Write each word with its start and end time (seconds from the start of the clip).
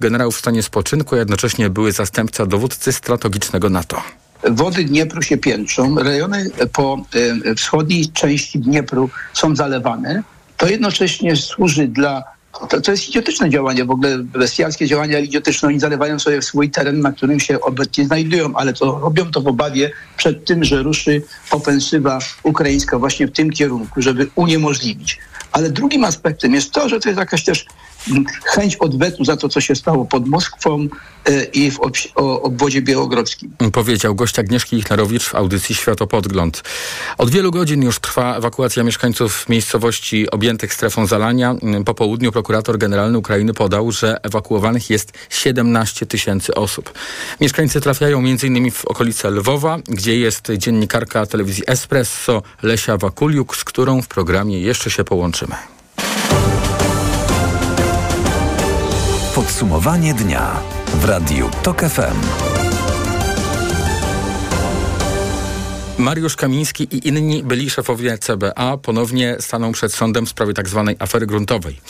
generał 0.00 0.30
w 0.30 0.36
stanie 0.36 0.62
spoczynku, 0.62 1.14
a 1.14 1.18
jednocześnie 1.18 1.70
były 1.70 1.92
zastępca 1.92 2.46
dowódcy 2.46 2.92
strategicznego 2.92 3.70
NATO. 3.70 4.02
Wody 4.50 4.84
Dniepru 4.84 5.22
się 5.22 5.36
piętrzą, 5.36 5.94
rejony 5.98 6.50
po 6.72 7.04
e, 7.46 7.54
wschodniej 7.54 8.08
części 8.08 8.58
Dniepru 8.58 9.10
są 9.32 9.56
zalewane. 9.56 10.22
To 10.56 10.68
jednocześnie 10.68 11.36
służy 11.36 11.88
dla 11.88 12.24
to, 12.68 12.80
to 12.80 12.90
jest 12.90 13.08
idiotyczne 13.08 13.50
działanie, 13.50 13.84
w 13.84 13.90
ogóle 13.90 14.18
bestialskie 14.18 14.86
działanie, 14.86 15.16
ale 15.16 15.24
idiotyczne. 15.24 15.68
Oni 15.68 15.80
zalewają 15.80 16.18
sobie 16.18 16.42
swój 16.42 16.70
teren, 16.70 17.00
na 17.00 17.12
którym 17.12 17.40
się 17.40 17.60
obecnie 17.60 18.06
znajdują, 18.06 18.54
ale 18.54 18.72
to 18.72 18.98
robią 18.98 19.30
to 19.30 19.40
w 19.40 19.46
obawie 19.46 19.90
przed 20.16 20.44
tym, 20.44 20.64
że 20.64 20.82
ruszy 20.82 21.22
ofensywa 21.50 22.18
ukraińska 22.42 22.98
właśnie 22.98 23.26
w 23.26 23.32
tym 23.32 23.50
kierunku, 23.50 24.02
żeby 24.02 24.28
uniemożliwić. 24.34 25.18
Ale 25.52 25.70
drugim 25.70 26.04
aspektem 26.04 26.54
jest 26.54 26.72
to, 26.72 26.88
że 26.88 27.00
to 27.00 27.08
jest 27.08 27.18
jakaś 27.18 27.44
też 27.44 27.66
chęć 28.44 28.76
odwetu 28.76 29.24
za 29.24 29.36
to, 29.36 29.48
co 29.48 29.60
się 29.60 29.74
stało 29.74 30.04
pod 30.04 30.28
Moskwą 30.28 30.88
e, 31.24 31.44
i 31.44 31.70
w 31.70 31.78
obwodzie 32.16 32.82
białogrodzkim. 32.82 33.50
Powiedział 33.72 34.14
gość 34.14 34.38
Agnieszki 34.38 34.76
Ichnerowicz 34.76 35.24
w 35.24 35.34
audycji 35.34 35.74
Światopodgląd. 35.74 36.62
Od 37.18 37.30
wielu 37.30 37.50
godzin 37.50 37.82
już 37.82 37.98
trwa 37.98 38.36
ewakuacja 38.36 38.82
mieszkańców 38.82 39.48
miejscowości 39.48 40.30
objętych 40.30 40.74
strefą 40.74 41.06
zalania. 41.06 41.54
Po 41.84 41.94
południu 41.94 42.32
prokurator 42.32 42.78
generalny 42.78 43.18
Ukrainy 43.18 43.54
podał, 43.54 43.92
że 43.92 44.16
ewakuowanych 44.22 44.90
jest 44.90 45.12
17 45.30 46.06
tysięcy 46.06 46.54
osób. 46.54 46.92
Mieszkańcy 47.40 47.80
trafiają 47.80 48.18
m.in. 48.18 48.70
w 48.70 48.84
okolice 48.84 49.30
Lwowa, 49.30 49.78
gdzie 49.88 50.18
jest 50.18 50.48
dziennikarka 50.58 51.26
telewizji 51.26 51.64
Espresso 51.66 52.42
Lesia 52.62 52.96
Wakuliuk, 52.96 53.56
z 53.56 53.64
którą 53.64 54.02
w 54.02 54.08
programie 54.08 54.60
jeszcze 54.60 54.90
się 54.90 55.04
połączymy. 55.04 55.54
Podsumowanie 59.40 60.14
dnia 60.14 60.60
w 60.94 61.04
Radiu 61.04 61.50
TOK 61.62 61.80
FM. 61.80 62.49
Mariusz 66.00 66.36
Kamiński 66.36 66.84
i 66.84 67.08
inni 67.08 67.42
byli 67.42 67.70
szefowie 67.70 68.18
CBA 68.18 68.76
ponownie 68.76 69.36
staną 69.40 69.72
przed 69.72 69.94
sądem 69.94 70.26
w 70.26 70.28
sprawie 70.28 70.54
tzw. 70.54 70.84
Tak 70.86 71.02
afery 71.02 71.26
gruntowej. 71.26 71.80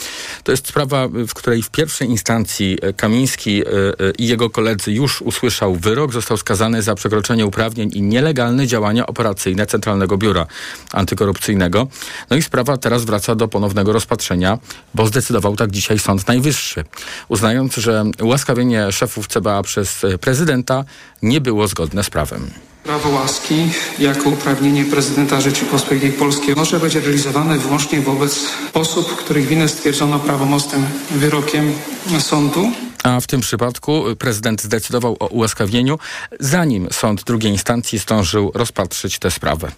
To 0.44 0.52
jest 0.52 0.68
sprawa, 0.68 1.08
w 1.08 1.34
której 1.34 1.62
w 1.62 1.70
pierwszej 1.70 2.08
instancji 2.08 2.78
e, 2.82 2.92
Kamiński 2.92 3.62
e, 3.62 3.66
e, 3.66 3.72
i 4.18 4.26
jego 4.26 4.50
koledzy 4.50 4.92
już 4.92 5.22
usłyszał 5.22 5.74
wyrok. 5.74 6.12
Został 6.12 6.36
skazany 6.36 6.82
za 6.82 6.94
przekroczenie 6.94 7.46
uprawnień 7.46 7.90
i 7.94 8.02
nielegalne 8.02 8.66
działania 8.66 9.06
operacyjne 9.06 9.66
Centralnego 9.66 10.18
Biura 10.18 10.46
Antykorupcyjnego. 10.92 11.86
No 12.30 12.36
i 12.36 12.42
sprawa 12.42 12.76
teraz 12.76 13.04
wraca 13.04 13.34
do 13.34 13.48
ponownego 13.48 13.92
rozpatrzenia, 13.92 14.58
bo 14.94 15.06
zdecydował 15.06 15.56
tak 15.56 15.70
dzisiaj 15.70 15.98
Sąd 15.98 16.28
Najwyższy, 16.28 16.84
uznając, 17.28 17.76
że 17.76 18.04
ułaskawienie 18.22 18.92
szefów 18.92 19.28
CBA 19.28 19.62
przez 19.62 20.02
prezydenta 20.20 20.84
nie 21.22 21.40
było 21.40 21.68
zgodne 21.68 22.04
z 22.04 22.10
prawem. 22.10 22.69
Prawo 22.84 23.08
łaski 23.08 23.54
jako 23.98 24.30
uprawnienie 24.30 24.84
prezydenta 24.84 25.40
Rzeczypospolitej 25.40 26.12
Polskiej 26.12 26.54
może 26.56 26.80
być 26.80 26.94
realizowane 26.94 27.58
wyłącznie 27.58 28.00
wobec 28.00 28.46
osób, 28.74 29.16
których 29.16 29.46
winę 29.46 29.68
stwierdzono 29.68 30.18
prawomocnym 30.18 30.86
wyrokiem 31.10 31.72
sądu 32.18 32.72
a 33.02 33.20
w 33.20 33.26
tym 33.26 33.40
przypadku 33.40 34.04
prezydent 34.18 34.62
zdecydował 34.62 35.16
o 35.20 35.26
ułaskawieniu, 35.26 35.98
zanim 36.40 36.88
sąd 36.92 37.24
drugiej 37.24 37.52
instancji 37.52 37.98
zdążył 37.98 38.52
rozpatrzyć 38.54 39.18
tę 39.18 39.30
sprawę. 39.30 39.72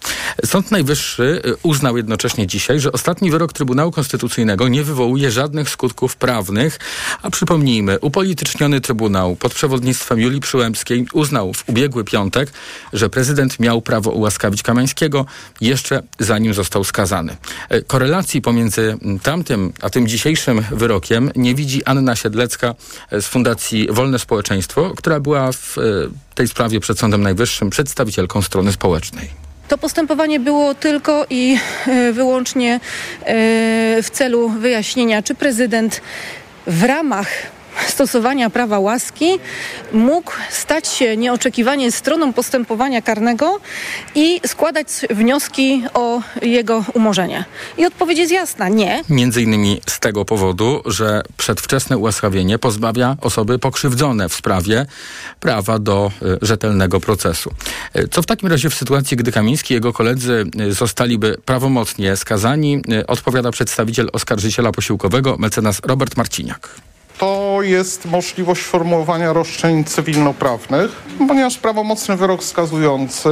Sąd 0.45 0.71
Najwyższy 0.71 1.41
y, 1.45 1.55
uznał 1.63 1.97
jednocześnie 1.97 2.47
dzisiaj, 2.47 2.79
że 2.79 2.91
ostatni 2.91 3.31
wyrok 3.31 3.53
Trybunału 3.53 3.91
Konstytucyjnego 3.91 4.67
nie 4.67 4.83
wywołuje 4.83 5.31
żadnych 5.31 5.69
skutków 5.69 6.15
prawnych, 6.15 6.79
a 7.21 7.29
przypomnijmy, 7.29 7.99
upolityczniony 7.99 8.81
Trybunał 8.81 9.35
pod 9.35 9.53
przewodnictwem 9.53 10.19
Julii 10.19 10.41
Przyłębskiej 10.41 11.07
uznał 11.13 11.53
w 11.53 11.69
ubiegły 11.69 12.03
piątek, 12.03 12.51
że 12.93 13.09
prezydent 13.09 13.59
miał 13.59 13.81
prawo 13.81 14.11
ułaskawić 14.11 14.63
Kamańskiego 14.63 15.25
jeszcze 15.61 16.03
zanim 16.19 16.53
został 16.53 16.83
skazany. 16.83 17.37
Y, 17.73 17.83
korelacji 17.87 18.41
pomiędzy 18.41 18.97
tamtym 19.23 19.73
a 19.81 19.89
tym 19.89 20.07
dzisiejszym 20.07 20.61
wyrokiem 20.71 21.31
nie 21.35 21.55
widzi 21.55 21.85
Anna 21.85 22.15
Siedlecka, 22.15 22.75
z 23.23 23.27
Fundacji 23.27 23.87
Wolne 23.91 24.19
Społeczeństwo, 24.19 24.91
która 24.97 25.19
była 25.19 25.51
w 25.51 25.77
e, 25.77 25.81
tej 26.35 26.47
sprawie 26.47 26.79
przed 26.79 26.99
Sądem 26.99 27.21
Najwyższym 27.21 27.69
przedstawicielką 27.69 28.41
strony 28.41 28.71
społecznej. 28.71 29.29
To 29.67 29.77
postępowanie 29.77 30.39
było 30.39 30.75
tylko 30.75 31.25
i 31.29 31.57
e, 31.87 32.13
wyłącznie 32.13 32.73
e, 32.73 32.79
w 34.03 34.09
celu 34.11 34.49
wyjaśnienia, 34.49 35.23
czy 35.23 35.35
prezydent 35.35 36.01
w 36.67 36.83
ramach 36.83 37.27
stosowania 37.87 38.49
prawa 38.49 38.79
łaski 38.79 39.39
mógł 39.93 40.31
stać 40.49 40.87
się 40.87 41.17
nieoczekiwanie 41.17 41.91
stroną 41.91 42.33
postępowania 42.33 43.01
karnego 43.01 43.59
i 44.15 44.41
składać 44.47 44.87
wnioski 45.09 45.83
o 45.93 46.21
jego 46.41 46.85
umorzenie. 46.93 47.45
I 47.77 47.85
odpowiedź 47.85 48.17
jest 48.17 48.31
jasna, 48.31 48.69
nie. 48.69 49.03
Między 49.09 49.41
innymi 49.41 49.81
z 49.89 49.99
tego 49.99 50.25
powodu, 50.25 50.81
że 50.85 51.21
przedwczesne 51.37 51.97
ułaskawienie 51.97 52.59
pozbawia 52.59 53.17
osoby 53.21 53.59
pokrzywdzone 53.59 54.29
w 54.29 54.33
sprawie 54.33 54.85
prawa 55.39 55.79
do 55.79 56.11
y, 56.21 56.37
rzetelnego 56.41 56.99
procesu. 56.99 57.51
Y, 57.97 58.07
co 58.07 58.21
w 58.21 58.25
takim 58.25 58.49
razie 58.49 58.69
w 58.69 58.75
sytuacji, 58.75 59.17
gdy 59.17 59.31
Kamiński 59.31 59.73
i 59.73 59.75
jego 59.75 59.93
koledzy 59.93 60.45
y, 60.61 60.73
zostaliby 60.73 61.37
prawomocnie 61.45 62.15
skazani, 62.15 62.81
odpowiada 63.07 63.51
przedstawiciel 63.51 64.09
oskarżyciela 64.13 64.71
posiłkowego, 64.71 65.35
mecenas 65.39 65.81
Robert 65.83 66.17
Marciniak 66.17 66.92
to 67.17 67.57
jest 67.61 68.05
możliwość 68.05 68.61
formułowania 68.61 69.33
roszczeń 69.33 69.83
cywilnoprawnych, 69.83 70.91
ponieważ 71.27 71.57
prawomocny 71.57 72.17
wyrok 72.17 72.43
skazujący 72.43 73.29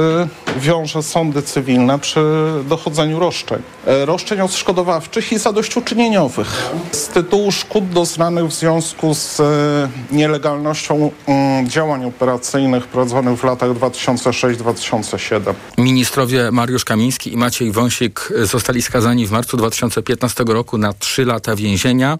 wiąże 0.56 1.02
sądy 1.02 1.42
cywilne 1.42 1.98
przy 1.98 2.20
dochodzeniu 2.68 3.18
roszczeń. 3.18 3.62
E, 3.86 4.06
roszczeń 4.06 4.40
odszkodowawczych 4.40 5.32
i 5.32 5.38
zadośćuczynieniowych 5.38 6.70
z 6.92 7.08
tytułu 7.08 7.52
szkód 7.52 7.88
doznanych 7.88 8.46
w 8.46 8.52
związku 8.52 9.14
z 9.14 9.40
e, 9.40 9.88
nielegalnością 10.10 11.10
mm, 11.26 11.68
działań 11.68 12.04
operacyjnych 12.04 12.86
prowadzonych 12.86 13.38
w 13.38 13.44
latach 13.44 13.70
2006-2007. 13.70 15.54
Ministrowie 15.78 16.50
Mariusz 16.50 16.84
Kamiński 16.84 17.32
i 17.32 17.36
Maciej 17.36 17.72
Wąsik 17.72 18.32
zostali 18.42 18.82
skazani 18.82 19.26
w 19.26 19.30
marcu 19.30 19.56
2015 19.56 20.44
roku 20.46 20.78
na 20.78 20.92
trzy 20.92 21.24
lata 21.24 21.56
więzienia. 21.56 22.18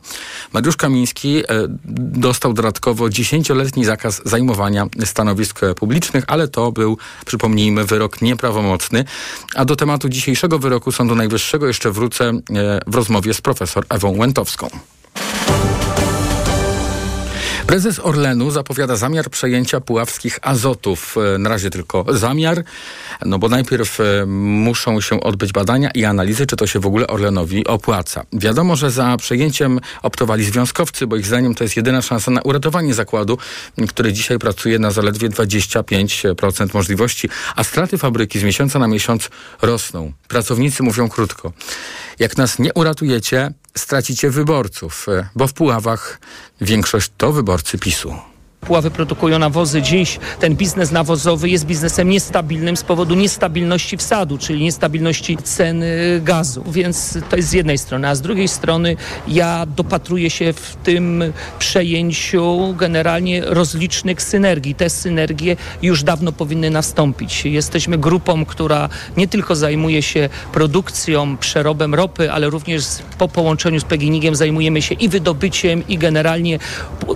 Mariusz 0.52 0.76
Kamiński 0.76 1.42
dostał 2.14 2.52
dodatkowo 2.52 3.10
dziesięcioletni 3.10 3.84
zakaz 3.84 4.22
zajmowania 4.24 4.86
stanowisk 5.04 5.60
publicznych, 5.76 6.24
ale 6.26 6.48
to 6.48 6.72
był, 6.72 6.98
przypomnijmy, 7.26 7.84
wyrok 7.84 8.22
nieprawomocny. 8.22 9.04
A 9.54 9.64
do 9.64 9.76
tematu 9.76 10.08
dzisiejszego 10.08 10.58
wyroku 10.58 10.92
Sądu 10.92 11.14
Najwyższego 11.14 11.66
jeszcze 11.66 11.90
wrócę 11.90 12.24
e, 12.28 12.40
w 12.86 12.94
rozmowie 12.94 13.34
z 13.34 13.40
profesor 13.40 13.84
Ewą 13.88 14.16
Łętowską. 14.16 14.70
Prezes 17.72 17.98
Orlenu 17.98 18.50
zapowiada 18.50 18.96
zamiar 18.96 19.30
przejęcia 19.30 19.80
puławskich 19.80 20.38
azotów. 20.42 21.16
E, 21.34 21.38
na 21.38 21.48
razie 21.48 21.70
tylko 21.70 22.04
zamiar, 22.08 22.64
no 23.24 23.38
bo 23.38 23.48
najpierw 23.48 24.00
e, 24.00 24.26
muszą 24.26 25.00
się 25.00 25.20
odbyć 25.20 25.52
badania 25.52 25.90
i 25.94 26.04
analizy, 26.04 26.46
czy 26.46 26.56
to 26.56 26.66
się 26.66 26.80
w 26.80 26.86
ogóle 26.86 27.06
Orlenowi 27.06 27.66
opłaca. 27.66 28.24
Wiadomo, 28.32 28.76
że 28.76 28.90
za 28.90 29.16
przejęciem 29.16 29.80
optowali 30.02 30.44
związkowcy, 30.44 31.06
bo 31.06 31.16
ich 31.16 31.26
zdaniem 31.26 31.54
to 31.54 31.64
jest 31.64 31.76
jedyna 31.76 32.02
szansa 32.02 32.30
na 32.30 32.42
uratowanie 32.42 32.94
zakładu, 32.94 33.38
który 33.88 34.12
dzisiaj 34.12 34.38
pracuje 34.38 34.78
na 34.78 34.90
zaledwie 34.90 35.28
25% 35.28 36.74
możliwości, 36.74 37.28
a 37.56 37.64
straty 37.64 37.98
fabryki 37.98 38.38
z 38.38 38.42
miesiąca 38.42 38.78
na 38.78 38.88
miesiąc 38.88 39.30
rosną. 39.62 40.12
Pracownicy 40.28 40.82
mówią 40.82 41.08
krótko. 41.08 41.52
Jak 42.18 42.36
nas 42.36 42.58
nie 42.58 42.74
uratujecie, 42.74 43.52
stracicie 43.76 44.30
wyborców, 44.30 45.08
e, 45.08 45.28
bo 45.34 45.46
w 45.46 45.52
Puławach 45.52 46.20
większość 46.60 47.10
to 47.16 47.32
wyborcy 47.32 47.78
PiSu. 47.78 48.31
Puławy 48.66 48.90
produkują 48.90 49.38
nawozy. 49.38 49.82
Dziś 49.82 50.18
ten 50.40 50.56
biznes 50.56 50.90
nawozowy 50.90 51.48
jest 51.48 51.66
biznesem 51.66 52.08
niestabilnym 52.08 52.76
z 52.76 52.82
powodu 52.82 53.14
niestabilności 53.14 53.96
wsadu, 53.96 54.38
czyli 54.38 54.64
niestabilności 54.64 55.36
ceny 55.36 56.20
gazu. 56.24 56.64
Więc 56.66 57.18
to 57.30 57.36
jest 57.36 57.48
z 57.48 57.52
jednej 57.52 57.78
strony. 57.78 58.08
A 58.08 58.14
z 58.14 58.20
drugiej 58.20 58.48
strony 58.48 58.96
ja 59.28 59.66
dopatruję 59.66 60.30
się 60.30 60.52
w 60.52 60.76
tym 60.82 61.24
przejęciu 61.58 62.74
generalnie 62.78 63.42
rozlicznych 63.44 64.22
synergii. 64.22 64.74
Te 64.74 64.90
synergie 64.90 65.56
już 65.82 66.02
dawno 66.02 66.32
powinny 66.32 66.70
nastąpić. 66.70 67.44
Jesteśmy 67.44 67.98
grupą, 67.98 68.44
która 68.44 68.88
nie 69.16 69.28
tylko 69.28 69.56
zajmuje 69.56 70.02
się 70.02 70.28
produkcją, 70.52 71.36
przerobem 71.36 71.94
ropy, 71.94 72.32
ale 72.32 72.50
również 72.50 72.84
po 73.18 73.28
połączeniu 73.28 73.80
z 73.80 73.84
PGNiG-iem 73.84 74.34
zajmujemy 74.34 74.82
się 74.82 74.94
i 74.94 75.08
wydobyciem 75.08 75.88
i 75.88 75.98
generalnie 75.98 76.58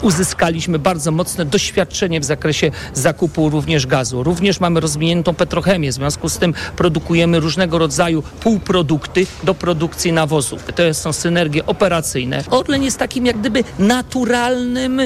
uzyskaliśmy 0.02 0.78
bardzo 0.78 1.10
mocno 1.10 1.35
mocne 1.36 1.44
doświadczenie 1.44 2.20
w 2.20 2.24
zakresie 2.24 2.70
zakupu 2.94 3.50
również 3.50 3.86
gazu. 3.86 4.22
Również 4.22 4.60
mamy 4.60 4.80
rozwiniętą 4.80 5.34
petrochemię, 5.34 5.90
w 5.90 5.94
związku 5.94 6.28
z 6.28 6.38
tym 6.38 6.54
produkujemy 6.76 7.40
różnego 7.40 7.78
rodzaju 7.78 8.22
półprodukty 8.40 9.26
do 9.44 9.54
produkcji 9.54 10.12
nawozów. 10.12 10.64
To 10.74 10.94
są 10.94 11.12
synergie 11.12 11.66
operacyjne. 11.66 12.44
Orlen 12.50 12.82
jest 12.82 12.98
takim 12.98 13.26
jak 13.26 13.38
gdyby 13.38 13.64
naturalnym 13.78 15.00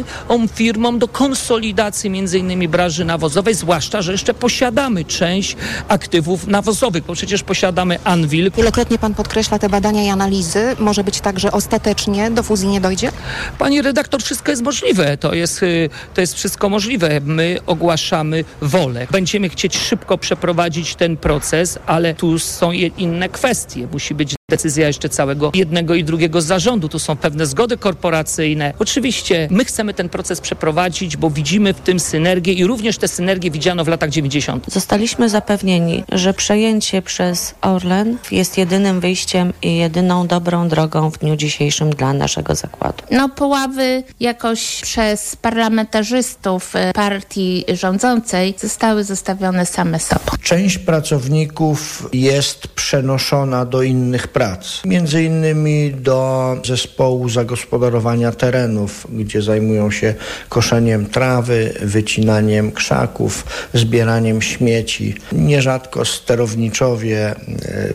firmą 0.54 0.98
do 0.98 1.08
konsolidacji 1.08 2.10
między 2.10 2.38
innymi 2.38 2.68
branży 2.68 3.04
nawozowej, 3.04 3.54
zwłaszcza, 3.54 4.02
że 4.02 4.12
jeszcze 4.12 4.34
posiadamy 4.34 5.04
część 5.04 5.56
aktywów 5.88 6.46
nawozowych, 6.46 7.04
bo 7.04 7.12
przecież 7.14 7.42
posiadamy 7.42 7.98
Anvil. 8.04 8.50
Wielokrotnie 8.56 8.98
pan 8.98 9.14
podkreśla 9.14 9.58
te 9.58 9.68
badania 9.68 10.02
i 10.04 10.08
analizy. 10.08 10.76
Może 10.78 11.04
być 11.04 11.20
tak, 11.20 11.40
że 11.40 11.52
ostatecznie 11.52 12.30
do 12.30 12.42
fuzji 12.42 12.68
nie 12.68 12.80
dojdzie? 12.80 13.12
Pani 13.58 13.82
redaktor, 13.82 14.22
wszystko 14.22 14.50
jest 14.50 14.62
możliwe. 14.62 15.16
To 15.16 15.34
jest, 15.34 15.62
y, 15.62 15.90
to 16.20 16.22
jest 16.22 16.34
wszystko 16.34 16.68
możliwe. 16.68 17.20
My 17.24 17.58
ogłaszamy 17.66 18.44
wolę. 18.62 19.06
Będziemy 19.10 19.48
chcieć 19.48 19.76
szybko 19.76 20.18
przeprowadzić 20.18 20.94
ten 20.94 21.16
proces, 21.16 21.78
ale 21.86 22.14
tu 22.14 22.38
są 22.38 22.72
inne 22.72 23.28
kwestie. 23.28 23.88
Musi 23.92 24.14
być 24.14 24.34
decyzja 24.50 24.86
jeszcze 24.86 25.08
całego 25.08 25.50
jednego 25.54 25.94
i 25.94 26.04
drugiego 26.04 26.40
zarządu. 26.40 26.88
Tu 26.88 26.98
są 26.98 27.16
pewne 27.16 27.46
zgody 27.46 27.76
korporacyjne. 27.76 28.74
Oczywiście 28.78 29.48
my 29.50 29.64
chcemy 29.64 29.94
ten 29.94 30.08
proces 30.08 30.40
przeprowadzić, 30.40 31.16
bo 31.16 31.30
widzimy 31.30 31.74
w 31.74 31.80
tym 31.80 32.00
synergię 32.00 32.52
i 32.52 32.66
również 32.66 32.98
te 32.98 33.08
synergie 33.08 33.50
widziano 33.50 33.84
w 33.84 33.88
latach 33.88 34.10
90. 34.10 34.64
Zostaliśmy 34.72 35.28
zapewnieni, 35.28 36.04
że 36.12 36.34
przejęcie 36.34 37.02
przez 37.02 37.54
Orlen 37.60 38.18
jest 38.30 38.58
jedynym 38.58 39.00
wyjściem 39.00 39.52
i 39.62 39.76
jedyną 39.76 40.26
dobrą 40.26 40.68
drogą 40.68 41.10
w 41.10 41.18
dniu 41.18 41.36
dzisiejszym 41.36 41.90
dla 41.90 42.12
naszego 42.12 42.54
zakładu. 42.54 43.02
No 43.10 43.28
Puławy 43.28 44.02
jakoś 44.20 44.80
przez 44.82 45.36
parlamentarzystów 45.36 46.76
e, 46.76 46.92
partii 46.92 47.64
rządzącej 47.74 48.54
zostały 48.58 49.04
zostawione 49.04 49.66
same 49.66 49.98
sobą. 50.00 50.24
Część 50.42 50.78
pracowników 50.78 52.08
jest 52.12 52.68
przenoszona 52.68 53.64
do 53.64 53.82
innych 53.82 54.28
prac 54.28 54.39
prac. 54.40 54.82
Między 54.84 55.22
innymi 55.22 55.94
do 55.94 56.56
zespołu 56.64 57.28
zagospodarowania 57.28 58.32
terenów, 58.32 59.06
gdzie 59.10 59.42
zajmują 59.42 59.90
się 59.90 60.14
koszeniem 60.48 61.06
trawy, 61.06 61.74
wycinaniem 61.82 62.72
krzaków, 62.72 63.44
zbieraniem 63.74 64.42
śmieci. 64.42 65.14
Nierzadko 65.32 66.04
sterowniczowie 66.04 67.30
e, 67.30 67.34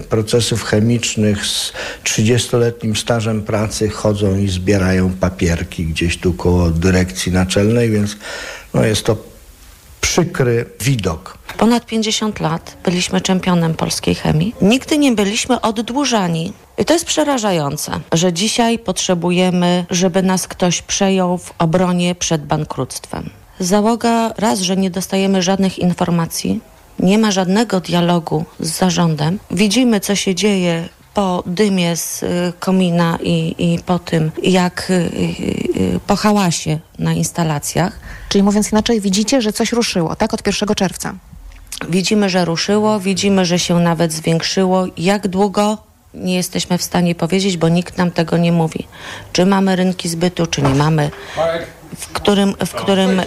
procesów 0.10 0.64
chemicznych 0.64 1.46
z 1.46 1.74
30-letnim 2.04 2.96
stażem 2.96 3.42
pracy 3.44 3.90
chodzą 3.90 4.38
i 4.38 4.48
zbierają 4.48 5.14
papierki 5.14 5.86
gdzieś 5.86 6.18
tu 6.18 6.34
koło 6.34 6.70
dyrekcji 6.70 7.32
naczelnej, 7.32 7.90
więc 7.90 8.18
no 8.74 8.86
jest 8.86 9.04
to 9.06 9.35
przykry 10.06 10.66
widok. 10.80 11.38
Ponad 11.58 11.86
50 11.86 12.40
lat 12.40 12.78
byliśmy 12.84 13.22
czempionem 13.22 13.74
polskiej 13.74 14.16
chemii. 14.16 14.56
Nigdy 14.62 14.98
nie 14.98 15.12
byliśmy 15.12 15.62
oddłużani. 15.62 16.54
I 16.78 16.86
to 16.86 16.94
jest 16.94 17.06
przerażające, 17.06 17.92
że 18.12 18.34
dzisiaj 18.34 18.80
potrzebujemy, 18.80 19.86
żeby 19.90 20.24
nas 20.24 20.48
ktoś 20.48 20.82
przejął 20.82 21.38
w 21.38 21.54
obronie 21.58 22.16
przed 22.16 22.46
bankructwem. 22.46 23.30
Załoga 23.60 24.34
raz, 24.38 24.60
że 24.60 24.78
nie 24.78 24.92
dostajemy 24.92 25.42
żadnych 25.42 25.80
informacji, 25.80 26.60
nie 27.00 27.18
ma 27.18 27.32
żadnego 27.32 27.80
dialogu 27.80 28.46
z 28.60 28.70
zarządem. 28.78 29.40
Widzimy, 29.52 30.00
co 30.00 30.16
się 30.16 30.36
dzieje 30.36 30.90
po 31.16 31.44
dymie 31.46 31.96
z 31.96 32.24
y, 32.24 32.54
komina 32.60 33.18
i, 33.24 33.56
i 33.58 33.80
po 33.80 34.00
tym, 34.00 34.32
jak 34.44 34.88
y, 34.90 34.94
y, 34.94 36.00
po 36.08 36.16
hałasie 36.16 36.80
na 37.00 37.14
instalacjach. 37.14 38.00
Czyli 38.30 38.44
mówiąc 38.44 38.72
inaczej, 38.72 39.02
widzicie, 39.02 39.42
że 39.42 39.54
coś 39.54 39.72
ruszyło, 39.72 40.16
tak, 40.16 40.34
od 40.34 40.48
1 40.48 40.76
czerwca? 40.76 41.14
Widzimy, 41.90 42.30
że 42.30 42.46
ruszyło, 42.46 43.00
widzimy, 43.00 43.46
że 43.46 43.60
się 43.60 43.80
nawet 43.80 44.14
zwiększyło. 44.14 44.86
Jak 44.98 45.28
długo? 45.28 45.78
Nie 46.14 46.36
jesteśmy 46.36 46.78
w 46.78 46.84
stanie 46.84 47.16
powiedzieć, 47.16 47.58
bo 47.58 47.70
nikt 47.70 47.98
nam 47.98 48.12
tego 48.12 48.38
nie 48.38 48.52
mówi. 48.52 48.88
Czy 49.34 49.46
mamy 49.46 49.76
rynki 49.76 50.10
zbytu, 50.10 50.48
czy 50.48 50.62
nie 50.62 50.76
mamy, 50.76 51.12
w 51.96 52.08
którym, 52.08 52.56
w 52.66 52.72
którym 52.72 53.20
y, 53.20 53.24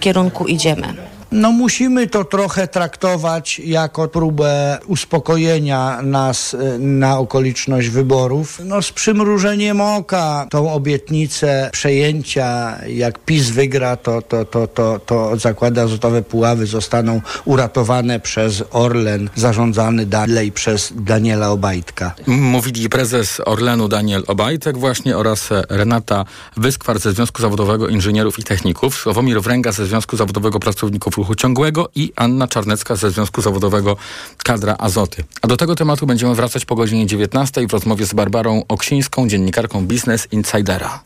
kierunku 0.00 0.46
idziemy. 0.46 0.94
No 1.32 1.52
musimy 1.52 2.06
to 2.06 2.24
trochę 2.24 2.68
traktować 2.68 3.58
jako 3.58 4.08
próbę 4.08 4.78
uspokojenia 4.86 6.02
nas 6.02 6.54
y, 6.54 6.78
na 6.78 7.18
okoliczność 7.18 7.88
wyborów. 7.88 8.60
No 8.64 8.82
z 8.82 8.92
przymrużeniem 8.92 9.80
oka 9.80 10.46
tą 10.50 10.72
obietnicę 10.72 11.70
przejęcia, 11.72 12.78
jak 12.86 13.18
PiS 13.18 13.50
wygra, 13.50 13.96
to, 13.96 14.22
to, 14.22 14.44
to, 14.44 14.66
to, 14.66 15.00
to 15.06 15.36
zakłady 15.36 15.80
azotowe 15.80 16.22
Puławy 16.22 16.66
zostaną 16.66 17.20
uratowane 17.44 18.20
przez 18.20 18.64
Orlen, 18.70 19.30
zarządzany 19.36 20.06
dalej 20.06 20.52
przez 20.52 20.92
Daniela 20.96 21.50
Obajtka. 21.50 22.14
Mówili 22.26 22.88
prezes 22.88 23.40
Orlenu 23.46 23.88
Daniel 23.88 24.24
Obajtek 24.26 24.78
właśnie 24.78 25.16
oraz 25.16 25.48
Renata 25.68 26.24
Wyskwar 26.56 26.98
ze 26.98 27.12
Związku 27.12 27.42
Zawodowego 27.42 27.88
Inżynierów 27.88 28.38
i 28.38 28.44
Techników, 28.44 28.96
Sławomir 28.96 29.42
Wręga 29.42 29.72
ze 29.72 29.86
Związku 29.86 30.16
Zawodowego 30.16 30.60
Pracowników 30.60 31.17
ruchu 31.18 31.34
ciągłego 31.34 31.88
i 31.94 32.12
Anna 32.16 32.48
Czarnecka 32.48 32.96
ze 32.96 33.10
Związku 33.10 33.42
Zawodowego 33.42 33.96
Kadra 34.44 34.76
Azoty. 34.78 35.24
A 35.42 35.46
do 35.46 35.56
tego 35.56 35.74
tematu 35.74 36.06
będziemy 36.06 36.34
wracać 36.34 36.64
po 36.64 36.74
godzinie 36.74 37.06
19 37.06 37.66
w 37.66 37.72
rozmowie 37.72 38.06
z 38.06 38.14
Barbarą 38.14 38.62
Oksińską, 38.68 39.28
dziennikarką 39.28 39.86
Business 39.86 40.28
Insidera. 40.32 41.00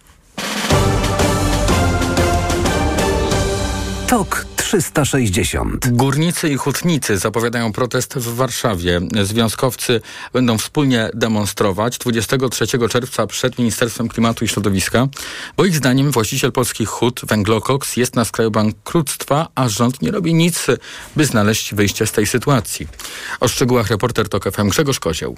TOK 4.06 4.51
360. 4.72 5.88
Górnicy 5.92 6.48
i 6.48 6.56
hutnicy 6.56 7.18
zapowiadają 7.18 7.72
protest 7.72 8.14
w 8.14 8.34
Warszawie. 8.34 9.00
Związkowcy 9.22 10.00
będą 10.32 10.58
wspólnie 10.58 11.10
demonstrować 11.14 11.98
23 11.98 12.66
czerwca 12.88 13.26
przed 13.26 13.58
Ministerstwem 13.58 14.08
Klimatu 14.08 14.44
i 14.44 14.48
Środowiska, 14.48 15.08
bo 15.56 15.64
ich 15.64 15.76
zdaniem 15.76 16.10
właściciel 16.10 16.52
polskich 16.52 16.88
hut, 16.88 17.20
Węglokoks, 17.24 17.96
jest 17.96 18.16
na 18.16 18.24
skraju 18.24 18.50
bankructwa, 18.50 19.48
a 19.54 19.68
rząd 19.68 20.02
nie 20.02 20.10
robi 20.10 20.34
nic, 20.34 20.66
by 21.16 21.24
znaleźć 21.24 21.74
wyjście 21.74 22.06
z 22.06 22.12
tej 22.12 22.26
sytuacji. 22.26 22.88
O 23.40 23.48
szczegółach 23.48 23.90
reporter 23.90 24.28
TOK 24.28 24.52
FM 24.52 24.68
Grzegorz 24.68 25.00
Kozieł. 25.00 25.36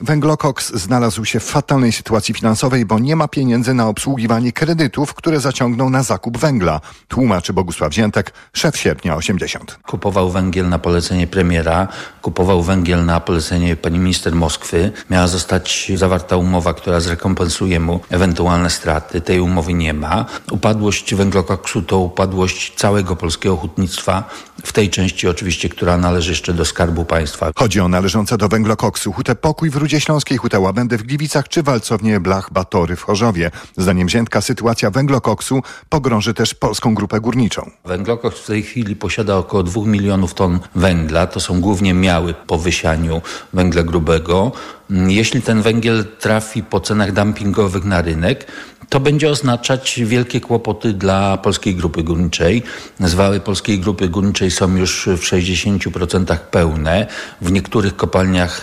Węglokoks 0.00 0.72
znalazł 0.74 1.24
się 1.24 1.40
w 1.40 1.44
fatalnej 1.44 1.92
sytuacji 1.92 2.34
finansowej, 2.34 2.84
bo 2.86 2.98
nie 2.98 3.16
ma 3.16 3.28
pieniędzy 3.28 3.74
na 3.74 3.88
obsługiwanie 3.88 4.52
kredytów, 4.52 5.14
które 5.14 5.40
zaciągnął 5.40 5.90
na 5.90 6.02
zakup 6.02 6.38
węgla, 6.38 6.80
tłumaczy 7.08 7.52
Bogusław 7.52 7.92
Ziętek, 7.92 8.32
szef 8.52 8.76
sierpnia 8.76 9.16
80. 9.16 9.78
Kupował 9.86 10.30
węgiel 10.30 10.68
na 10.68 10.78
polecenie 10.78 11.26
premiera, 11.26 11.88
kupował 12.22 12.62
węgiel 12.62 13.04
na 13.04 13.20
polecenie 13.20 13.76
pani 13.76 13.98
minister 13.98 14.34
Moskwy. 14.34 14.92
Miała 15.10 15.26
zostać 15.26 15.92
zawarta 15.94 16.36
umowa, 16.36 16.74
która 16.74 17.00
zrekompensuje 17.00 17.80
mu 17.80 18.00
ewentualne 18.10 18.70
straty. 18.70 19.20
Tej 19.20 19.40
umowy 19.40 19.74
nie 19.74 19.94
ma. 19.94 20.24
Upadłość 20.50 21.14
węglokoksu 21.14 21.82
to 21.82 21.98
upadłość 21.98 22.74
całego 22.76 23.16
polskiego 23.16 23.56
hutnictwa, 23.56 24.24
w 24.64 24.72
tej 24.72 24.90
części 24.90 25.28
oczywiście, 25.28 25.68
która 25.68 25.96
należy 25.96 26.30
jeszcze 26.30 26.54
do 26.54 26.64
Skarbu 26.64 27.04
Państwa. 27.04 27.50
Chodzi 27.56 27.80
o 27.80 27.88
należące 27.88 28.38
do 28.38 28.48
węglokoksu 28.48 29.12
hutę 29.12 29.34
Pokój 29.34 29.70
w 29.70 29.76
Rudzie 29.86 30.00
Śląskiej, 30.00 30.38
hutę 30.38 30.60
Łabędy 30.60 30.98
w 30.98 31.02
Gliwicach 31.02 31.48
czy 31.48 31.62
walcownię 31.62 32.20
Blach 32.20 32.52
Batory 32.52 32.96
w 32.96 33.02
Chorzowie. 33.02 33.50
Zdaniem 33.76 34.08
Ziętka 34.08 34.40
sytuacja 34.40 34.90
węglokoksu 34.90 35.62
pogrąży 35.88 36.34
też 36.34 36.54
polską 36.54 36.94
grupę 36.94 37.20
górniczą. 37.20 37.70
Węglokoks 37.84 38.38
w 38.38 38.46
tej 38.46 38.62
chwili 38.62 38.96
posiada 38.96 39.36
około 39.36 39.62
2 39.62 39.86
milionów 39.86 40.34
ton 40.34 40.60
węgla. 40.74 41.26
To 41.26 41.40
są 41.40 41.60
głównie 41.60 41.94
miały 41.94 42.34
po 42.34 42.58
wysianiu 42.58 43.22
węgla 43.52 43.82
grubego. 43.82 44.52
Jeśli 44.90 45.42
ten 45.42 45.62
węgiel 45.62 46.04
trafi 46.20 46.62
po 46.62 46.80
cenach 46.80 47.12
dumpingowych 47.12 47.84
na 47.84 48.02
rynek, 48.02 48.46
to 48.88 49.00
będzie 49.00 49.30
oznaczać 49.30 50.00
wielkie 50.04 50.40
kłopoty 50.40 50.92
dla 50.92 51.36
Polskiej 51.36 51.74
Grupy 51.74 52.02
Górniczej. 52.02 52.62
Zwały 53.00 53.40
Polskiej 53.40 53.80
Grupy 53.80 54.08
Górniczej 54.08 54.50
są 54.50 54.76
już 54.76 55.06
w 55.06 55.20
60% 55.20 56.36
pełne. 56.36 57.06
W 57.40 57.52
niektórych 57.52 57.96
kopalniach 57.96 58.62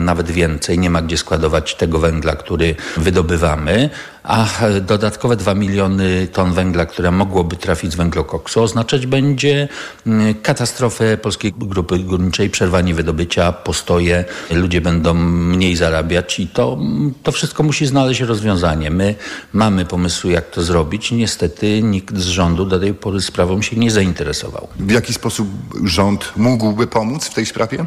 nawet 0.00 0.30
więcej. 0.30 0.78
Nie 0.78 0.90
ma 0.90 1.02
gdzie 1.02 1.16
składować 1.16 1.74
tego 1.74 1.98
węgla, 1.98 2.36
który 2.36 2.74
wydobywamy 2.96 3.90
a 4.26 4.46
dodatkowe 4.80 5.36
2 5.36 5.54
miliony 5.54 6.28
ton 6.32 6.52
węgla, 6.52 6.86
które 6.86 7.10
mogłoby 7.10 7.56
trafić 7.56 7.92
z 7.92 7.96
węglokoksu, 7.96 8.62
oznaczać 8.62 9.06
będzie 9.06 9.68
mm, 10.06 10.34
katastrofę 10.34 11.16
polskiej 11.16 11.52
grupy 11.56 11.98
górniczej, 11.98 12.50
przerwanie 12.50 12.94
wydobycia, 12.94 13.52
postoje, 13.52 14.24
ludzie 14.50 14.80
będą 14.80 15.14
mniej 15.14 15.76
zarabiać 15.76 16.40
i 16.40 16.48
to, 16.48 16.78
to 17.22 17.32
wszystko 17.32 17.62
musi 17.62 17.86
znaleźć 17.86 18.20
rozwiązanie. 18.20 18.90
My 18.90 19.14
mamy 19.52 19.84
pomysły, 19.84 20.32
jak 20.32 20.50
to 20.50 20.62
zrobić. 20.62 21.12
Niestety 21.12 21.82
nikt 21.82 22.16
z 22.16 22.26
rządu 22.26 22.64
do 22.64 22.80
tej 22.80 22.94
pory 22.94 23.20
sprawą 23.20 23.62
się 23.62 23.76
nie 23.76 23.90
zainteresował. 23.90 24.68
W 24.78 24.90
jaki 24.90 25.12
sposób 25.12 25.48
rząd 25.84 26.32
mógłby 26.36 26.86
pomóc 26.86 27.24
w 27.24 27.34
tej 27.34 27.46
sprawie? 27.46 27.86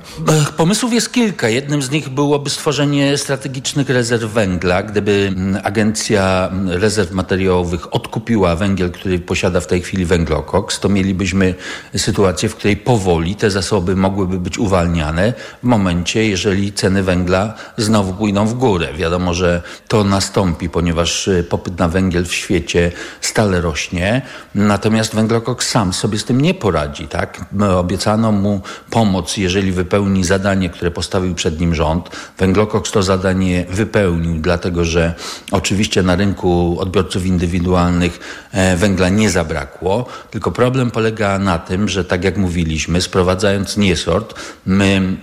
Pomysłów 0.58 0.94
jest 0.94 1.14
kilka. 1.14 1.50
Jednym 1.50 1.82
z 1.82 1.92
nich 1.92 2.10
byłoby 2.10 2.50
stworzenie 2.50 3.18
strategicznych 3.18 3.90
rezerw 3.90 4.32
węgla. 4.32 4.84
Gdyby 4.84 5.34
mm, 5.36 5.62
agencja 5.64 6.29
rezerw 6.68 7.12
materiałowych 7.12 7.94
odkupiła 7.94 8.56
węgiel, 8.56 8.92
który 8.92 9.20
posiada 9.20 9.60
w 9.60 9.68
tej 9.68 9.82
chwili 9.82 10.06
węglokoks, 10.06 10.80
to 10.80 10.90
mielibyśmy 10.90 11.56
sytuację, 11.98 12.50
w 12.50 12.56
której 12.56 12.78
powoli 12.78 13.36
te 13.36 13.52
zasoby 13.52 13.96
mogłyby 13.96 14.40
być 14.40 14.58
uwalniane 14.58 15.34
w 15.64 15.68
momencie, 15.68 16.28
jeżeli 16.28 16.74
ceny 16.74 17.04
węgla 17.04 17.54
znowu 17.78 18.14
pójdą 18.14 18.46
w 18.46 18.54
górę. 18.54 18.88
Wiadomo, 18.98 19.34
że 19.34 19.62
to 19.88 20.04
nastąpi, 20.04 20.70
ponieważ 20.70 21.30
popyt 21.50 21.80
na 21.80 21.90
węgiel 21.90 22.26
w 22.26 22.34
świecie 22.34 22.92
stale 23.22 23.62
rośnie, 23.62 24.22
natomiast 24.56 25.16
węglokoks 25.16 25.70
sam 25.70 25.94
sobie 25.94 26.18
z 26.20 26.26
tym 26.26 26.42
nie 26.42 26.54
poradzi. 26.54 27.08
Tak? 27.08 27.46
Obiecano 27.78 28.32
mu 28.32 28.62
pomoc, 28.90 29.38
jeżeli 29.38 29.72
wypełni 29.72 30.24
zadanie, 30.24 30.70
które 30.70 30.92
postawił 30.92 31.36
przed 31.36 31.60
nim 31.60 31.76
rząd. 31.76 32.10
Węglokoks 32.38 32.92
to 32.92 33.04
zadanie 33.04 33.66
wypełnił, 33.70 34.42
dlatego 34.42 34.86
że 34.86 35.14
oczywiście 35.52 36.04
na 36.04 36.16
rynku 36.20 36.78
odbiorców 36.80 37.26
indywidualnych 37.26 38.20
e, 38.52 38.78
węgla 38.78 39.10
nie 39.10 39.30
zabrakło, 39.30 40.06
tylko 40.32 40.52
problem 40.52 40.92
polega 40.92 41.40
na 41.40 41.60
tym, 41.60 41.90
że 41.90 42.06
tak 42.06 42.24
jak 42.24 42.38
mówiliśmy, 42.38 43.02
sprowadzając 43.02 43.78
niesort, 43.78 44.34
my 44.66 45.18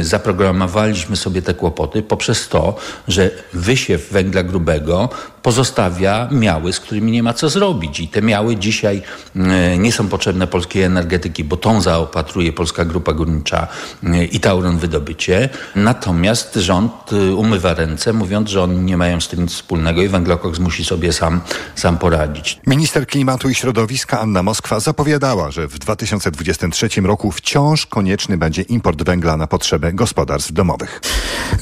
e, 0.00 0.04
zaprogramowaliśmy 0.04 1.16
sobie 1.16 1.42
te 1.42 1.54
kłopoty 1.54 2.02
poprzez 2.02 2.48
to, 2.48 2.76
że 3.08 3.30
wysiew 3.52 4.12
węgla 4.12 4.42
grubego 4.42 5.08
pozostawia 5.42 6.28
miały, 6.32 6.72
z 6.72 6.80
którymi 6.80 7.12
nie 7.12 7.22
ma 7.22 7.34
co 7.34 7.48
zrobić. 7.48 8.00
I 8.00 8.08
te 8.08 8.22
miały 8.22 8.56
dzisiaj 8.56 9.02
e, 9.36 9.78
nie 9.78 9.92
są 9.92 10.08
potrzebne 10.08 10.46
polskiej 10.46 10.82
energetyki, 10.82 11.44
bo 11.44 11.56
tą 11.56 11.80
zaopatruje 11.80 12.52
Polska 12.52 12.84
Grupa 12.84 13.12
Górnicza 13.12 13.68
e, 14.04 14.24
i 14.24 14.40
Tauron 14.40 14.78
Wydobycie. 14.78 15.48
Natomiast 15.76 16.54
rząd 16.54 16.92
e, 17.12 17.34
umywa 17.34 17.74
ręce, 17.74 18.12
mówiąc, 18.12 18.50
że 18.50 18.62
oni 18.62 18.78
nie 18.78 18.96
mają 18.96 19.20
z 19.20 19.28
tym 19.28 19.42
nic 19.42 19.52
wspólnego 19.52 20.02
i 20.02 20.08
węglokoks 20.08 20.58
musi 20.58 20.84
sobie 20.84 21.12
sam, 21.12 21.40
sam 21.74 21.98
poradzić. 21.98 22.60
Minister 22.66 23.06
klimatu 23.06 23.48
i 23.48 23.54
środowiska 23.54 24.20
Anna 24.20 24.42
Moskwa 24.42 24.80
zapowiadała, 24.80 25.50
że 25.50 25.68
w 25.68 25.78
2023 25.78 26.88
roku 27.00 27.32
wciąż 27.32 27.86
konieczny 27.86 28.38
będzie 28.38 28.62
import 28.62 29.02
węgla 29.02 29.36
na 29.36 29.46
potrzeby 29.46 29.92
gospodarstw 29.92 30.52
domowych. 30.52 31.00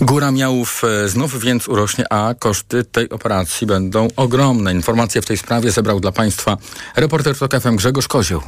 Góra 0.01 0.31
miałów 0.33 0.83
znów 1.07 1.41
więc 1.41 1.69
urośnie, 1.69 2.13
a 2.13 2.35
koszty 2.39 2.85
tej 2.85 3.11
operacji 3.11 3.68
będą 3.69 4.09
ogromne. 4.17 4.73
Informacje 4.73 5.23
w 5.23 5.27
tej 5.27 5.37
sprawie 5.37 5.71
zebrał 5.71 6.01
dla 6.01 6.13
Państwa 6.13 6.57
reporter 6.97 7.39
TOK 7.39 7.61
FM 7.61 7.77
Grzegorz 7.77 8.09
Kozioł. 8.09 8.43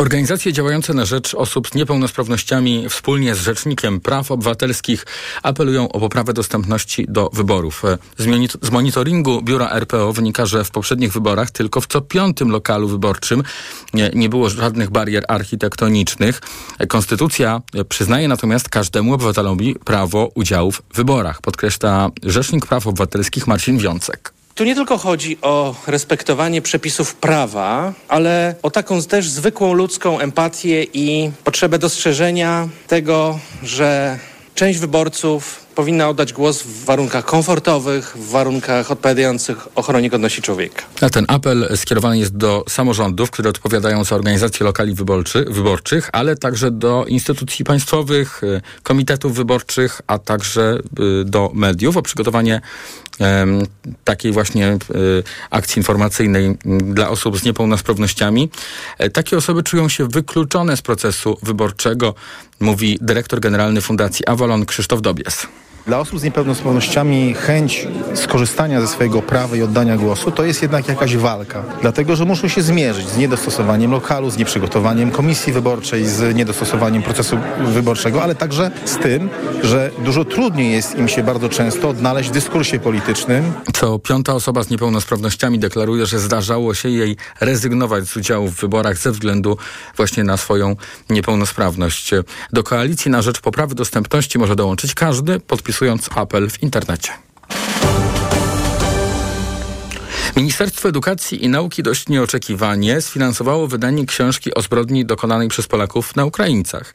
Organizacje 0.00 0.52
działające 0.52 0.94
na 0.94 1.04
rzecz 1.04 1.34
osób 1.34 1.68
z 1.68 1.74
niepełnosprawnościami 1.74 2.88
wspólnie 2.88 3.34
z 3.34 3.38
Rzecznikiem 3.38 4.00
Praw 4.00 4.30
Obywatelskich 4.30 5.06
apelują 5.42 5.92
o 5.92 6.00
poprawę 6.00 6.32
dostępności 6.32 7.06
do 7.08 7.30
wyborów. 7.32 7.82
Z 8.62 8.70
monitoringu 8.70 9.42
biura 9.42 9.70
RPO 9.70 10.12
wynika, 10.12 10.46
że 10.46 10.64
w 10.64 10.70
poprzednich 10.70 11.12
wyborach 11.12 11.50
tylko 11.50 11.80
w 11.80 11.86
co 11.86 12.00
piątym 12.00 12.50
lokalu 12.50 12.88
wyborczym 12.88 13.42
nie, 13.94 14.10
nie 14.14 14.28
było 14.28 14.50
żadnych 14.50 14.90
barier 14.90 15.24
architektonicznych. 15.28 16.40
Konstytucja 16.88 17.60
przyznaje 17.88 18.28
natomiast 18.28 18.68
każdemu 18.68 19.14
obywatelowi 19.14 19.74
prawo 19.84 20.30
udziału 20.34 20.72
w 20.72 20.82
wyborach, 20.94 21.40
podkreśla 21.42 22.10
Rzecznik 22.22 22.66
Praw 22.66 22.86
Obywatelskich 22.86 23.46
Marcin 23.46 23.78
Wiącek. 23.78 24.39
Tu 24.60 24.64
nie 24.64 24.74
tylko 24.74 24.98
chodzi 24.98 25.38
o 25.42 25.74
respektowanie 25.86 26.62
przepisów 26.62 27.14
prawa, 27.14 27.92
ale 28.08 28.54
o 28.62 28.70
taką 28.70 29.02
też 29.02 29.28
zwykłą 29.28 29.72
ludzką 29.72 30.18
empatię 30.18 30.84
i 30.94 31.30
potrzebę 31.44 31.78
dostrzeżenia 31.78 32.68
tego, 32.86 33.38
że 33.62 34.18
część 34.54 34.78
wyborców 34.78 35.66
powinna 35.74 36.08
oddać 36.08 36.32
głos 36.32 36.62
w 36.62 36.84
warunkach 36.84 37.24
komfortowych, 37.24 38.16
w 38.16 38.30
warunkach 38.30 38.90
odpowiadających 38.90 39.68
ochronie 39.74 40.10
godności 40.10 40.42
człowieka. 40.42 40.82
A 41.00 41.10
ten 41.10 41.24
apel 41.28 41.68
skierowany 41.76 42.18
jest 42.18 42.36
do 42.36 42.64
samorządów, 42.68 43.30
które 43.30 43.50
odpowiadają 43.50 44.04
za 44.04 44.16
organizację 44.16 44.66
lokali 44.66 44.94
wyborczy, 44.94 45.44
wyborczych, 45.48 46.10
ale 46.12 46.36
także 46.36 46.70
do 46.70 47.04
instytucji 47.08 47.64
państwowych, 47.64 48.44
y, 48.44 48.60
komitetów 48.82 49.34
wyborczych, 49.34 50.00
a 50.06 50.18
także 50.18 50.78
y, 51.20 51.24
do 51.24 51.50
mediów 51.54 51.96
o 51.96 52.02
przygotowanie 52.02 52.60
takiej 54.04 54.32
właśnie 54.32 54.72
y, 54.72 54.78
akcji 55.50 55.80
informacyjnej 55.80 56.58
dla 56.64 57.08
osób 57.08 57.38
z 57.38 57.44
niepełnosprawnościami. 57.44 58.50
E, 58.98 59.10
takie 59.10 59.36
osoby 59.36 59.62
czują 59.62 59.88
się 59.88 60.08
wykluczone 60.08 60.76
z 60.76 60.82
procesu 60.82 61.38
wyborczego, 61.42 62.14
mówi 62.60 62.98
dyrektor 63.00 63.40
generalny 63.40 63.80
Fundacji 63.80 64.26
Avalon 64.26 64.66
Krzysztof 64.66 65.02
Dobies. 65.02 65.46
Dla 65.86 65.98
osób 65.98 66.20
z 66.20 66.22
niepełnosprawnościami 66.22 67.34
chęć 67.34 67.88
skorzystania 68.14 68.80
ze 68.80 68.88
swojego 68.88 69.22
prawa 69.22 69.56
i 69.56 69.62
oddania 69.62 69.96
głosu 69.96 70.30
to 70.30 70.44
jest 70.44 70.62
jednak 70.62 70.88
jakaś 70.88 71.16
walka. 71.16 71.64
Dlatego, 71.82 72.16
że 72.16 72.24
muszą 72.24 72.48
się 72.48 72.62
zmierzyć 72.62 73.08
z 73.08 73.16
niedostosowaniem 73.16 73.90
lokalu, 73.90 74.30
z 74.30 74.36
nieprzygotowaniem 74.36 75.10
komisji 75.10 75.52
wyborczej, 75.52 76.06
z 76.06 76.36
niedostosowaniem 76.36 77.02
procesu 77.02 77.38
wyborczego, 77.64 78.22
ale 78.22 78.34
także 78.34 78.70
z 78.84 78.96
tym, 78.96 79.28
że 79.62 79.90
dużo 80.04 80.24
trudniej 80.24 80.72
jest 80.72 80.98
im 80.98 81.08
się 81.08 81.22
bardzo 81.22 81.48
często 81.48 81.88
odnaleźć 81.88 82.28
w 82.28 82.32
dyskursie 82.32 82.78
politycznym. 82.78 83.52
Co 83.74 83.98
piąta 83.98 84.34
osoba 84.34 84.62
z 84.62 84.70
niepełnosprawnościami 84.70 85.58
deklaruje, 85.58 86.06
że 86.06 86.18
zdarzało 86.18 86.74
się 86.74 86.88
jej 86.88 87.16
rezygnować 87.40 88.04
z 88.04 88.16
udziału 88.16 88.48
w 88.48 88.54
wyborach 88.54 88.98
ze 88.98 89.12
względu 89.12 89.56
właśnie 89.96 90.24
na 90.24 90.36
swoją 90.36 90.76
niepełnosprawność. 91.10 92.10
Do 92.52 92.62
koalicji 92.62 93.10
na 93.10 93.22
rzecz 93.22 93.40
poprawy 93.40 93.74
dostępności 93.74 94.38
może 94.38 94.56
dołączyć 94.56 94.94
każdy, 94.94 95.40
podpisując 95.40 95.69
podpisując 95.70 96.08
apel 96.14 96.50
w 96.50 96.62
internecie. 96.62 97.29
Ministerstwo 100.40 100.88
Edukacji 100.88 101.44
i 101.44 101.48
Nauki 101.48 101.82
dość 101.82 102.08
nieoczekiwanie 102.08 103.00
sfinansowało 103.00 103.66
wydanie 103.66 104.06
książki 104.06 104.54
o 104.54 104.62
zbrodni 104.62 105.04
dokonanej 105.04 105.48
przez 105.48 105.66
Polaków 105.66 106.16
na 106.16 106.24
Ukraińcach. 106.24 106.94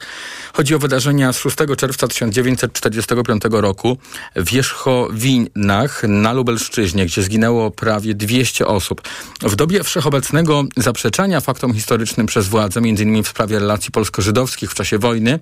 Chodzi 0.52 0.74
o 0.74 0.78
wydarzenia 0.78 1.32
z 1.32 1.38
6 1.38 1.56
czerwca 1.76 2.08
1945 2.08 3.42
roku 3.50 3.98
w 4.36 4.50
Wierzchowinach 4.50 6.02
na 6.08 6.32
Lubelszczyźnie, 6.32 7.06
gdzie 7.06 7.22
zginęło 7.22 7.70
prawie 7.70 8.14
200 8.14 8.66
osób. 8.66 9.02
W 9.42 9.56
dobie 9.56 9.84
wszechobecnego 9.84 10.64
zaprzeczania 10.76 11.40
faktom 11.40 11.74
historycznym 11.74 12.26
przez 12.26 12.48
władze, 12.48 12.80
m.in. 12.80 13.22
w 13.22 13.28
sprawie 13.28 13.58
relacji 13.58 13.92
polsko-żydowskich 13.92 14.70
w 14.70 14.74
czasie 14.74 14.98
wojny, 14.98 15.38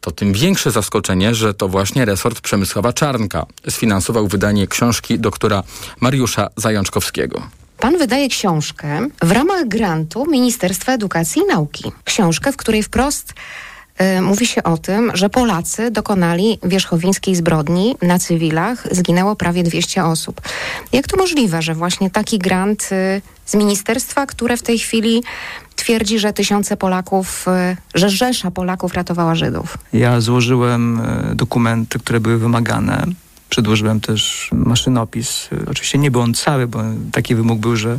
to 0.00 0.10
tym 0.10 0.32
większe 0.32 0.70
zaskoczenie, 0.70 1.34
że 1.34 1.54
to 1.54 1.68
właśnie 1.68 2.04
resort 2.04 2.40
Przemysława 2.40 2.92
Czarnka 2.92 3.46
sfinansował 3.70 4.28
wydanie 4.28 4.66
książki 4.66 5.18
doktora 5.18 5.62
Mariusza 6.00 6.48
Zajączkowskiego. 6.56 7.45
Pan 7.80 7.98
wydaje 7.98 8.28
książkę 8.28 9.08
w 9.22 9.30
ramach 9.30 9.68
grantu 9.68 10.30
Ministerstwa 10.30 10.92
Edukacji 10.92 11.42
i 11.42 11.46
Nauki. 11.46 11.92
Książkę, 12.04 12.52
w 12.52 12.56
której 12.56 12.82
wprost 12.82 13.34
y, 14.18 14.20
mówi 14.20 14.46
się 14.46 14.62
o 14.62 14.78
tym, 14.78 15.10
że 15.14 15.30
Polacy 15.30 15.90
dokonali 15.90 16.58
wierzchowińskiej 16.62 17.36
zbrodni 17.36 17.96
na 18.02 18.18
cywilach. 18.18 18.86
Zginęło 18.90 19.36
prawie 19.36 19.62
200 19.62 20.04
osób. 20.04 20.40
Jak 20.92 21.06
to 21.08 21.16
możliwe, 21.16 21.62
że 21.62 21.74
właśnie 21.74 22.10
taki 22.10 22.38
grant 22.38 22.88
y, 22.92 23.22
z 23.46 23.54
ministerstwa, 23.54 24.26
które 24.26 24.56
w 24.56 24.62
tej 24.62 24.78
chwili 24.78 25.22
twierdzi, 25.76 26.18
że 26.18 26.32
tysiące 26.32 26.76
Polaków, 26.76 27.46
y, 27.48 27.76
że 27.94 28.10
rzesza 28.10 28.50
Polaków 28.50 28.94
ratowała 28.94 29.34
Żydów? 29.34 29.78
Ja 29.92 30.20
złożyłem 30.20 31.00
dokumenty, 31.34 31.98
które 31.98 32.20
były 32.20 32.38
wymagane 32.38 33.06
Przedłożyłem 33.48 34.00
też 34.00 34.50
maszynopis. 34.52 35.48
Oczywiście 35.70 35.98
nie 35.98 36.10
był 36.10 36.20
on 36.20 36.34
cały, 36.34 36.66
bo 36.66 36.82
taki 37.12 37.34
wymóg 37.34 37.60
był, 37.60 37.76
że 37.76 37.98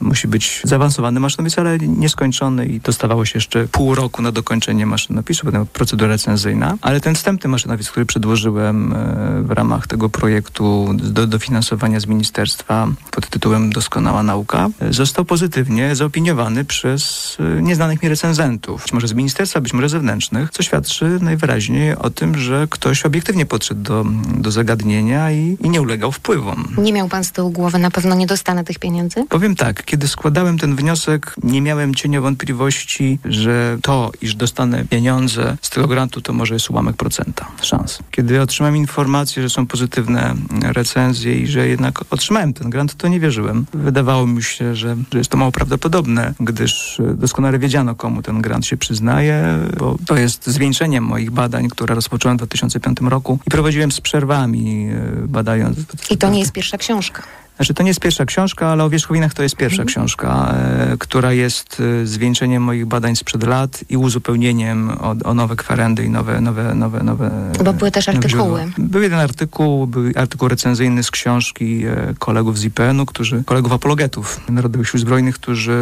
musi 0.00 0.28
być 0.28 0.60
zaawansowany 0.64 1.20
maszynopis, 1.20 1.58
ale 1.58 1.78
nieskończony 1.78 2.66
i 2.66 2.80
dostawało 2.80 3.24
się 3.24 3.32
jeszcze 3.34 3.68
pół 3.68 3.94
roku 3.94 4.22
na 4.22 4.32
dokończenie 4.32 4.86
maszynopisu, 4.86 5.44
potem 5.46 5.66
procedura 5.66 6.08
recenzyjna. 6.08 6.78
Ale 6.80 7.00
ten 7.00 7.14
wstępny 7.14 7.50
maszynopis, 7.50 7.90
który 7.90 8.06
przedłożyłem 8.06 8.92
e, 8.92 9.42
w 9.42 9.50
ramach 9.50 9.86
tego 9.86 10.08
projektu 10.08 10.90
do 10.94 11.26
dofinansowania 11.26 12.00
z 12.00 12.06
ministerstwa 12.06 12.88
pod 13.10 13.28
tytułem 13.28 13.72
Doskonała 13.72 14.22
Nauka, 14.22 14.68
e, 14.80 14.92
został 14.92 15.24
pozytywnie 15.24 15.96
zaopiniowany 15.96 16.64
przez 16.64 17.36
e, 17.58 17.62
nieznanych 17.62 18.02
mi 18.02 18.08
recenzentów. 18.08 18.82
Być 18.82 18.92
może 18.92 19.08
z 19.08 19.12
ministerstwa, 19.12 19.60
być 19.60 19.72
może 19.72 19.88
zewnętrznych, 19.88 20.50
co 20.50 20.62
świadczy 20.62 21.18
najwyraźniej 21.22 21.96
o 21.96 22.10
tym, 22.10 22.38
że 22.38 22.66
ktoś 22.70 23.04
obiektywnie 23.04 23.46
podszedł 23.46 23.82
do, 23.82 24.04
do 24.34 24.50
zagadnienia 24.50 25.32
i, 25.32 25.56
i 25.60 25.70
nie 25.70 25.82
ulegał 25.82 26.12
wpływom. 26.12 26.68
Nie 26.78 26.92
miał 26.92 27.08
pan 27.08 27.24
z 27.24 27.32
tyłu 27.32 27.50
głowy, 27.50 27.78
na 27.78 27.90
pewno 27.90 28.14
nie 28.14 28.26
dostanę 28.26 28.64
tych 28.64 28.78
pieniędzy? 28.78 29.24
Powiem 29.28 29.56
tak, 29.56 29.84
Kiedy 29.88 30.08
składałem 30.08 30.58
ten 30.58 30.76
wniosek, 30.76 31.34
nie 31.42 31.62
miałem 31.62 31.94
cienia 31.94 32.20
wątpliwości, 32.20 33.18
że 33.24 33.78
to, 33.82 34.12
iż 34.20 34.34
dostanę 34.34 34.84
pieniądze 34.84 35.56
z 35.62 35.70
tego 35.70 35.88
grantu, 35.88 36.20
to 36.20 36.32
może 36.32 36.54
jest 36.54 36.70
ułamek 36.70 36.96
procenta 36.96 37.48
szans. 37.62 37.98
Kiedy 38.10 38.40
otrzymałem 38.40 38.76
informację, 38.76 39.42
że 39.42 39.50
są 39.50 39.66
pozytywne 39.66 40.34
recenzje 40.62 41.38
i 41.38 41.46
że 41.46 41.68
jednak 41.68 42.00
otrzymałem 42.10 42.54
ten 42.54 42.70
grant, 42.70 42.94
to 42.94 43.08
nie 43.08 43.20
wierzyłem. 43.20 43.66
Wydawało 43.74 44.26
mi 44.26 44.42
się, 44.42 44.74
że, 44.74 44.96
że 45.12 45.18
jest 45.18 45.30
to 45.30 45.36
mało 45.36 45.52
prawdopodobne, 45.52 46.34
gdyż 46.40 47.00
doskonale 47.14 47.58
wiedziano, 47.58 47.94
komu 47.94 48.22
ten 48.22 48.42
grant 48.42 48.66
się 48.66 48.76
przyznaje, 48.76 49.58
bo 49.78 49.96
to 50.06 50.16
jest 50.16 50.46
zwieńczeniem 50.46 51.04
moich 51.04 51.30
badań, 51.30 51.68
które 51.68 51.94
rozpocząłem 51.94 52.36
w 52.36 52.40
2005 52.40 52.98
roku 53.00 53.38
i 53.46 53.50
prowadziłem 53.50 53.92
z 53.92 54.00
przerwami, 54.00 54.88
e, 54.90 55.28
badając. 55.28 55.78
I 56.10 56.16
to 56.18 56.30
nie 56.30 56.38
jest 56.40 56.52
pierwsza 56.52 56.78
książka. 56.78 57.22
Znaczy, 57.58 57.74
to 57.74 57.82
nie 57.82 57.90
jest 57.90 58.00
pierwsza 58.00 58.24
książka, 58.24 58.68
ale 58.68 58.84
o 58.84 58.90
wierzchowinach 58.90 59.34
to 59.34 59.42
jest 59.42 59.56
pierwsza 59.56 59.82
mhm. 59.82 59.88
książka, 59.88 60.54
e, 60.54 60.96
która 60.98 61.32
jest 61.32 61.82
e, 62.02 62.06
zwieńczeniem 62.06 62.62
moich 62.62 62.86
badań 62.86 63.16
sprzed 63.16 63.42
lat 63.42 63.84
i 63.88 63.96
uzupełnieniem 63.96 64.90
o, 64.90 65.14
o 65.24 65.34
nowe 65.34 65.56
kwerendy 65.56 66.04
i 66.04 66.10
nowe, 66.10 66.40
nowe, 66.40 66.74
nowe, 66.74 67.02
nowe 67.02 67.30
Bo 67.64 67.72
były 67.72 67.90
też 67.90 68.08
artykuły. 68.08 68.72
Był 68.78 69.02
jeden 69.02 69.18
artykuł, 69.18 69.86
był 69.86 70.02
artykuł 70.16 70.48
recenzyjny 70.48 71.02
z 71.02 71.10
książki 71.10 71.84
e, 71.86 72.14
kolegów 72.18 72.58
z 72.58 72.64
IPN-u, 72.64 73.06
którzy, 73.06 73.44
kolegów 73.44 73.72
apologetów 73.72 74.40
Narodowych 74.48 74.88
Sił 74.88 75.00
Zbrojnych, 75.00 75.34
którzy, 75.34 75.78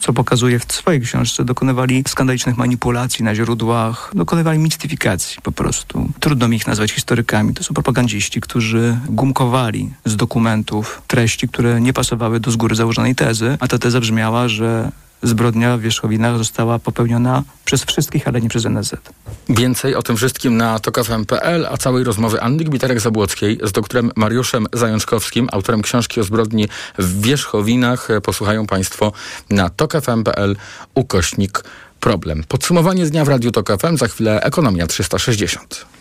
co 0.00 0.12
pokazuje 0.12 0.58
w 0.58 0.72
swojej 0.72 1.00
książce, 1.00 1.44
dokonywali 1.44 2.04
skandalicznych 2.08 2.56
manipulacji 2.56 3.24
na 3.24 3.34
źródłach, 3.34 4.10
dokonywali 4.14 4.58
mistyfikacji 4.58 5.38
po 5.42 5.52
prostu. 5.52 6.08
Trudno 6.20 6.48
mi 6.48 6.56
ich 6.56 6.66
nazwać 6.66 6.92
historykami. 6.92 7.54
To 7.54 7.64
są 7.64 7.74
propagandziści, 7.74 8.40
którzy 8.40 8.98
gumkowali 9.08 9.90
z 10.04 10.16
dokumentów 10.16 11.03
treści, 11.06 11.48
które 11.48 11.80
nie 11.80 11.92
pasowały 11.92 12.40
do 12.40 12.50
z 12.50 12.56
góry 12.56 12.74
założonej 12.74 13.14
tezy, 13.14 13.56
a 13.60 13.68
ta 13.68 13.78
teza 13.78 14.00
brzmiała, 14.00 14.48
że 14.48 14.90
zbrodnia 15.22 15.76
w 15.76 15.80
Wierzchowinach 15.80 16.38
została 16.38 16.78
popełniona 16.78 17.42
przez 17.64 17.84
wszystkich, 17.84 18.28
ale 18.28 18.40
nie 18.40 18.48
przez 18.48 18.66
NSZ. 18.66 18.96
Więcej 19.48 19.94
o 19.94 20.02
tym 20.02 20.16
wszystkim 20.16 20.56
na 20.56 20.78
tokafm.pl, 20.78 21.66
a 21.70 21.76
całej 21.76 22.04
rozmowy 22.04 22.40
Anny 22.40 22.64
Gbiterek-Zabłockiej 22.64 23.66
z 23.66 23.72
doktorem 23.72 24.10
Mariuszem 24.16 24.66
Zajączkowskim, 24.72 25.48
autorem 25.52 25.82
książki 25.82 26.20
o 26.20 26.24
zbrodni 26.24 26.68
w 26.98 27.20
Wierzchowinach, 27.22 28.08
posłuchają 28.22 28.66
Państwo 28.66 29.12
na 29.50 29.70
tokafm.pl 29.70 30.56
ukośnik 30.94 31.64
problem. 32.00 32.44
Podsumowanie 32.48 33.06
z 33.06 33.10
dnia 33.10 33.24
w 33.24 33.28
Radiu 33.28 33.50
Tok 33.50 33.80
FM, 33.80 33.96
za 33.96 34.08
chwilę 34.08 34.42
Ekonomia 34.42 34.86
360. 34.86 35.93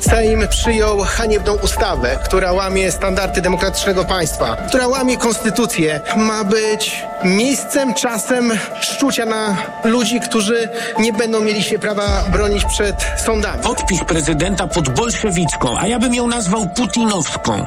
Sejm 0.00 0.48
przyjął 0.48 0.98
haniebną 0.98 1.54
ustawę, 1.54 2.18
która 2.24 2.52
łamie 2.52 2.92
standardy 2.92 3.40
demokratycznego 3.40 4.04
państwa, 4.04 4.56
która 4.68 4.88
łamie 4.88 5.16
konstytucję. 5.16 6.00
Ma 6.16 6.44
być 6.44 7.06
miejscem, 7.24 7.94
czasem 7.94 8.52
szczucia 8.80 9.26
na 9.26 9.56
ludzi, 9.84 10.20
którzy 10.20 10.68
nie 10.98 11.12
będą 11.12 11.40
mieli 11.40 11.62
się 11.62 11.78
prawa 11.78 12.24
bronić 12.32 12.64
przed 12.64 12.96
sądami. 13.26 13.62
Podpis 13.62 14.04
prezydenta 14.04 14.66
pod 14.66 14.88
bolszewicką, 14.88 15.78
a 15.78 15.86
ja 15.86 15.98
bym 15.98 16.14
ją 16.14 16.26
nazwał 16.26 16.68
putinowską 16.68 17.66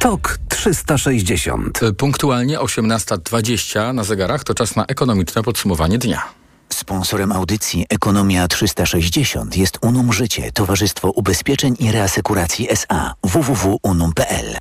TOK 0.00 0.38
360. 0.48 1.80
Punktualnie 1.96 2.58
18.20 2.58 3.94
na 3.94 4.04
zegarach 4.04 4.44
to 4.44 4.54
czas 4.54 4.76
na 4.76 4.84
ekonomiczne 4.86 5.42
podsumowanie 5.42 5.98
dnia. 5.98 6.22
Sponsorem 6.68 7.32
audycji 7.32 7.86
Ekonomia 7.88 8.48
360 8.48 9.56
jest 9.56 9.78
Unum 9.82 10.12
Życie, 10.12 10.52
Towarzystwo 10.52 11.10
Ubezpieczeń 11.10 11.76
i 11.78 11.92
Reasekuracji 11.92 12.70
SA 12.70 13.14
www.unum.pl. 13.22 14.56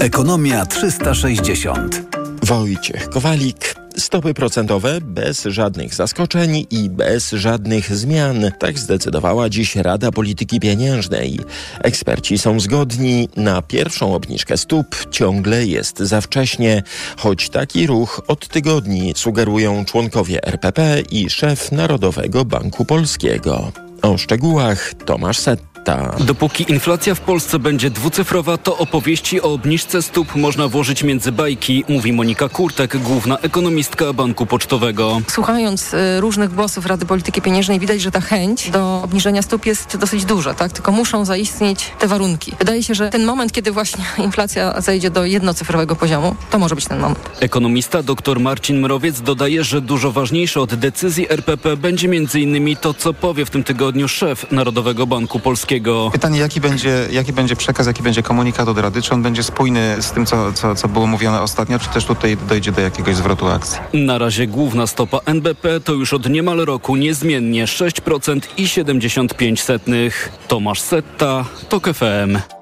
Ekonomia 0.00 0.66
360. 0.66 2.23
Wojciech 2.44 3.08
Kowalik. 3.08 3.74
Stopy 3.96 4.34
procentowe 4.34 5.00
bez 5.00 5.42
żadnych 5.42 5.94
zaskoczeń 5.94 6.66
i 6.70 6.90
bez 6.90 7.30
żadnych 7.30 7.96
zmian. 7.96 8.50
Tak 8.58 8.78
zdecydowała 8.78 9.48
dziś 9.48 9.76
Rada 9.76 10.12
Polityki 10.12 10.60
Pieniężnej. 10.60 11.40
Eksperci 11.80 12.38
są 12.38 12.60
zgodni. 12.60 13.28
Na 13.36 13.62
pierwszą 13.62 14.14
obniżkę 14.14 14.56
stóp 14.56 15.10
ciągle 15.10 15.66
jest 15.66 15.98
za 15.98 16.20
wcześnie, 16.20 16.82
choć 17.16 17.50
taki 17.50 17.86
ruch 17.86 18.22
od 18.28 18.48
tygodni 18.48 19.12
sugerują 19.16 19.84
członkowie 19.84 20.44
RPP 20.44 21.00
i 21.10 21.30
szef 21.30 21.72
Narodowego 21.72 22.44
Banku 22.44 22.84
Polskiego. 22.84 23.72
O 24.02 24.18
szczegółach 24.18 24.94
Tomasz 25.06 25.38
Set. 25.38 25.73
Dopóki 26.20 26.72
inflacja 26.72 27.14
w 27.14 27.20
Polsce 27.20 27.58
będzie 27.58 27.90
dwucyfrowa, 27.90 28.58
to 28.58 28.78
opowieści 28.78 29.42
o 29.42 29.52
obniżce 29.52 30.02
stóp 30.02 30.36
można 30.36 30.68
włożyć 30.68 31.02
między 31.02 31.32
bajki, 31.32 31.84
mówi 31.88 32.12
Monika 32.12 32.48
Kurtek, 32.48 32.96
główna 32.96 33.38
ekonomistka 33.38 34.12
Banku 34.12 34.46
Pocztowego. 34.46 35.20
Słuchając 35.28 35.94
y, 35.94 36.20
różnych 36.20 36.54
głosów 36.54 36.86
Rady 36.86 37.06
Polityki 37.06 37.42
Pieniężnej 37.42 37.80
widać, 37.80 38.00
że 38.00 38.10
ta 38.10 38.20
chęć 38.20 38.70
do 38.70 39.00
obniżenia 39.04 39.42
stóp 39.42 39.66
jest 39.66 39.96
dosyć 39.96 40.24
duża, 40.24 40.54
tak? 40.54 40.72
Tylko 40.72 40.92
muszą 40.92 41.24
zaistnieć 41.24 41.90
te 41.98 42.06
warunki. 42.06 42.52
Wydaje 42.58 42.82
się, 42.82 42.94
że 42.94 43.10
ten 43.10 43.24
moment, 43.24 43.52
kiedy 43.52 43.72
właśnie 43.72 44.04
inflacja 44.24 44.80
zejdzie 44.80 45.10
do 45.10 45.24
jednocyfrowego 45.24 45.96
poziomu, 45.96 46.34
to 46.50 46.58
może 46.58 46.74
być 46.74 46.84
ten 46.84 46.98
moment. 46.98 47.30
Ekonomista 47.40 48.02
dr 48.02 48.40
Marcin 48.40 48.80
Mrowiec 48.80 49.20
dodaje, 49.20 49.64
że 49.64 49.80
dużo 49.80 50.12
ważniejsze 50.12 50.60
od 50.60 50.74
decyzji 50.74 51.30
RPP 51.30 51.76
będzie 51.76 52.08
m.in. 52.08 52.76
to, 52.76 52.94
co 52.94 53.14
powie 53.14 53.44
w 53.44 53.50
tym 53.50 53.64
tygodniu 53.64 54.08
szef 54.08 54.52
Narodowego 54.52 55.06
Banku 55.06 55.40
Polskiego. 55.40 55.73
Pytanie, 56.12 56.38
jaki 56.38 56.60
będzie, 56.60 57.08
jaki 57.10 57.32
będzie 57.32 57.56
przekaz, 57.56 57.86
jaki 57.86 58.02
będzie 58.02 58.22
komunikat 58.22 58.68
od 58.68 58.78
Rady? 58.78 59.02
Czy 59.02 59.14
on 59.14 59.22
będzie 59.22 59.42
spójny 59.42 59.96
z 60.00 60.12
tym, 60.12 60.26
co, 60.26 60.52
co, 60.52 60.74
co 60.74 60.88
było 60.88 61.06
mówione 61.06 61.42
ostatnio, 61.42 61.78
czy 61.78 61.88
też 61.88 62.04
tutaj 62.04 62.36
dojdzie 62.48 62.72
do 62.72 62.80
jakiegoś 62.80 63.16
zwrotu 63.16 63.46
akcji? 63.48 63.78
Na 63.92 64.18
razie 64.18 64.46
główna 64.46 64.86
stopa 64.86 65.20
NBP 65.26 65.80
to 65.80 65.92
już 65.92 66.12
od 66.12 66.30
niemal 66.30 66.58
roku 66.58 66.96
niezmiennie 66.96 67.64
6% 67.64 68.40
i 68.56 68.68
75 68.68 69.62
setnych. 69.62 70.32
Tomasz 70.48 70.80
Setta, 70.80 71.44
TOK 71.68 71.88
FM. 71.94 72.53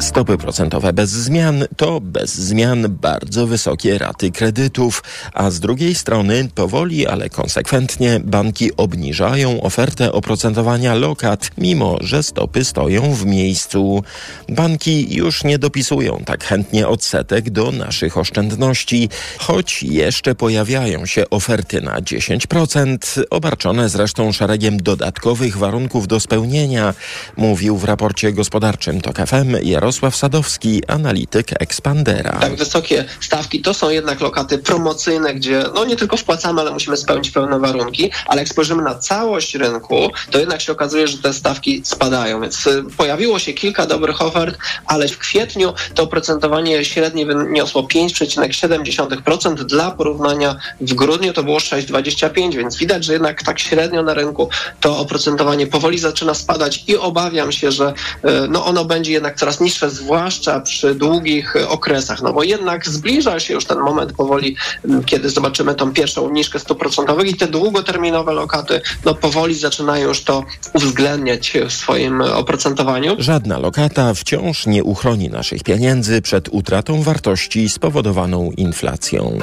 Stopy 0.00 0.38
procentowe 0.38 0.92
bez 0.92 1.10
zmian 1.10 1.64
to 1.76 2.00
bez 2.00 2.34
zmian 2.34 2.86
bardzo 2.88 3.46
wysokie 3.46 3.98
raty 3.98 4.30
kredytów, 4.30 5.02
a 5.32 5.50
z 5.50 5.60
drugiej 5.60 5.94
strony 5.94 6.48
powoli, 6.54 7.06
ale 7.06 7.30
konsekwentnie 7.30 8.20
banki 8.24 8.76
obniżają 8.76 9.62
ofertę 9.62 10.12
oprocentowania 10.12 10.94
lokat, 10.94 11.50
mimo 11.58 11.98
że 12.00 12.22
stopy 12.22 12.64
stoją 12.64 13.14
w 13.14 13.26
miejscu. 13.26 14.02
Banki 14.48 15.14
już 15.14 15.44
nie 15.44 15.58
dopisują 15.58 16.22
tak 16.26 16.44
chętnie 16.44 16.88
odsetek 16.88 17.50
do 17.50 17.72
naszych 17.72 18.18
oszczędności, 18.18 19.08
choć 19.38 19.82
jeszcze 19.82 20.34
pojawiają 20.34 21.06
się 21.06 21.30
oferty 21.30 21.80
na 21.80 22.00
10%, 22.00 23.22
obarczone 23.30 23.88
zresztą 23.88 24.32
szeregiem 24.32 24.76
dodatkowych 24.82 25.56
warunków 25.56 26.08
do 26.08 26.20
spełnienia, 26.20 26.94
mówił 27.36 27.76
w 27.76 27.84
raporcie 27.84 28.32
gospodarczym 28.32 29.00
TOK 29.00 29.16
FM 29.26 29.56
Jarosław 29.74 30.16
Sadowski, 30.16 30.82
analityk 30.88 31.46
Expandera. 31.60 32.38
Tak 32.40 32.54
wysokie 32.54 33.04
stawki 33.20 33.62
to 33.62 33.74
są 33.74 33.90
jednak 33.90 34.20
lokaty 34.20 34.58
promocyjne, 34.58 35.34
gdzie 35.34 35.64
no 35.74 35.84
nie 35.84 35.96
tylko 35.96 36.16
wpłacamy, 36.16 36.60
ale 36.60 36.70
musimy 36.70 36.96
spełnić 36.96 37.30
pewne 37.30 37.58
warunki, 37.58 38.10
ale 38.26 38.40
jak 38.40 38.48
spojrzymy 38.48 38.82
na 38.82 38.94
całość 38.94 39.54
rynku, 39.54 40.10
to 40.30 40.38
jednak 40.38 40.60
się 40.60 40.72
okazuje, 40.72 41.08
że 41.08 41.18
te 41.18 41.32
stawki 41.32 41.80
spadają, 41.84 42.40
więc 42.40 42.66
y, 42.66 42.84
pojawiło 42.96 43.38
się 43.38 43.52
kilka 43.52 43.86
dobrych 43.86 44.22
ofert, 44.22 44.58
ale 44.86 45.08
w 45.08 45.18
kwietniu 45.18 45.74
to 45.94 46.02
oprocentowanie 46.02 46.84
średnie 46.84 47.26
wyniosło 47.26 47.82
5,7%. 47.82 49.54
Dla 49.54 49.90
porównania 49.90 50.56
w 50.80 50.94
grudniu 50.94 51.32
to 51.32 51.42
było 51.42 51.58
6,25, 51.58 52.54
więc 52.56 52.76
widać, 52.76 53.04
że 53.04 53.12
jednak 53.12 53.42
tak 53.42 53.58
średnio 53.58 54.02
na 54.02 54.14
rynku 54.14 54.48
to 54.80 54.98
oprocentowanie 54.98 55.66
powoli 55.66 55.98
zaczyna 55.98 56.34
spadać 56.34 56.84
i 56.86 56.96
obawiam 56.96 57.52
się, 57.52 57.72
że 57.72 57.88
y, 57.88 58.28
no 58.48 58.64
ono 58.64 58.84
będzie 58.84 59.12
jednak 59.12 59.36
coraz 59.36 59.60
niższe, 59.64 59.90
zwłaszcza 59.90 60.60
przy 60.60 60.94
długich 60.94 61.56
okresach, 61.68 62.22
no 62.22 62.32
bo 62.32 62.42
jednak 62.42 62.88
zbliża 62.88 63.40
się 63.40 63.54
już 63.54 63.64
ten 63.64 63.78
moment 63.78 64.12
powoli, 64.12 64.56
y, 64.84 65.04
kiedy 65.06 65.30
zobaczymy 65.30 65.74
tą 65.74 65.92
pierwszą 65.92 66.26
obniżkę 66.26 66.58
stóp 66.58 66.78
procentowych 66.78 67.30
i 67.30 67.34
te 67.34 67.46
długoterminowe 67.46 68.32
lokaty 68.32 68.80
no 69.04 69.14
powoli 69.14 69.54
zaczynają 69.54 70.08
już 70.08 70.24
to 70.24 70.44
uwzględniać 70.74 71.52
w 71.68 71.72
swoim 71.72 72.20
oprocentowaniu. 72.20 73.16
Żadna 73.18 73.58
lokata 73.58 74.14
wciąż 74.14 74.66
nie 74.66 74.84
uchroni 74.84 75.28
naszych 75.28 75.62
pieniędzy 75.62 76.22
przed 76.22 76.48
utratą 76.48 77.02
wartości 77.02 77.68
spowodowaną 77.68 78.50
inflacją. 78.56 79.38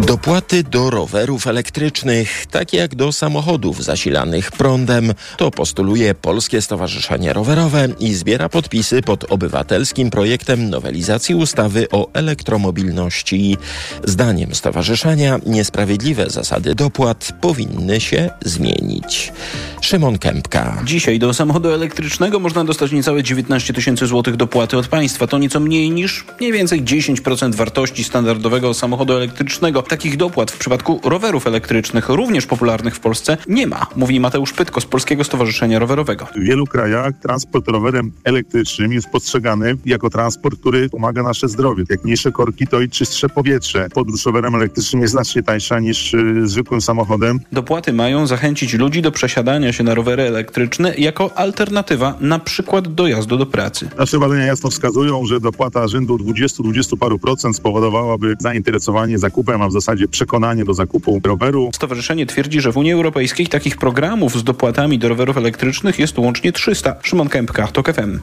Dopłaty 0.06 0.63
do 0.63 0.89
rowerów 0.89 1.48
elektrycznych, 1.48 2.46
tak 2.46 2.74
jak 2.74 2.96
do 2.96 3.12
samochodów 3.12 3.84
zasilanych 3.84 4.52
prądem, 4.52 5.13
to 5.38 5.52
postuluje 5.52 6.15
Polskie 6.15 6.62
Stowarzyszenie 6.62 7.34
Rowerowe 7.34 7.88
i 8.00 8.13
zbiera 8.13 8.50
podpisy 8.50 9.02
pod 9.02 9.32
obywatelskim 9.32 10.10
projektem 10.10 10.70
nowelizacji 10.70 11.36
ustawy 11.36 11.88
o 11.91 12.13
elektromobilności. 12.13 13.58
Zdaniem 14.04 14.56
stowarzyszenia 14.56 15.39
niesprawiedliwe 15.46 16.30
zasady 16.30 16.76
dopłat 16.76 17.34
powinny 17.48 18.00
się 18.00 18.30
zmienić. 18.46 19.34
Szymon 19.82 20.18
Kępka. 20.18 20.82
Dzisiaj 20.86 21.20
do 21.20 21.34
samochodu 21.34 21.70
elektrycznego 21.70 22.40
można 22.40 22.64
dostać 22.64 22.92
niecałe 22.92 23.24
19 23.24 23.74
tysięcy 23.74 24.08
złotych 24.08 24.36
dopłaty 24.36 24.78
od 24.78 24.88
państwa. 24.88 25.28
To 25.28 25.38
nieco 25.38 25.60
mniej 25.60 25.92
niż 25.92 26.26
mniej 26.40 26.52
więcej 26.52 26.84
10% 26.84 27.56
wartości 27.56 28.04
standardowego 28.04 28.74
samochodu 28.74 29.14
elektrycznego. 29.14 29.82
Takich 29.82 30.18
dopłat 30.18 30.52
w 30.52 30.58
przypadku 30.58 31.00
rowerów 31.04 31.48
elektrycznych, 31.48 32.10
również 32.10 32.46
popularnych 32.46 32.96
w 32.96 33.00
Polsce, 33.00 33.38
nie 33.48 33.68
ma, 33.68 33.88
mówi 33.96 34.20
Mateusz 34.20 34.54
Pytko 34.54 34.82
z 34.82 34.86
Polskiego 34.86 35.24
Stowarzyszenia 35.24 35.80
Rowerowego. 35.80 36.26
W 36.36 36.40
wielu 36.40 36.66
krajach 36.66 37.14
transport 37.22 37.68
rowerem 37.68 38.12
elektrycznym 38.24 38.94
jest 38.94 39.10
postrzegany 39.10 39.76
jako 39.86 40.10
transport, 40.10 40.60
który 40.60 40.90
pomaga 40.90 41.24
nasze 41.24 41.48
zdrowie. 41.48 41.84
Jak 41.90 42.04
mniejsze 42.04 42.32
korki, 42.32 42.68
to 42.68 42.82
i 42.82 42.90
czystsze 42.90 43.30
powietrze. 43.30 43.88
Podróż 43.94 44.26
rowerem 44.26 44.56
elektrycznym 44.56 45.02
jest 45.02 45.12
znacznie 45.12 45.44
tańsza 45.44 45.80
niż 45.80 46.14
y, 46.14 46.48
zwykłym 46.48 46.82
samochodem. 46.82 47.37
Dopłaty 47.52 47.93
mają 47.93 48.28
zachęcić 48.28 48.73
ludzi 48.73 49.02
do 49.02 49.12
przesiadania 49.12 49.73
się 49.73 49.84
na 49.84 49.95
rowery 49.95 50.23
elektryczne 50.23 50.95
jako 50.97 51.38
alternatywa 51.38 52.15
na 52.19 52.39
przykład 52.39 52.88
do 52.88 53.08
jazdu 53.08 53.38
do 53.38 53.45
pracy. 53.45 53.89
Nasze 53.97 54.19
badania 54.19 54.45
jasno 54.45 54.69
wskazują, 54.69 55.26
że 55.26 55.39
dopłata 55.39 55.88
rzędu 55.88 56.17
20-20 56.17 56.97
paru 56.97 57.19
procent 57.19 57.56
spowodowałaby 57.56 58.36
zainteresowanie 58.39 59.17
zakupem, 59.19 59.62
a 59.62 59.67
w 59.67 59.71
zasadzie 59.71 60.08
przekonanie 60.08 60.65
do 60.65 60.73
zakupu 60.73 61.21
roweru. 61.23 61.69
Stowarzyszenie 61.73 62.26
twierdzi, 62.26 62.62
że 62.62 62.71
w 62.71 62.78
Unii 62.78 62.93
Europejskiej 62.93 63.47
takich 63.47 63.78
programów 63.78 64.39
z 64.39 64.43
dopłatami 64.43 65.00
do 65.00 65.10
rowerów 65.10 65.38
elektrycznych 65.38 66.00
jest 66.00 66.17
łącznie 66.17 66.52
300. 66.52 66.95
Szymon 67.04 67.30
Kępka, 67.30 67.67
TOK 67.67 67.93
FM. 67.93 68.19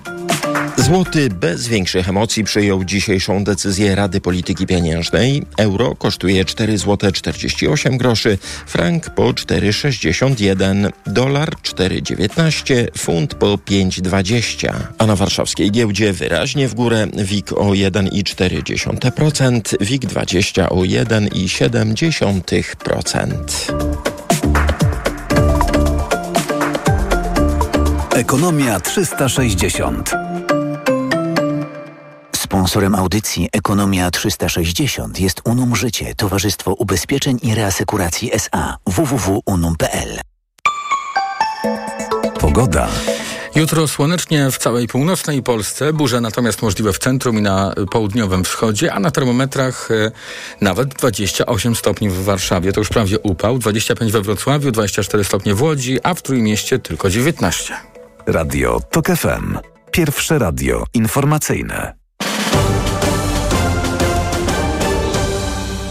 Złoty 0.85 1.29
bez 1.29 1.68
większych 1.68 2.09
emocji 2.09 2.44
przyjął 2.44 2.85
dzisiejszą 2.85 3.44
decyzję 3.44 3.94
Rady 3.94 4.20
Polityki 4.20 4.66
Pieniężnej. 4.66 5.42
Euro 5.59 5.94
kosztuje 5.94 6.44
4 6.44 6.79
zł 6.79 7.12
48 7.12 7.99
groszy, 7.99 8.38
frank 8.66 9.11
po 9.11 9.23
4,61, 9.23 10.90
dolar 11.07 11.51
4,19, 11.62 12.75
funt 12.99 13.35
po 13.35 13.47
5,20. 13.47 14.75
A 14.99 15.07
na 15.07 15.16
warszawskiej 15.16 15.70
giełdzie 15.70 16.12
wyraźnie 16.12 16.68
w 16.68 16.75
górę 16.75 17.07
WIG 17.14 17.53
o 17.53 17.64
1,4%, 17.64 19.75
WIG 19.81 20.07
20 20.07 20.68
o 20.68 20.77
1,7%. 20.77 23.35
Ekonomia 28.14 28.81
360. 28.81 30.14
Sponsorem 32.55 32.95
audycji 32.95 33.49
Ekonomia 33.53 34.11
360 34.11 35.21
jest 35.21 35.40
Unum 35.45 35.77
Życie, 35.77 36.14
Towarzystwo 36.14 36.73
Ubezpieczeń 36.73 37.38
i 37.43 37.55
Reasekuracji 37.55 38.35
SA 38.35 38.77
www.unum.pl. 38.87 40.21
Pogoda. 42.40 42.88
Jutro 43.55 43.88
słonecznie 43.88 44.51
w 44.51 44.59
całej 44.59 44.88
północnej 44.88 45.43
Polsce, 45.43 45.93
burze 45.93 46.21
natomiast 46.21 46.62
możliwe 46.62 46.93
w 46.93 46.99
centrum 46.99 47.38
i 47.38 47.43
na 47.43 47.75
południowym 47.90 48.45
wschodzie, 48.45 48.93
a 48.93 49.01
na 49.01 49.11
termometrach 49.11 49.90
e, 49.90 50.11
nawet 50.61 50.88
28 50.88 51.75
stopni 51.75 52.09
w 52.09 52.25
Warszawie. 52.25 52.73
To 52.73 52.81
już 52.81 52.88
prawie 52.88 53.19
upał, 53.19 53.59
25 53.59 54.12
we 54.12 54.23
Wrocławiu, 54.23 54.71
24 54.71 55.25
stopnie 55.25 55.55
w 55.55 55.62
Łodzi, 55.62 55.99
a 56.03 56.14
w 56.14 56.23
Trójmieście 56.23 56.79
tylko 56.79 57.11
19. 57.11 57.75
Radio 58.27 58.81
TOK 58.90 59.07
FM. 59.07 59.59
Pierwsze 59.90 60.38
radio 60.38 60.85
informacyjne. 60.95 62.04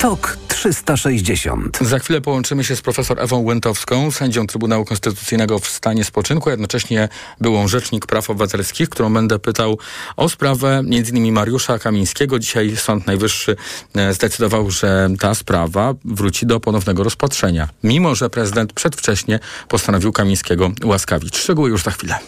TOK 0.03 0.37
360. 0.47 1.77
Za 1.81 1.99
chwilę 1.99 2.21
połączymy 2.21 2.63
się 2.63 2.75
z 2.75 2.81
profesor 2.81 3.19
Ewą 3.19 3.39
Łętowską, 3.39 4.11
sędzią 4.11 4.47
Trybunału 4.47 4.85
Konstytucyjnego 4.85 5.59
w 5.59 5.67
stanie 5.67 6.03
spoczynku, 6.03 6.49
a 6.49 6.51
jednocześnie 6.51 7.09
byłą 7.41 7.67
rzecznik 7.67 8.05
praw 8.05 8.29
obywatelskich, 8.29 8.89
którą 8.89 9.13
będę 9.13 9.39
pytał 9.39 9.79
o 10.17 10.29
sprawę 10.29 10.77
m.in. 10.77 11.33
Mariusza 11.33 11.79
Kamińskiego. 11.79 12.39
Dzisiaj 12.39 12.77
Sąd 12.77 13.07
Najwyższy 13.07 13.55
e, 13.95 14.13
zdecydował, 14.13 14.71
że 14.71 15.09
ta 15.19 15.35
sprawa 15.35 15.93
wróci 16.05 16.45
do 16.45 16.59
ponownego 16.59 17.03
rozpatrzenia, 17.03 17.69
mimo 17.83 18.15
że 18.15 18.29
prezydent 18.29 18.73
przedwcześnie 18.73 19.39
postanowił 19.67 20.11
Kamińskiego 20.11 20.71
łaskawić. 20.83 21.37
Szczegóły 21.37 21.69
już 21.69 21.83
za 21.83 21.91
chwilę. 21.91 22.19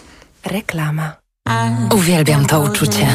Reklama. 0.44 1.25
Uwielbiam 1.94 2.46
to 2.46 2.60
uczucie. 2.60 3.06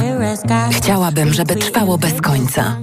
Chciałabym, 0.72 1.34
żeby 1.34 1.56
trwało 1.56 1.98
bez 1.98 2.22
końca. 2.22 2.78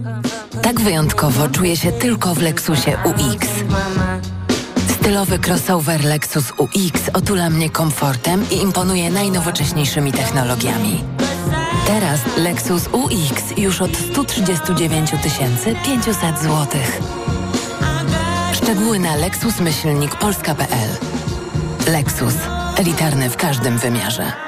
Tak 0.62 0.80
wyjątkowo 0.80 1.48
czuję 1.48 1.76
się 1.76 1.92
tylko 1.92 2.34
w 2.34 2.42
Lexusie 2.42 2.90
UX. 3.04 3.48
Stylowy 5.00 5.38
crossover 5.38 6.04
Lexus 6.04 6.52
UX 6.58 7.10
otula 7.14 7.50
mnie 7.50 7.70
komfortem 7.70 8.44
i 8.50 8.56
imponuje 8.56 9.10
najnowocześniejszymi 9.10 10.12
technologiami. 10.12 11.04
Teraz 11.86 12.20
Lexus 12.36 12.88
UX 12.92 13.42
już 13.56 13.82
od 13.82 13.96
139 13.96 15.10
500 15.84 16.38
zł. 16.38 16.66
Szczegóły 18.52 18.98
na 18.98 19.16
lexusmyślnikpolska.pl 19.16 20.88
Lexus. 21.92 22.34
Elitarny 22.76 23.30
w 23.30 23.36
każdym 23.36 23.78
wymiarze. 23.78 24.47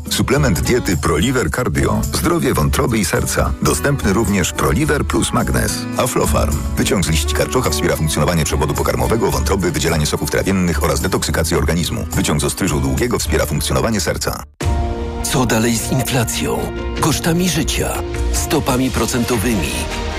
Suplement 0.11 0.61
diety 0.61 0.97
Proliver 0.97 1.51
Cardio. 1.51 2.01
Zdrowie 2.03 2.53
wątroby 2.53 2.97
i 2.97 3.05
serca. 3.05 3.53
Dostępny 3.61 4.13
również 4.13 4.51
Proliver 4.51 5.05
plus 5.05 5.33
Magnes. 5.33 5.85
Aflofarm. 5.97 6.57
Wyciąg 6.77 7.05
z 7.05 7.09
liści 7.09 7.35
karczocha 7.35 7.69
wspiera 7.69 7.95
funkcjonowanie 7.95 8.45
przewodu 8.45 8.73
pokarmowego, 8.73 9.31
wątroby, 9.31 9.71
wydzielanie 9.71 10.05
soków 10.05 10.31
trawiennych 10.31 10.83
oraz 10.83 11.01
detoksykację 11.01 11.57
organizmu. 11.57 12.05
Wyciąg 12.15 12.41
z 12.41 12.43
ostryżu 12.43 12.79
długiego 12.79 13.19
wspiera 13.19 13.45
funkcjonowanie 13.45 14.01
serca. 14.01 14.43
Co 15.23 15.45
dalej 15.45 15.77
z 15.77 15.91
inflacją, 15.91 16.59
kosztami 16.99 17.49
życia, 17.49 17.93
stopami 18.33 18.91
procentowymi, 18.91 19.71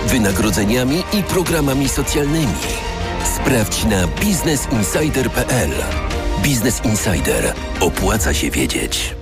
wynagrodzeniami 0.06 1.02
i 1.12 1.22
programami 1.22 1.88
socjalnymi? 1.88 2.54
Sprawdź 3.36 3.84
na 3.84 4.06
biznesinsider.pl. 4.06 5.70
Biznes 6.42 6.84
Insider. 6.84 7.54
Opłaca 7.80 8.34
się 8.34 8.50
wiedzieć. 8.50 9.21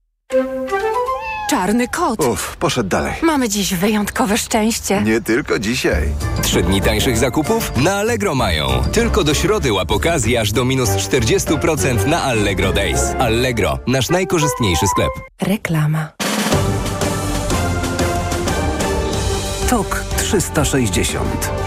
Czarny 1.49 1.87
kot. 1.87 2.19
Uff, 2.19 2.57
poszedł 2.57 2.89
dalej. 2.89 3.13
Mamy 3.21 3.49
dziś 3.49 3.73
wyjątkowe 3.73 4.37
szczęście. 4.37 5.01
Nie 5.01 5.21
tylko 5.21 5.59
dzisiaj. 5.59 6.09
Trzy 6.43 6.61
dni 6.61 6.81
tańszych 6.81 7.17
zakupów 7.17 7.77
na 7.77 7.95
Allegro 7.95 8.35
mają. 8.35 8.67
Tylko 8.91 9.23
do 9.23 9.33
środy 9.33 9.73
łap 9.73 9.91
okazji 9.91 10.37
aż 10.37 10.51
do 10.51 10.65
minus 10.65 10.89
40% 10.89 12.07
na 12.07 12.23
Allegro 12.23 12.73
Days. 12.73 13.01
Allegro, 13.19 13.79
nasz 13.87 14.09
najkorzystniejszy 14.09 14.87
sklep. 14.87 15.09
Reklama. 15.41 16.07
Tok 19.69 20.03
360. 20.17 21.60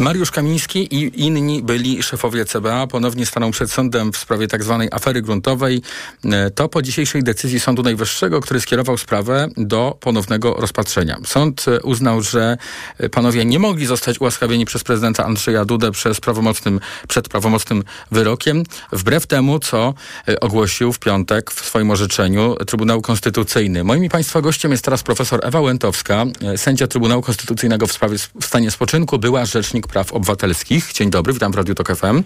Mariusz 0.00 0.30
Kamiński 0.30 0.94
i 0.94 1.24
inni 1.24 1.62
byli 1.62 2.02
szefowie 2.02 2.44
CBA 2.44 2.86
ponownie 2.86 3.26
staną 3.26 3.50
przed 3.50 3.72
sądem 3.72 4.12
w 4.12 4.16
sprawie 4.16 4.48
tzw. 4.48 4.78
Tak 4.80 4.94
afery 4.94 5.22
gruntowej. 5.22 5.82
E, 6.24 6.50
to 6.50 6.68
po 6.68 6.82
dzisiejszej 6.82 7.22
decyzji 7.22 7.60
Sądu 7.60 7.82
Najwyższego, 7.82 8.40
który 8.40 8.60
skierował 8.60 8.98
sprawę 8.98 9.48
do 9.56 9.98
ponownego 10.00 10.54
rozpatrzenia. 10.54 11.16
Sąd 11.24 11.64
e, 11.68 11.80
uznał, 11.82 12.22
że 12.22 12.56
e, 12.98 13.08
panowie 13.08 13.44
nie 13.44 13.58
mogli 13.58 13.86
zostać 13.86 14.20
ułaskawieni 14.20 14.64
przez 14.64 14.84
prezydenta 14.84 15.24
Andrzeja 15.24 15.64
Dudę 15.64 15.90
przez 15.90 16.20
prawomocnym, 16.20 16.80
przed 17.08 17.28
prawomocnym 17.28 17.84
wyrokiem, 18.10 18.62
wbrew 18.92 19.26
temu, 19.26 19.58
co 19.58 19.94
ogłosił 20.40 20.92
w 20.92 20.98
piątek 20.98 21.50
w 21.50 21.66
swoim 21.66 21.90
orzeczeniu 21.90 22.56
Trybunał 22.66 23.00
Konstytucyjny. 23.00 23.84
Moim 23.84 24.04
i 24.04 24.08
Państwa 24.08 24.40
gościem 24.40 24.70
jest 24.70 24.84
teraz 24.84 25.02
profesor 25.02 25.40
Ewa 25.42 25.60
Łętowska, 25.60 26.24
sędzia 26.56 26.86
Trybunału 26.86 27.22
Konstytucyjnego 27.22 27.86
w 27.86 27.92
sprawie 27.92 28.16
w 28.40 28.44
stanie 28.44 28.70
spoczynku, 28.70 29.18
była 29.18 29.44
rzecznik 29.44 29.85
Praw 29.86 30.12
Obywatelskich. 30.12 30.92
Dzień 30.92 31.10
dobry, 31.10 31.32
witam 31.32 31.52
w 31.52 31.54
Radiu 31.54 31.74
Tok 31.74 31.96
FM. 31.96 32.22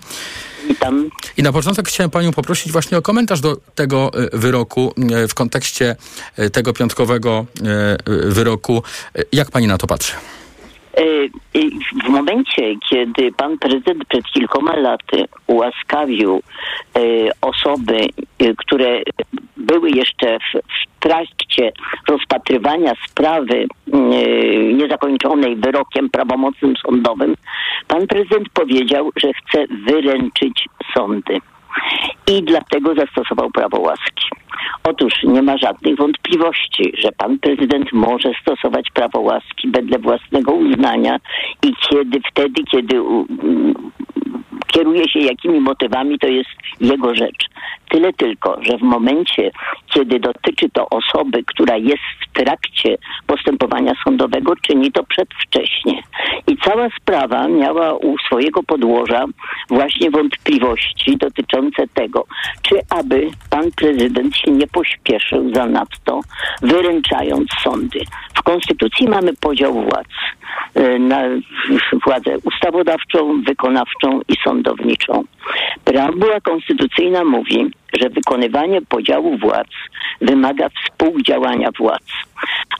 Witam. 0.68 1.10
I 1.36 1.42
na 1.42 1.52
początek 1.52 1.88
chciałem 1.88 2.10
Panią 2.10 2.32
poprosić 2.32 2.72
właśnie 2.72 2.98
o 2.98 3.02
komentarz 3.02 3.40
do 3.40 3.56
tego 3.74 4.10
e, 4.14 4.38
wyroku 4.38 4.94
e, 5.12 5.28
w 5.28 5.34
kontekście 5.34 5.96
e, 6.36 6.50
tego 6.50 6.72
piątkowego 6.72 7.46
wyroku. 8.26 8.82
Jak 9.32 9.50
Pani 9.50 9.66
na 9.66 9.78
to 9.78 9.86
patrzy? 9.86 10.12
W 12.04 12.08
momencie, 12.08 12.74
kiedy 12.90 13.32
pan 13.32 13.58
prezydent 13.58 14.04
przed 14.08 14.24
kilkoma 14.24 14.76
laty 14.76 15.24
ułaskawił 15.46 16.42
osoby, 17.40 18.06
które 18.56 19.02
były 19.56 19.90
jeszcze 19.90 20.38
w, 20.38 21.00
trakcie 21.00 21.72
rozpatrywania 22.08 22.92
sprawy 23.08 23.66
niezakończonej 24.72 25.56
wyrokiem 25.56 26.10
prawomocnym 26.10 26.74
sądowym, 26.76 27.34
pan 27.88 28.06
prezydent 28.06 28.48
powiedział, 28.54 29.10
że 29.16 29.28
chce 29.32 29.64
wyręczyć 29.86 30.68
sądy. 30.94 31.40
I 32.26 32.42
dlatego 32.42 32.94
zastosował 32.94 33.50
prawo 33.50 33.80
łaski. 33.80 34.26
Otóż 34.84 35.12
nie 35.24 35.42
ma 35.42 35.58
żadnych 35.58 35.96
wątpliwości, 35.96 36.92
że 36.98 37.12
pan 37.12 37.38
prezydent 37.38 37.92
może 37.92 38.30
stosować 38.42 38.90
prawo 38.94 39.20
łaski 39.20 39.70
wedle 39.70 39.98
własnego 39.98 40.52
uznania 40.52 41.18
i 41.62 41.72
kiedy 41.90 42.20
wtedy, 42.30 42.62
kiedy 42.70 43.02
kieruje 44.66 45.08
się 45.08 45.18
jakimi 45.18 45.60
motywami, 45.60 46.18
to 46.18 46.28
jest 46.28 46.50
jego 46.80 47.14
rzecz. 47.14 47.48
Tyle 47.90 48.12
tylko, 48.12 48.58
że 48.62 48.78
w 48.78 48.82
momencie, 48.82 49.50
kiedy 49.94 50.20
dotyczy 50.20 50.70
to 50.72 50.88
osoby, 50.88 51.42
która 51.46 51.76
jest 51.76 52.02
w 52.20 52.32
trakcie 52.32 52.96
postępowania 53.26 53.92
sądowego, 54.04 54.52
czyni 54.56 54.92
to 54.92 55.04
przedwcześnie. 55.04 56.02
I 56.46 56.56
cała 56.56 56.88
sprawa 57.00 57.48
miała 57.48 57.94
u 57.94 58.18
swojego 58.18 58.62
podłoża 58.62 59.24
właśnie 59.68 60.10
wątpliwości 60.10 61.16
dotyczące 61.16 61.86
tego, 61.94 62.24
czy 62.62 62.74
aby 62.90 63.30
pan 63.50 63.70
prezydent 63.76 64.36
się 64.36 64.50
nie 64.50 64.66
pośpieszył 64.66 65.54
zanadto, 65.54 66.20
wyręczając 66.62 67.48
sądy. 67.62 68.00
W 68.34 68.42
Konstytucji 68.42 69.08
mamy 69.08 69.32
podział 69.40 69.72
władz 69.72 70.08
na 70.98 71.22
władzę 72.06 72.38
ustawodawczą, 72.44 73.42
wykonawczą 73.42 74.20
i 74.28 74.34
sądowniczą. 74.44 75.24
Preambuła 75.84 76.40
konstytucyjna 76.40 77.24
mówi, 77.24 77.70
że 78.00 78.08
wykonywanie 78.08 78.82
podziału 78.82 79.38
władz 79.38 79.70
wymaga 80.20 80.68
współdziałania 80.68 81.70
władz. 81.78 82.29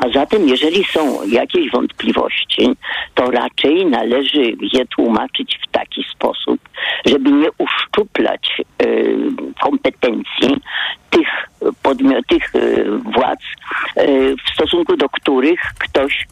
A 0.00 0.08
zatem, 0.08 0.48
jeżeli 0.48 0.84
są 0.84 1.26
jakieś 1.26 1.70
wątpliwości, 1.70 2.76
to 3.14 3.30
raczej 3.30 3.86
należy 3.86 4.42
je 4.72 4.86
tłumaczyć 4.86 5.58
w 5.62 5.70
taki 5.70 6.04
sposób, 6.12 6.60
żeby 7.06 7.32
nie 7.32 7.48
uszczuplać 7.58 8.62
y, 8.82 9.16
kompetencji 9.62 10.56
tych 11.10 11.28
podmiot, 11.82 12.26
tych 12.26 12.54
y, 12.54 12.84
władz, 13.14 13.40
y, 13.98 14.34
w 14.46 14.54
stosunku 14.54 14.96
do 14.96 15.08
których 15.08 15.60
ktoś 15.78 16.26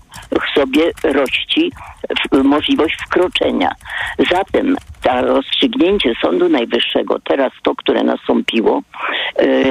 sobie 0.55 0.93
rości 1.03 1.73
możliwość 2.45 2.97
wkroczenia. 3.07 3.71
Zatem 4.31 4.77
to 5.09 5.23
rozstrzygnięcie 5.23 6.13
Sądu 6.23 6.49
Najwyższego, 6.49 7.19
teraz 7.25 7.53
to, 7.63 7.75
które 7.75 8.03
nastąpiło, 8.03 8.83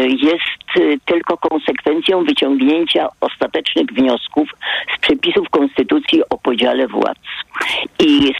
jest 0.08 0.80
y, 0.80 1.00
tylko 1.06 1.38
konsekwencją 1.38 2.24
wyciągnięcia 2.24 3.08
ostatecznych 3.22 3.86
wniosków 3.86 4.50
z 4.96 5.00
przepisów 5.00 5.50
Konstytucji 5.50 6.22
o 6.30 6.38
podziale 6.38 6.88
władz. 6.88 7.18
I 8.00 8.34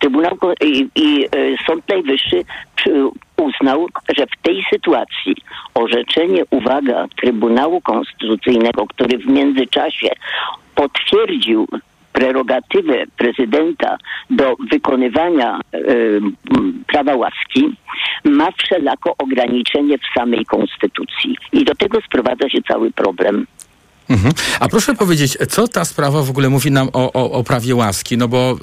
Trybunał 0.00 0.38
i, 0.64 0.88
i 0.94 1.24
y, 1.36 1.56
Sąd 1.66 1.88
Najwyższy 1.88 2.44
uznał, 3.36 3.86
że 4.16 4.26
w 4.26 4.42
tej 4.42 4.64
sytuacji 4.72 5.36
orzeczenie, 5.74 6.42
uwaga, 6.50 7.06
Trybunału 7.20 7.80
Konstytucyjnego, 7.80 8.86
który 8.86 9.18
w 9.18 9.26
międzyczasie 9.26 10.08
potwierdził 10.74 11.68
prerogatywę 12.12 13.04
prezydenta 13.16 13.96
do 14.30 14.56
wykonywania 14.70 15.60
y, 15.74 16.20
prawa 16.86 17.16
łaski 17.16 17.76
ma 18.24 18.48
wszelako 18.58 19.14
ograniczenie 19.18 19.98
w 19.98 20.18
samej 20.18 20.44
konstytucji. 20.44 21.36
I 21.52 21.64
do 21.64 21.74
tego 21.74 22.00
sprowadza 22.00 22.48
się 22.48 22.58
cały 22.68 22.90
problem. 22.90 23.46
Mhm. 24.10 24.32
A 24.60 24.68
proszę 24.68 24.94
powiedzieć, 24.94 25.38
co 25.48 25.68
ta 25.68 25.84
sprawa 25.84 26.22
w 26.22 26.30
ogóle 26.30 26.48
mówi 26.48 26.70
nam 26.70 26.88
o, 26.92 27.12
o, 27.12 27.30
o 27.30 27.44
prawie 27.44 27.74
łaski? 27.74 28.16
No 28.18 28.28
bo 28.28 28.50
e, 28.50 28.56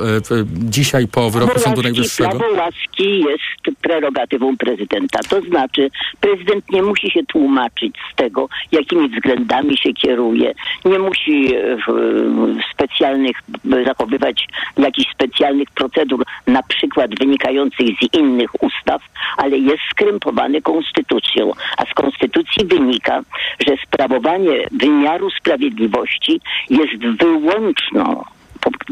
dzisiaj 0.47 1.08
po 1.08 1.29
wyroku 1.29 1.51
prawo 1.51 1.65
Sądu 1.65 1.81
Najwyższego... 1.81 2.29
Prawo 2.29 2.53
łaski 2.53 3.19
jest 3.19 3.79
prerogatywą 3.81 4.58
prezydenta. 4.58 5.19
To 5.29 5.41
znaczy, 5.41 5.89
prezydent 6.19 6.71
nie 6.71 6.81
musi 6.81 7.12
się 7.12 7.23
tłumaczyć 7.23 7.95
z 8.12 8.15
tego, 8.15 8.49
jakimi 8.71 9.10
względami 9.10 9.77
się 9.77 9.93
kieruje. 9.93 10.53
Nie 10.86 10.99
musi 10.99 11.55
e, 11.55 11.77
specjalnych, 12.73 13.38
zachowywać 13.86 14.47
jakichś 14.77 15.12
specjalnych 15.12 15.71
procedur, 15.71 16.23
na 16.47 16.63
przykład 16.63 17.19
wynikających 17.19 17.88
z 18.01 18.13
innych 18.13 18.63
ustaw, 18.63 19.01
ale 19.38 19.58
jest 19.58 19.84
skrępowany 19.91 20.62
konstytucją. 20.62 21.51
A 21.77 21.86
z 21.86 21.93
konstytucji 21.93 22.65
wynika, 22.65 23.21
że 23.67 23.75
sprawowanie 23.88 24.67
wymiaru 24.71 25.29
Sprawiedliwości 25.39 26.41
jest 26.69 27.19
wyłączną 27.19 28.24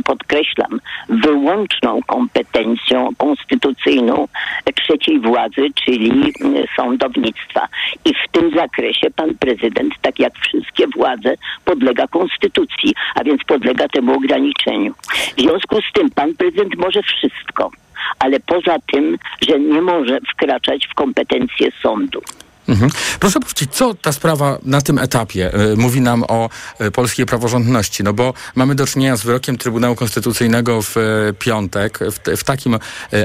podkreślam, 0.05 0.79
wyłączną 1.09 1.99
kompetencją 2.07 3.09
konstytucyjną 3.17 4.27
trzeciej 4.75 5.19
władzy, 5.19 5.67
czyli 5.85 6.33
sądownictwa. 6.75 7.67
I 8.05 8.13
w 8.13 8.31
tym 8.31 8.51
zakresie 8.55 9.11
pan 9.15 9.35
prezydent, 9.35 9.93
tak 10.01 10.19
jak 10.19 10.33
wszystkie 10.39 10.87
władze, 10.87 11.35
podlega 11.65 12.07
konstytucji, 12.07 12.93
a 13.15 13.23
więc 13.23 13.43
podlega 13.43 13.87
temu 13.87 14.13
ograniczeniu. 14.13 14.93
W 15.37 15.41
związku 15.41 15.81
z 15.81 15.93
tym 15.93 16.09
pan 16.09 16.33
prezydent 16.35 16.75
może 16.75 17.01
wszystko, 17.03 17.71
ale 18.19 18.39
poza 18.39 18.75
tym, 18.91 19.17
że 19.49 19.59
nie 19.59 19.81
może 19.81 20.19
wkraczać 20.33 20.87
w 20.87 20.93
kompetencje 20.93 21.71
sądu. 21.81 22.21
Mhm. 22.67 22.91
Proszę 23.19 23.39
powiedzieć, 23.39 23.69
co 23.71 23.93
ta 23.93 24.11
sprawa 24.11 24.57
na 24.63 24.81
tym 24.81 24.97
etapie 24.97 25.51
y, 25.73 25.77
mówi 25.77 26.01
nam 26.01 26.23
o 26.27 26.49
y, 26.81 26.91
polskiej 26.91 27.25
praworządności? 27.25 28.03
No 28.03 28.13
bo 28.13 28.33
mamy 28.55 28.75
do 28.75 28.85
czynienia 28.85 29.15
z 29.15 29.23
wyrokiem 29.23 29.57
Trybunału 29.57 29.95
Konstytucyjnego 29.95 30.81
w 30.81 30.97
y, 30.97 31.33
piątek, 31.39 31.99
w, 31.99 32.37
w 32.37 32.43
takim, 32.43 32.79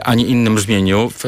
a 0.05 0.15
nie 0.15 0.25
innym 0.25 0.55
brzmieniu, 0.55 1.11
w, 1.11 1.25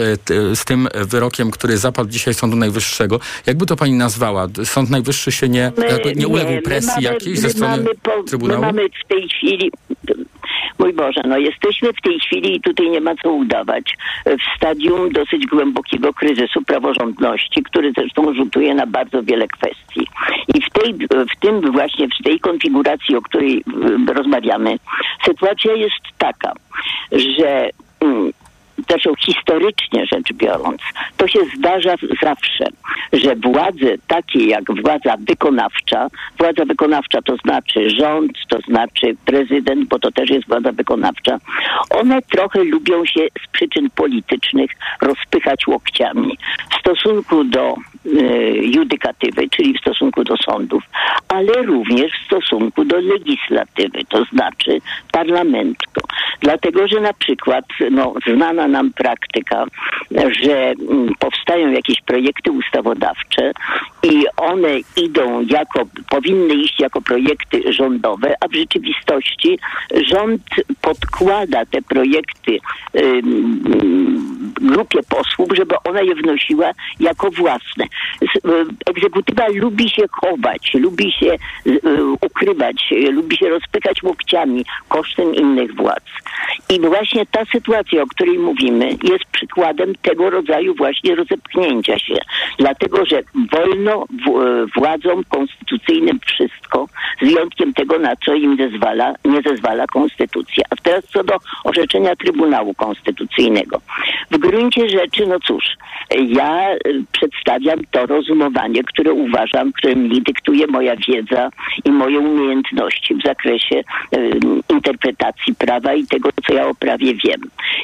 z 0.55 0.65
tym 0.65 0.89
wyrokiem, 0.95 1.51
który 1.51 1.79
zapadł 1.79 2.11
dzisiaj 2.11 2.35
Sądu 2.35 2.57
Najwyższego. 2.57 3.21
Jakby 3.47 3.67
to 3.67 3.77
pani 3.77 3.93
nazwała? 3.93 4.47
Sąd 4.65 4.91
Najwyższy 4.91 5.33
się 5.33 5.49
nie, 5.49 5.73
my, 5.77 6.13
nie 6.15 6.29
uległ 6.29 6.63
presji 6.63 6.91
mamy, 6.95 7.03
jakiejś 7.03 7.39
ze 7.39 7.51
strony 7.51 7.85
po, 8.03 8.23
Trybunału? 8.23 8.61
My 8.61 8.67
mamy 8.67 8.83
w 9.05 9.09
tej 9.09 9.29
chwili 9.29 9.71
Mój 10.79 10.93
Boże, 10.93 11.21
no 11.29 11.39
jesteśmy 11.39 11.93
w 11.93 12.01
tej 12.01 12.21
chwili 12.21 12.57
i 12.57 12.61
tutaj 12.61 12.91
nie 12.91 13.01
ma 13.01 13.15
co 13.23 13.33
udawać. 13.33 13.97
W 14.27 14.57
stadium 14.57 15.13
dosyć 15.13 15.47
głębokiego 15.47 16.15
kryzysu 16.15 16.63
praworządności, 16.63 17.63
który 17.63 17.93
zresztą 17.93 18.35
rzutuje 18.35 18.75
na 18.75 18.87
bardzo 18.87 19.23
wiele 19.23 19.49
kwestii. 19.49 20.07
I 20.55 20.63
w, 20.63 20.71
tej, 20.71 20.95
w 21.37 21.41
tym 21.41 21.73
właśnie, 21.73 22.09
w 22.09 22.25
tej 22.25 22.41
konfiguracji, 22.41 23.17
o 23.17 23.23
której 23.23 23.65
rozmawiamy, 24.15 24.77
sytuacja 25.25 25.73
jest 25.73 26.01
taka, 26.19 26.53
że 27.13 27.71
mm, 28.01 28.33
zresztą 28.89 29.13
historycznie 29.15 30.07
rzecz 30.07 30.33
biorąc, 30.33 30.81
to 31.17 31.29
się 31.29 31.39
zdarza 31.57 31.95
zawsze, 32.23 32.65
że 33.13 33.37
władze 33.37 33.99
takie 34.07 34.47
jak 34.47 34.83
władza 34.83 35.15
wykonawcza, 35.29 36.07
władza 36.39 36.65
wykonawcza 36.65 37.23
to 37.23 37.37
znaczy 37.37 37.91
rząd, 37.91 38.33
to 38.49 38.61
znaczy 38.61 39.17
prezydent, 39.25 39.89
bo 39.89 39.99
to 39.99 40.13
też 40.13 40.31
jest 40.31 40.49
władza 40.49 40.73
wykonawcza, 40.73 41.39
one 41.91 42.23
trochę 42.23 42.65
lubią 42.65 43.05
się 43.05 43.27
z 43.45 43.49
przyczyn 43.53 43.91
politycznych 43.91 44.71
rozpychać 45.03 45.67
łokciami. 45.67 46.39
W 46.71 46.81
stosunku 46.81 47.45
do 47.45 47.75
judykatywy, 48.63 49.49
czyli 49.49 49.75
w 49.75 49.81
stosunku 49.81 50.25
do 50.25 50.37
sądów, 50.37 50.83
ale 51.29 51.53
również 51.63 52.13
w 52.13 52.27
stosunku 52.27 52.85
do 52.85 53.01
legislatywy, 53.01 53.99
to 54.09 54.25
znaczy 54.25 54.81
parlamentu. 55.13 56.01
Dlatego, 56.41 56.89
że 56.89 57.01
na 57.01 57.13
przykład 57.13 57.65
no, 57.91 58.15
znana 58.35 58.69
nam 58.69 58.93
praktyka, 58.93 59.67
że 60.43 60.57
mm, 60.71 61.15
powstają 61.19 61.71
jakieś 61.71 62.01
projekty 62.01 62.51
ustawodawcze 62.51 63.53
i 64.03 64.25
one 64.37 64.69
idą 64.97 65.41
jako, 65.41 65.87
powinny 66.11 66.55
iść 66.55 66.81
jako 66.81 67.03
projekty 67.03 67.73
rządowe, 67.73 68.35
a 68.41 68.49
w 68.49 68.55
rzeczywistości 68.55 69.59
rząd 70.09 70.43
podkłada 70.81 71.67
te 71.67 71.83
projekty 71.83 72.59
grupie 74.61 75.01
posłów, 75.09 75.49
żeby 75.57 75.75
ona 75.85 76.03
je 76.03 76.15
wnosiła 76.15 76.71
jako 77.01 77.31
własne. 77.31 77.85
Egzekutywa 78.87 79.49
lubi 79.55 79.91
się 79.91 80.03
chować, 80.13 80.75
lubi 80.75 81.13
się 81.13 81.37
ukrywać, 82.21 82.85
lubi 83.13 83.37
się 83.37 83.49
rozpykać 83.49 84.03
łokciami 84.03 84.65
kosztem 84.89 85.35
innych 85.35 85.75
władz. 85.77 86.05
I 86.69 86.81
właśnie 86.81 87.27
ta 87.27 87.45
sytuacja, 87.45 88.03
o 88.03 88.07
której 88.07 88.39
mówimy, 88.39 88.89
jest 89.03 89.25
przykładem 89.33 89.95
tego 90.03 90.31
rodzaju 90.31 90.75
właśnie 90.75 91.15
rozepchnięcia 91.15 91.99
się. 91.99 92.15
Dlatego, 92.59 93.07
że 93.07 93.23
wolno 93.53 94.07
władzom 94.77 95.25
konstytucyjnym 95.29 96.21
wszystko, 96.27 96.87
z 97.23 97.25
wyjątkiem 97.25 97.75
tego, 97.75 97.99
na 97.99 98.17
co 98.17 98.35
im 98.35 98.57
zezwala, 98.57 99.15
nie 99.25 99.43
zezwala 99.43 99.87
konstytucja. 99.87 100.65
A 100.71 100.77
teraz 100.83 101.05
co 101.05 101.25
do 101.25 101.35
orzeczenia 101.65 102.17
Trybunału 102.17 102.75
Konstytucyjnego. 102.75 103.81
W 104.31 104.39
gruncie 104.51 104.89
rzeczy, 104.89 105.27
no 105.27 105.41
cóż, 105.41 105.65
ja 106.11 106.67
przedstawiam 107.13 107.79
to 107.91 108.07
rozumowanie, 108.07 108.85
które 108.85 109.13
uważam, 109.13 109.73
które 109.73 109.97
mi 109.97 110.23
dyktuje 110.23 110.67
moja 110.67 110.97
wiedza 111.09 111.51
i 111.85 111.91
moje 111.91 112.19
umiejętności 112.19 113.15
w 113.15 113.23
zakresie 113.23 113.77
y, 113.77 113.85
interpretacji 114.69 115.55
prawa 115.55 115.95
i 115.95 116.07
tego, 116.07 116.31
co 116.47 116.55
ja 116.55 116.67
o 116.67 116.75
prawie 116.75 117.15
wiem. 117.15 117.41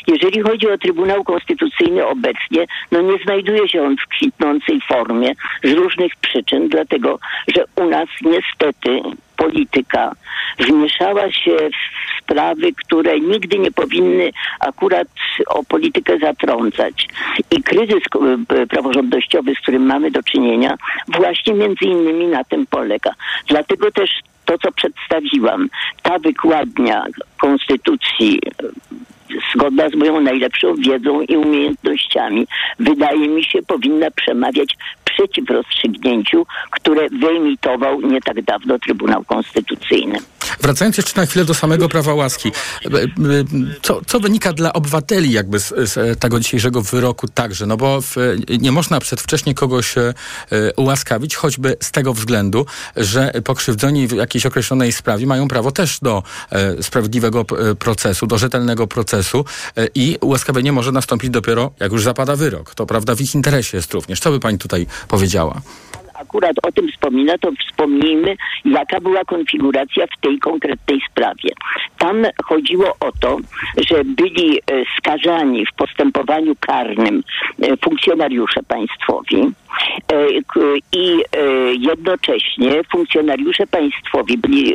Jeżeli 0.06 0.40
chodzi 0.40 0.70
o 0.70 0.78
Trybunał 0.78 1.24
Konstytucyjny 1.24 2.06
obecnie, 2.06 2.66
no 2.92 3.00
nie 3.00 3.18
znajduje 3.18 3.68
się 3.68 3.82
on 3.82 3.96
w 3.96 4.08
kwitnącej 4.08 4.80
formie 4.88 5.32
z 5.64 5.72
różnych 5.72 6.16
przyczyn, 6.16 6.68
dlatego 6.68 7.18
że 7.54 7.64
u 7.76 7.90
nas 7.90 8.08
niestety 8.22 9.00
polityka 9.36 10.12
wmieszała 10.58 11.32
się 11.32 11.56
w 11.56 12.22
sprawy, 12.22 12.72
które 12.72 13.20
nigdy 13.20 13.58
nie 13.58 13.70
powinny 13.70 14.30
akurat 14.60 15.08
o 15.46 15.64
politykę 15.64 16.18
zatrącać. 16.18 17.08
I 17.50 17.62
kryzys 17.62 18.02
e, 18.48 18.66
praworządnościowy, 18.66 19.54
z 19.54 19.58
którym 19.58 19.86
mamy 19.86 20.10
do 20.10 20.22
czynienia, 20.22 20.76
właśnie 21.08 21.54
między 21.54 21.84
innymi 21.84 22.26
na 22.26 22.44
tym 22.44 22.66
polega. 22.66 23.10
Dlatego 23.48 23.90
też 23.90 24.10
to, 24.44 24.58
co 24.58 24.72
przedstawiłam, 24.72 25.68
ta 26.02 26.18
wykładnia 26.18 27.04
konstytucji 27.36 28.40
zgodna 29.54 29.88
z 29.88 29.94
moją 29.94 30.20
najlepszą 30.20 30.74
wiedzą 30.74 31.20
i 31.20 31.36
umiejętnościami, 31.36 32.46
wydaje 32.78 33.28
mi 33.28 33.44
się, 33.44 33.62
powinna 33.62 34.10
przemawiać 34.10 34.76
przeciw 35.04 35.50
rozstrzygnięciu, 35.50 36.46
które 36.70 37.08
wyemitował 37.08 38.00
nie 38.00 38.20
tak 38.20 38.42
dawno 38.42 38.78
Trybunał 38.78 39.24
Konstytucyjny. 39.24 40.18
Wracając 40.60 40.96
jeszcze 40.96 41.20
na 41.20 41.26
chwilę 41.26 41.44
do 41.44 41.54
samego 41.54 41.88
prawa 41.88 42.14
łaski, 42.14 42.48
e, 42.48 42.88
e, 42.88 43.08
co, 43.82 44.00
co 44.06 44.20
wynika 44.20 44.52
dla 44.52 44.72
obywateli 44.72 45.32
jakby 45.32 45.58
z, 45.58 45.68
z, 45.68 46.20
tego 46.20 46.40
dzisiejszego 46.40 46.82
wyroku 46.82 47.28
także, 47.28 47.66
no 47.66 47.76
bo 47.76 48.00
w, 48.00 48.16
nie 48.60 48.72
można 48.72 49.00
przedwcześnie 49.00 49.54
kogoś 49.54 49.98
e, 49.98 50.14
ułaskawić, 50.76 51.36
choćby 51.36 51.76
z 51.82 51.90
tego 51.90 52.14
względu, 52.14 52.66
że 52.96 53.32
pokrzywdzeni 53.44 54.08
w 54.08 54.12
jakiejś 54.12 54.46
określonej 54.46 54.92
sprawie 54.92 55.26
mają 55.26 55.48
prawo 55.48 55.72
też 55.72 55.98
do 56.00 56.22
sprawiedliwego 57.26 57.76
procesu, 57.78 58.26
do 58.26 58.38
rzetelnego 58.38 58.86
procesu 58.86 59.44
i 59.94 60.18
ułaskawienie 60.20 60.72
może 60.72 60.92
nastąpić 60.92 61.30
dopiero 61.30 61.70
jak 61.80 61.92
już 61.92 62.02
zapada 62.02 62.36
wyrok. 62.36 62.74
To 62.74 62.86
prawda 62.86 63.14
w 63.14 63.20
ich 63.20 63.34
interesie 63.34 63.76
jest 63.76 63.92
również. 63.94 64.20
Co 64.20 64.30
by 64.30 64.40
pani 64.40 64.58
tutaj 64.58 64.86
powiedziała? 65.08 65.60
Akurat 66.20 66.56
o 66.62 66.72
tym 66.72 66.88
wspomina, 66.88 67.38
to 67.38 67.50
wspomnijmy, 67.68 68.36
jaka 68.64 69.00
była 69.00 69.24
konfiguracja 69.24 70.06
w 70.06 70.20
tej 70.20 70.38
konkretnej 70.38 71.00
sprawie. 71.10 71.50
Tam 71.98 72.24
chodziło 72.44 72.96
o 73.00 73.12
to, 73.20 73.36
że 73.90 74.04
byli 74.04 74.58
e, 74.58 74.62
skazani 74.98 75.66
w 75.66 75.76
postępowaniu 75.76 76.56
karnym 76.60 77.22
e, 77.62 77.76
funkcjonariusze 77.76 78.62
państwowi 78.62 79.42
e, 79.42 80.26
i 80.92 81.22
jednocześnie 81.78 82.84
funkcjonariusze 82.92 83.66
państwowi 83.66 84.38
byli 84.38 84.74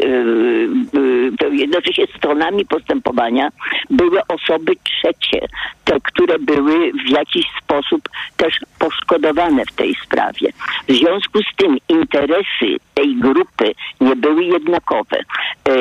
jednocześnie 1.51 2.07
stronami 2.17 2.65
postępowania 2.65 3.49
były 3.89 4.21
osoby 4.27 4.75
trzecie, 4.83 5.47
te, 5.85 5.97
które 6.03 6.39
były 6.39 6.91
w 6.91 7.09
jakiś 7.09 7.45
sposób 7.63 8.09
też 8.37 8.59
poszkodowane 8.79 9.65
w 9.65 9.71
tej 9.71 9.95
sprawie. 9.95 10.49
W 10.87 10.93
związku 10.93 11.30
z 11.39 11.55
tym 11.55 11.77
interesy 11.89 12.77
tej 12.93 13.15
grupy 13.15 13.71
nie 14.01 14.15
były 14.15 14.43
jednakowe. 14.43 15.17
E, 15.17 15.73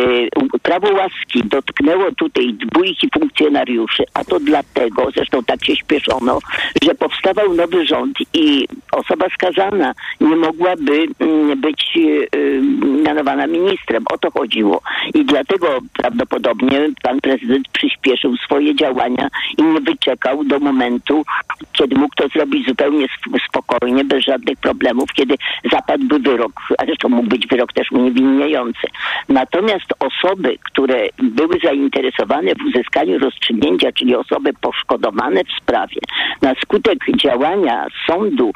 Prawo 0.62 0.92
łaski 0.92 1.42
dotknęło 1.44 2.12
tutaj 2.12 2.54
dwójki 2.54 3.08
funkcjonariuszy, 3.18 4.04
a 4.14 4.24
to 4.24 4.40
dlatego, 4.40 5.10
zresztą 5.14 5.42
tak 5.44 5.64
się 5.64 5.76
śpieszono, 5.76 6.38
że 6.82 6.94
powstawał 6.94 7.54
nowy 7.54 7.86
rząd 7.86 8.18
i 8.34 8.68
osoba 8.92 9.26
skazana 9.34 9.94
nie 10.20 10.36
mogłaby 10.36 11.06
mm, 11.18 11.60
być 11.60 11.96
e, 11.96 12.38
e, 12.38 12.60
mianowana 13.02 13.46
ministrem. 13.46 14.04
O 14.10 14.18
to 14.18 14.30
chodziło. 14.30 14.80
I 15.14 15.24
dlatego 15.24 15.78
prawdopodobnie 15.92 16.88
pan 17.02 17.20
prezydent 17.20 17.68
przyspieszył 17.72 18.36
swoje 18.36 18.74
działania 18.74 19.28
i 19.58 19.62
nie 19.62 19.80
wyczekał 19.80 20.44
do 20.44 20.58
momentu, 20.58 21.24
kiedy 21.72 21.96
mógł 21.96 22.14
to 22.16 22.28
zrobić 22.28 22.66
zupełnie 22.68 23.04
sp- 23.16 23.38
spokojnie, 23.48 24.04
bez 24.04 24.24
żadnych 24.24 24.58
problemów, 24.58 25.12
kiedy 25.12 25.34
zapadłby 25.72 26.18
wyrok, 26.18 26.52
a 26.78 26.84
zresztą 26.84 27.08
mógł 27.08 27.28
być 27.28 27.46
wyrok 27.46 27.72
też 27.72 27.92
uniewinniający. 27.92 28.86
Natomiast 29.28 29.94
osoby, 29.98 30.58
które 30.64 31.08
były 31.18 31.58
zainteresowane 31.64 32.54
w 32.54 32.64
uzyskaniu 32.64 33.18
rozstrzygnięcia, 33.18 33.92
czyli 33.92 34.16
osoby 34.16 34.52
poszkodowane 34.60 35.44
w 35.44 35.62
sprawie, 35.62 36.00
na 36.42 36.54
skutek 36.62 36.98
działania 37.16 37.86
sądu 38.06 38.52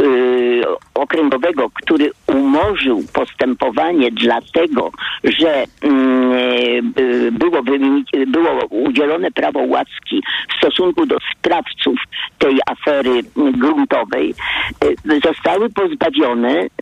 y, 0.00 0.62
okręgowego, 0.94 1.70
który 1.70 2.10
umorzył 2.26 3.02
postępowanie 3.12 4.10
dlatego, 4.10 4.90
że 5.24 5.64
mm, 5.82 6.32
y, 6.98 7.32
było, 7.32 7.62
było 8.26 8.66
udzielone 8.70 9.30
prawo 9.30 9.60
łaski 9.60 10.22
w 10.48 10.56
stosunku 10.58 11.06
do 11.06 11.16
sprawców 11.32 11.98
tej 12.38 12.58
afery 12.66 13.20
gruntowej, 13.36 14.34
y, 14.84 15.20
zostały 15.24 15.70
pozbawione 15.70 16.23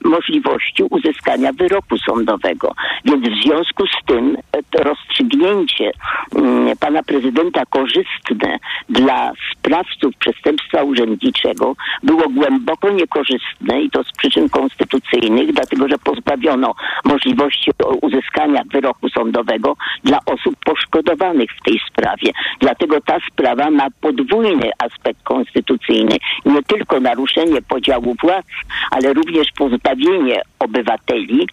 możliwości 0.04 0.82
uzyskania 0.90 1.52
wyroku 1.52 1.98
sądowego. 1.98 2.74
Więc 3.04 3.28
w 3.28 3.42
związku 3.42 3.86
z 3.86 4.06
tym 4.06 4.36
e, 4.52 4.62
to 4.70 4.82
rozstrzygnięcie 4.82 5.92
mm, 6.36 6.76
pana 6.76 7.02
prezydenta 7.02 7.62
korzystne 7.66 8.58
dla 8.88 9.32
sprawców 9.52 10.16
przestępstwa 10.16 10.82
urzędniczego 10.82 11.76
było 12.02 12.28
głęboko 12.28 12.90
niekorzystne 12.90 13.82
i 13.82 13.90
to 13.90 14.04
z 14.04 14.12
przyczyn 14.12 14.48
konstytucyjnych, 14.48 15.52
dlatego 15.52 15.88
że 15.88 15.98
pozbawiono 15.98 16.74
możliwości 17.04 17.70
uzyskania 18.02 18.62
wyroku 18.72 19.08
sądowego 19.08 19.76
dla 20.04 20.18
osób 20.26 20.56
poszkodowanych 20.64 21.50
w 21.60 21.62
tej 21.62 21.80
sprawie. 21.88 22.32
Dlatego 22.60 23.00
ta 23.00 23.18
sprawa 23.32 23.70
ma 23.70 23.86
podwójny 24.00 24.70
aspekt 24.78 25.22
konstytucyjny. 25.22 26.16
Nie 26.44 26.62
tylko 26.62 27.00
naruszenie 27.00 27.62
podziału 27.62 28.14
władz, 28.22 28.46
ale 28.90 29.12
również 29.12 29.31
pozbawienie 29.52 30.42
obywateli 30.62 31.46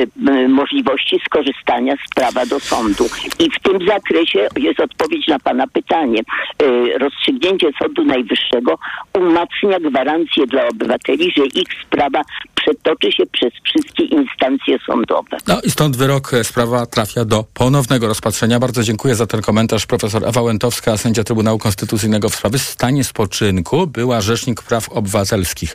y, 0.00 0.02
y, 0.30 0.48
możliwości 0.48 1.20
skorzystania 1.24 1.94
z 2.06 2.14
prawa 2.14 2.46
do 2.46 2.60
sądu. 2.60 3.04
I 3.38 3.50
w 3.50 3.58
tym 3.62 3.86
zakresie 3.86 4.48
jest 4.56 4.80
odpowiedź 4.80 5.28
na 5.28 5.38
Pana 5.38 5.66
pytanie. 5.66 6.20
Y, 6.62 6.98
Rozstrzygnięcie 6.98 7.70
Sądu 7.82 8.04
Najwyższego 8.04 8.78
umacnia 9.14 9.80
gwarancję 9.80 10.46
dla 10.46 10.68
obywateli, 10.68 11.32
że 11.36 11.46
ich 11.46 11.68
sprawa 11.86 12.22
przetoczy 12.54 13.12
się 13.12 13.26
przez 13.26 13.52
wszystkie 13.64 14.04
instancje 14.04 14.78
sądowe. 14.86 15.36
No 15.48 15.60
i 15.64 15.70
stąd 15.70 15.96
wyrok, 15.96 16.34
e, 16.34 16.44
sprawa 16.44 16.86
trafia 16.86 17.24
do 17.24 17.44
ponownego 17.54 18.08
rozpatrzenia. 18.08 18.58
Bardzo 18.58 18.82
dziękuję 18.82 19.14
za 19.14 19.26
ten 19.26 19.42
komentarz. 19.42 19.86
Profesor 19.86 20.24
Ewa 20.24 20.42
Łętowska, 20.42 20.96
sędzia 20.96 21.24
Trybunału 21.24 21.58
Konstytucyjnego 21.58 22.28
w 22.28 22.34
sprawie 22.34 22.58
stanie 22.58 23.04
spoczynku, 23.04 23.86
była 23.86 24.20
Rzecznik 24.20 24.62
Praw 24.62 24.88
Obywatelskich. 24.88 25.74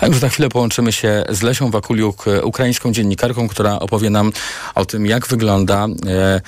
A 0.00 0.06
już 0.06 0.16
za 0.16 0.28
chwilę 0.28 0.48
połączymy 0.48 0.92
się 0.92 1.24
z 1.28 1.42
Lesią 1.42 1.70
Wakuliuk, 1.70 2.24
ukraińską 2.42 2.92
dziennikarką, 2.92 3.48
która 3.48 3.78
opowie 3.78 4.10
nam 4.10 4.32
o 4.74 4.84
tym, 4.84 5.06
jak 5.06 5.26
wygląda 5.26 5.86
e, 6.06 6.40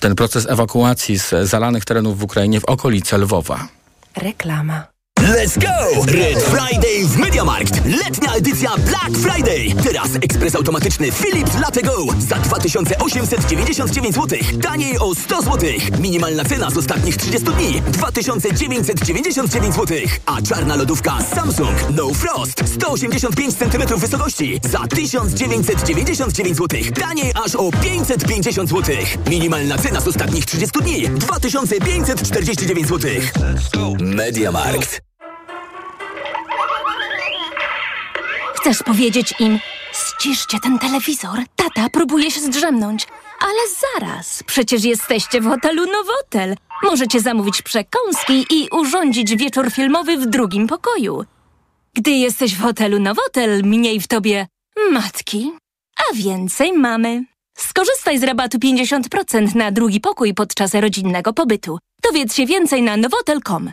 ten 0.00 0.14
proces 0.14 0.46
ewakuacji 0.50 1.18
z 1.18 1.34
zalanych 1.42 1.84
terenów 1.84 2.18
w 2.18 2.22
Ukrainie 2.22 2.60
w 2.60 2.64
okolice 2.64 3.18
Lwowa. 3.18 3.68
Reklama. 4.16 4.97
Let's 5.22 5.58
go! 5.58 6.04
Red 6.06 6.42
Friday 6.42 7.04
w 7.04 7.16
MediaMarkt. 7.16 7.84
Letnia 7.84 8.34
edycja 8.34 8.70
Black 8.76 9.18
Friday. 9.18 9.82
Teraz 9.84 10.08
ekspres 10.22 10.54
automatyczny 10.54 11.12
Philips 11.12 11.58
Latte 11.60 11.82
Go 11.82 12.06
za 12.18 12.36
2899 12.36 14.14
zł. 14.14 14.38
Taniej 14.62 14.98
o 14.98 15.14
100 15.14 15.42
zł. 15.42 15.70
Minimalna 16.00 16.44
cena 16.44 16.70
z 16.70 16.76
ostatnich 16.76 17.16
30 17.16 17.44
dni 17.44 17.82
2999 17.86 19.74
zł. 19.74 19.98
A 20.26 20.42
czarna 20.42 20.76
lodówka 20.76 21.18
Samsung 21.34 21.84
No 21.90 22.14
Frost 22.14 22.62
185 22.74 23.54
cm 23.54 23.98
wysokości 23.98 24.60
za 24.70 24.86
1999 24.86 26.56
zł. 26.56 26.80
Taniej 27.00 27.32
aż 27.44 27.54
o 27.54 27.70
550 27.82 28.70
zł. 28.70 28.96
Minimalna 29.30 29.78
cena 29.78 30.00
z 30.00 30.08
ostatnich 30.08 30.46
30 30.46 30.78
dni 30.80 31.08
2549 31.08 32.88
zł. 32.88 33.10
MediaMarkt. 34.00 35.07
Chcesz 38.68 38.82
powiedzieć 38.82 39.34
im, 39.38 39.58
ściszcie 39.92 40.58
ten 40.60 40.78
telewizor, 40.78 41.38
tata 41.56 41.88
próbuje 41.88 42.30
się 42.30 42.40
zdrzemnąć. 42.40 43.06
Ale 43.40 43.58
zaraz, 43.82 44.42
przecież 44.42 44.84
jesteście 44.84 45.40
w 45.40 45.46
hotelu 45.46 45.86
Nowotel. 45.86 46.56
Możecie 46.82 47.20
zamówić 47.20 47.62
przekąski 47.62 48.46
i 48.50 48.68
urządzić 48.68 49.36
wieczór 49.36 49.70
filmowy 49.70 50.16
w 50.16 50.26
drugim 50.26 50.66
pokoju. 50.66 51.24
Gdy 51.94 52.10
jesteś 52.10 52.54
w 52.54 52.62
hotelu 52.62 52.98
Nowotel, 52.98 53.62
mniej 53.64 54.00
w 54.00 54.06
tobie 54.06 54.46
matki, 54.92 55.52
a 55.96 56.14
więcej 56.14 56.72
mamy. 56.72 57.24
Skorzystaj 57.58 58.18
z 58.18 58.22
rabatu 58.22 58.58
50% 58.58 59.54
na 59.54 59.70
drugi 59.70 60.00
pokój 60.00 60.34
podczas 60.34 60.74
rodzinnego 60.74 61.32
pobytu. 61.32 61.78
Dowiedz 62.02 62.34
się 62.34 62.46
więcej 62.46 62.82
na 62.82 62.96
nowotel.com. 62.96 63.72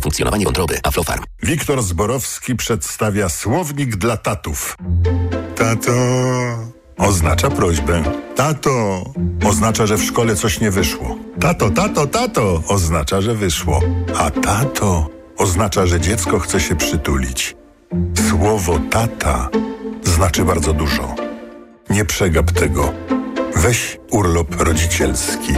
funkcjonowanie 0.00 0.44
wątroby. 0.44 0.78
Aflofarm. 0.82 1.24
Wiktor 1.42 1.82
Zborowski 1.82 2.56
przedstawia 2.56 3.28
słownik 3.28 3.96
dla 3.96 4.16
tatów. 4.16 4.76
Tato 5.56 5.92
oznacza 6.98 7.50
prośbę. 7.50 8.02
Tato 8.36 9.04
oznacza, 9.44 9.86
że 9.86 9.96
w 9.96 10.04
szkole 10.04 10.36
coś 10.36 10.60
nie 10.60 10.70
wyszło. 10.70 11.16
Tato, 11.40 11.70
tato, 11.70 12.06
tato 12.06 12.62
oznacza, 12.68 13.20
że 13.20 13.34
wyszło. 13.34 13.80
A 14.18 14.30
tato 14.30 15.10
oznacza, 15.36 15.86
że 15.86 16.00
dziecko 16.00 16.38
chce 16.38 16.60
się 16.60 16.76
przytulić. 16.76 17.56
Słowo 18.30 18.78
tata 18.90 19.48
znaczy 20.02 20.44
bardzo 20.44 20.72
dużo. 20.72 21.14
Nie 21.90 22.04
przegap 22.04 22.52
tego. 22.52 22.92
Weź 23.56 23.98
urlop 24.10 24.60
rodzicielski. 24.60 25.54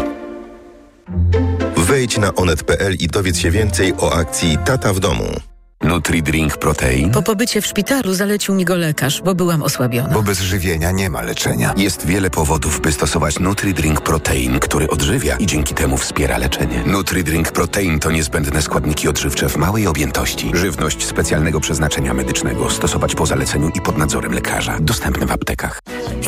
Wejdź 2.03 2.19
na 2.19 2.35
onet.pl 2.35 2.95
i 2.95 3.09
dowiedz 3.09 3.39
się 3.39 3.51
więcej 3.51 3.93
o 3.99 4.13
akcji 4.13 4.59
Tata 4.65 4.93
w 4.93 5.01
domu. 5.01 5.52
Nutri-Drink 5.83 6.57
Protein? 6.57 7.11
Po 7.11 7.23
pobycie 7.23 7.61
w 7.61 7.67
szpitalu 7.67 8.15
zalecił 8.15 8.55
mi 8.55 8.65
go 8.65 8.77
lekarz, 8.77 9.23
bo 9.23 9.35
byłam 9.35 9.63
osłabiona. 9.63 10.15
Bo 10.15 10.23
bez 10.23 10.41
żywienia 10.41 10.91
nie 10.91 11.11
ma 11.11 11.23
leczenia. 11.23 11.75
Jest 11.77 12.07
wiele 12.07 12.31
powodów, 12.31 12.81
by 12.81 12.93
stosować 12.93 13.41
Nutri-Drink 13.41 14.01
Protein, 14.01 14.59
który 14.61 14.89
odżywia 14.89 15.37
i 15.37 15.47
dzięki 15.47 15.75
temu 15.75 15.97
wspiera 15.97 16.39
leczenie. 16.39 16.83
Nutri-Drink 16.87 17.53
Protein 17.53 17.99
to 17.99 18.11
niezbędne 18.11 18.63
składniki 18.63 19.09
odżywcze 19.09 19.49
w 19.49 19.57
małej 19.57 19.87
objętości. 19.87 20.51
Żywność 20.55 21.05
specjalnego 21.07 21.61
przeznaczenia 21.61 22.15
medycznego. 22.15 22.71
Stosować 22.71 23.15
po 23.15 23.27
zaleceniu 23.27 23.71
i 23.75 23.81
pod 23.81 23.99
nadzorem 23.99 24.33
lekarza. 24.33 24.77
Dostępne 24.81 25.27
w 25.27 25.33
aptekach. 25.33 25.81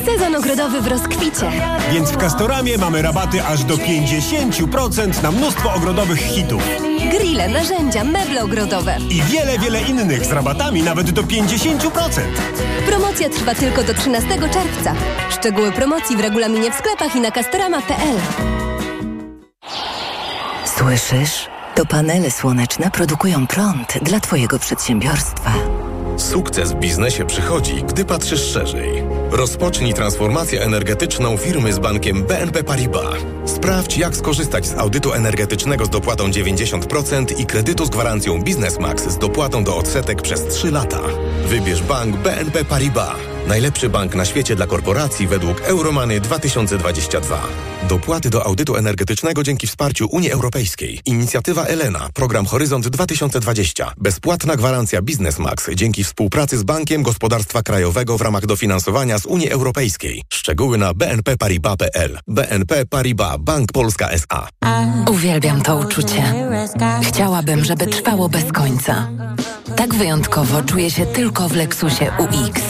Sezon 0.07 0.37
ogrodowy 0.37 0.81
w 0.81 0.87
rozkwicie. 0.87 1.51
Więc 1.93 2.11
w 2.11 2.17
Castoramie 2.17 2.79
mamy 2.79 3.03
rabaty 3.03 3.45
aż 3.45 3.65
do 3.65 3.77
50% 3.77 5.23
na 5.23 5.33
mnóstwo 5.33 5.75
ogrodowych 5.75 6.21
hitów. 6.21 6.63
Grille, 7.11 7.49
narzędzia, 7.49 8.05
meble 8.05 8.43
ogrodowe. 8.45 8.97
I 9.11 9.23
wiele, 9.23 9.43
wiele 9.59 9.80
innych 9.80 10.24
z 10.24 10.32
rabatami 10.32 10.82
nawet 10.82 11.11
do 11.11 11.22
50%. 11.22 12.20
Promocja 12.86 13.28
trwa 13.28 13.55
tylko 13.55 13.82
do 13.82 13.95
13 13.95 14.28
czerwca. 14.38 14.95
Szczegóły 15.30 15.72
promocji 15.72 16.16
w 16.16 16.20
regulaminie 16.20 16.72
w 16.72 16.74
sklepach 16.74 17.16
i 17.16 17.20
na 17.20 17.30
castorama.pl. 17.30 18.16
Słyszysz? 20.78 21.49
To 21.74 21.86
panele 21.86 22.30
słoneczne 22.30 22.90
produkują 22.90 23.47
prąd 23.47 23.99
dla 24.03 24.20
Twojego 24.20 24.59
przedsiębiorstwa. 24.59 25.53
Sukces 26.17 26.73
w 26.73 26.75
biznesie 26.75 27.25
przychodzi, 27.25 27.83
gdy 27.89 28.05
patrzysz 28.05 28.53
szerzej. 28.53 29.03
Rozpocznij 29.31 29.95
transformację 29.95 30.62
energetyczną 30.62 31.37
firmy 31.37 31.73
z 31.73 31.79
bankiem 31.79 32.23
BNP 32.23 32.65
Paribas. 32.65 33.15
Sprawdź, 33.45 33.99
jak 33.99 34.17
skorzystać 34.17 34.67
z 34.67 34.79
audytu 34.79 35.12
energetycznego 35.12 35.85
z 35.85 35.91
dopłatą 35.91 36.31
90% 36.31 37.41
i 37.41 37.47
kredytu 37.47 37.87
z 37.87 37.91
gwarancją 37.91 38.43
Biznesmax 38.43 39.09
z 39.09 39.19
dopłatą 39.19 39.65
do 39.65 39.77
odsetek 39.77 40.23
przez 40.23 40.47
3 40.47 40.71
lata. 40.71 41.01
Wybierz 41.47 41.83
bank 41.83 42.17
BNP 42.17 42.65
Paribas. 42.65 43.34
Najlepszy 43.49 43.88
bank 43.88 44.14
na 44.14 44.24
świecie 44.24 44.57
dla 44.57 44.66
korporacji 44.66 45.26
według 45.26 45.61
Euromany 45.61 46.20
2022. 46.20 47.42
Dopłaty 47.88 48.30
do 48.30 48.47
audytu 48.47 48.76
energetycznego 48.76 49.42
dzięki 49.42 49.66
wsparciu 49.66 50.09
Unii 50.11 50.30
Europejskiej. 50.30 51.01
Inicjatywa 51.07 51.64
Elena. 51.64 52.09
Program 52.14 52.47
Horyzont 52.47 52.88
2020. 52.88 53.92
Bezpłatna 53.99 54.57
gwarancja 54.57 55.03
Biznesmax 55.03 55.70
dzięki 55.74 56.05
współpracy 56.05 56.59
z 56.59 56.62
Bankiem 56.62 57.03
Gospodarstwa 57.03 57.62
Krajowego 57.62 58.18
w 58.18 58.20
ramach 58.20 58.47
dofinansowania 58.47 59.18
z 59.18 59.26
Unii 59.26 59.51
Europejskiej. 59.51 60.22
Szczegóły 60.32 60.78
na 60.78 60.95
bnpparibas.pl. 60.95 62.18
BNP 62.28 62.86
Paribas. 62.86 63.36
Bank 63.40 63.72
Polska 63.72 64.11
S.A. 64.11 64.49
Uwielbiam 65.11 65.62
to 65.62 65.76
uczucie. 65.76 66.34
Chciałabym, 67.03 67.64
żeby 67.64 67.86
trwało 67.86 68.28
bez 68.28 68.53
końca. 68.53 69.09
Tak 69.76 69.95
wyjątkowo 69.95 70.62
czuję 70.62 70.90
się 70.90 71.07
tylko 71.07 71.49
w 71.49 71.57
Lexusie 71.57 72.11
UX. 72.18 72.61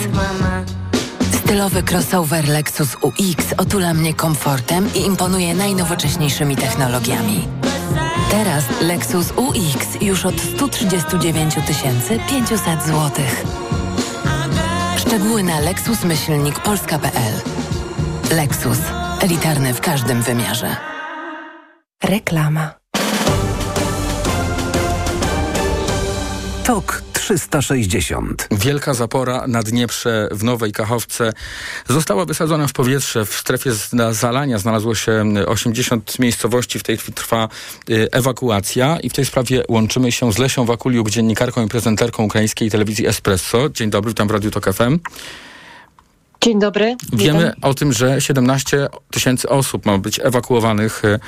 Stylowy 1.44 1.82
crossover 1.82 2.48
Lexus 2.48 2.96
UX 3.02 3.54
otula 3.56 3.94
mnie 3.94 4.14
komfortem 4.14 4.88
i 4.94 4.98
imponuje 4.98 5.54
najnowocześniejszymi 5.54 6.56
technologiami. 6.56 7.48
Teraz 8.30 8.64
Lexus 8.80 9.32
UX 9.36 9.86
już 10.00 10.26
od 10.26 10.34
139 10.40 11.54
500 12.28 12.82
zł. 12.82 13.10
Szczegóły 14.96 15.42
na 15.42 15.60
lexusmyślnikpolska.pl 15.60 17.34
Lexus. 18.36 18.78
Elitarny 19.20 19.74
w 19.74 19.80
każdym 19.80 20.22
wymiarze. 20.22 20.76
Reklama. 22.04 22.74
TOK 26.64 27.02
360. 27.24 28.48
Wielka 28.50 28.94
zapora 28.94 29.46
na 29.46 29.62
Dnieprze 29.62 30.28
w 30.32 30.44
Nowej 30.44 30.72
Kachowce 30.72 31.32
została 31.88 32.24
wysadzona 32.24 32.66
w 32.66 32.72
powietrze. 32.72 33.24
W 33.24 33.34
strefie 33.34 33.70
zalania 34.10 34.58
znalazło 34.58 34.94
się 34.94 35.24
80 35.46 36.18
miejscowości. 36.18 36.78
W 36.78 36.82
tej 36.82 36.96
chwili 36.96 37.14
trwa 37.14 37.48
y, 37.90 38.08
ewakuacja 38.12 39.00
i 39.00 39.10
w 39.10 39.12
tej 39.12 39.24
sprawie 39.24 39.62
łączymy 39.68 40.12
się 40.12 40.32
z 40.32 40.38
Lesią 40.38 40.64
Wakuliuk, 40.64 41.10
dziennikarką 41.10 41.64
i 41.64 41.68
prezenterką 41.68 42.24
ukraińskiej 42.24 42.70
telewizji 42.70 43.06
Espresso. 43.06 43.68
Dzień 43.68 43.90
dobry, 43.90 44.10
witam 44.10 44.28
w 44.28 44.30
Radiu 44.30 44.50
TOK 44.50 44.74
FM. 44.74 44.98
Dzień 46.44 46.58
dobry. 46.58 46.96
Wiemy 47.12 47.38
witam. 47.38 47.70
o 47.70 47.74
tym, 47.74 47.92
że 47.92 48.20
17 48.20 48.86
tysięcy 49.10 49.48
osób 49.48 49.86
ma 49.86 49.98
być 49.98 50.20
ewakuowanych 50.22 51.04
y, 51.04 51.08
y, 51.08 51.18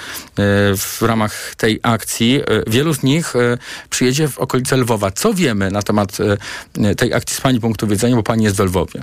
w 0.76 1.02
ramach 1.02 1.54
tej 1.54 1.80
akcji. 1.82 2.40
Y, 2.40 2.42
Wielu 2.66 2.94
z 2.94 3.02
nich 3.02 3.34
przyjedzie 3.90 4.28
w 4.28 4.38
okolice 4.38 4.76
Lwowa. 4.76 5.10
Co 5.10 5.34
wiemy 5.34 5.70
na 5.70 5.82
temat 5.82 6.18
tej 6.96 7.14
akcji 7.14 7.36
z 7.36 7.40
Pani 7.40 7.60
punktu 7.60 7.86
widzenia, 7.86 8.16
bo 8.16 8.22
Pani 8.22 8.44
jest 8.44 8.56
w 8.56 8.60
Lwowie? 8.60 9.02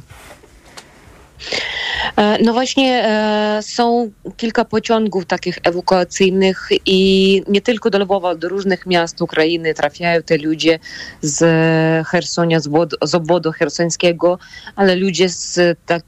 E, 2.17 2.43
No 2.43 2.53
właśnie 2.53 3.03
e, 3.05 3.59
są 3.63 4.11
kilka 4.37 4.65
pociągów 4.65 5.25
takich 5.25 5.59
ewakuacyjnych 5.63 6.69
i 6.85 7.41
nie 7.47 7.61
tylko 7.61 7.89
do 7.89 7.99
Lwowa, 7.99 8.35
do 8.35 8.49
różnych 8.49 8.85
miast 8.85 9.21
Ukrainy 9.21 9.73
trafiają 9.73 10.21
te 10.23 10.37
ludzie 10.37 10.79
z 11.21 12.07
Hersonia, 12.07 12.59
z, 12.59 13.15
obwodu, 13.15 13.51
hersońskiego, 13.51 14.39
ale 14.75 14.95
ludzie 14.95 15.29
z 15.29 15.59
tak, 15.85 16.03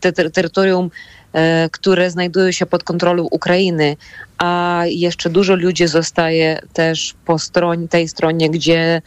te, 0.00 0.12
te, 0.12 0.30
terytorium 0.30 0.90
które 1.72 2.10
znajdują 2.10 2.52
się 2.52 2.66
pod 2.66 2.84
kontrolą 2.84 3.28
Ukrainy, 3.30 3.96
a 4.38 4.82
jeszcze 4.86 5.30
dużo 5.30 5.54
ludzi 5.54 5.86
zostaje 5.86 6.60
też 6.72 7.14
po 7.24 7.38
stronie, 7.38 7.88
tej 7.88 8.08
stronie, 8.08 8.50
gdzie 8.50 9.02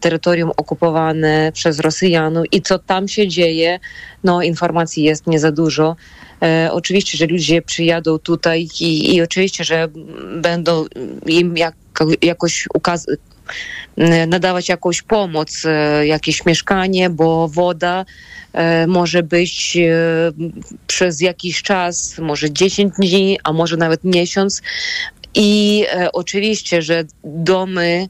terytorium 0.00 0.50
okupowane 0.56 1.52
przez 1.54 1.80
Rosjanów 1.80 2.44
i 2.52 2.62
co 2.62 2.78
tam 2.78 3.08
się 3.08 3.28
dzieje, 3.28 3.80
no 4.24 4.42
informacji 4.42 5.04
jest 5.04 5.26
nie 5.26 5.38
za 5.38 5.52
dużo. 5.52 5.96
E, 6.42 6.68
oczywiście, 6.72 7.18
że 7.18 7.26
ludzie 7.26 7.62
przyjadą 7.62 8.18
tutaj 8.18 8.68
i, 8.80 9.14
i 9.14 9.22
oczywiście, 9.22 9.64
że 9.64 9.88
będą 10.36 10.84
im 11.26 11.56
jak, 11.56 11.74
jakoś 12.22 12.68
ukaz- 12.74 13.16
nadawać 14.26 14.68
jakąś 14.68 15.02
pomoc, 15.02 15.62
e, 15.64 16.06
jakieś 16.06 16.46
mieszkanie, 16.46 17.10
bo 17.10 17.48
woda 17.48 18.04
e, 18.52 18.86
może 18.86 19.22
być 19.22 19.78
przez 20.86 21.20
jakiś 21.20 21.62
czas, 21.62 22.18
może 22.18 22.50
10 22.50 22.92
dni, 22.98 23.38
a 23.44 23.52
może 23.52 23.76
nawet 23.76 24.04
miesiąc. 24.04 24.62
I 25.34 25.84
oczywiście, 26.12 26.82
że 26.82 27.04
domy 27.24 28.08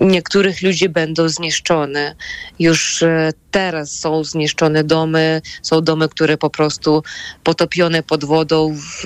niektórych 0.00 0.62
ludzi 0.62 0.88
będą 0.88 1.28
zniszczone. 1.28 2.14
Już 2.58 3.02
e, 3.02 3.32
teraz 3.50 3.92
są 3.92 4.24
zniszczone 4.24 4.84
domy, 4.84 5.42
są 5.62 5.80
domy, 5.80 6.08
które 6.08 6.38
po 6.38 6.50
prostu 6.50 7.02
potopione 7.42 8.02
pod 8.02 8.24
wodą 8.24 8.76
w, 8.76 9.04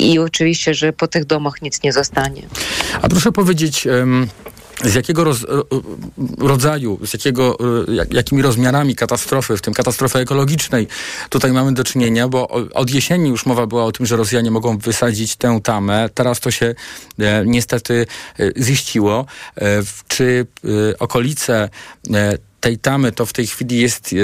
i 0.00 0.18
oczywiście, 0.18 0.74
że 0.74 0.92
po 0.92 1.08
tych 1.08 1.24
domach 1.24 1.62
nic 1.62 1.82
nie 1.82 1.92
zostanie. 1.92 2.42
A 3.02 3.08
proszę 3.08 3.32
powiedzieć... 3.32 3.86
z 4.84 4.94
jakiego 4.94 5.24
roz, 5.24 5.42
ro- 5.42 5.66
rodzaju, 6.38 6.98
z 7.06 7.12
jakiego, 7.12 7.58
y, 7.88 7.94
jak, 7.94 8.12
jakimi 8.14 8.42
rozmiarami 8.42 8.94
katastrofy, 8.94 9.56
w 9.56 9.60
tym 9.60 9.74
katastrofy 9.74 10.18
ekologicznej, 10.18 10.88
tutaj 11.28 11.52
mamy 11.52 11.72
do 11.74 11.84
czynienia, 11.84 12.28
bo 12.28 12.48
od 12.74 12.90
jesieni 12.90 13.30
już 13.30 13.46
mowa 13.46 13.66
była 13.66 13.84
o 13.84 13.92
tym, 13.92 14.06
że 14.06 14.16
Rosjanie 14.16 14.50
mogą 14.50 14.78
wysadzić 14.78 15.36
tę 15.36 15.60
tamę. 15.62 16.08
Teraz 16.14 16.40
to 16.40 16.50
się 16.50 16.74
e, 17.18 17.42
niestety 17.46 18.06
e, 18.40 18.62
ziściło. 18.62 19.26
E, 19.58 19.82
czy 20.08 20.46
e, 20.64 20.98
okolice 20.98 21.68
e, 22.14 22.38
tej 22.60 22.78
tamy 22.78 23.12
to 23.12 23.26
w 23.26 23.32
tej 23.32 23.46
chwili 23.46 23.78
jest 23.78 24.10
e, 24.12 24.16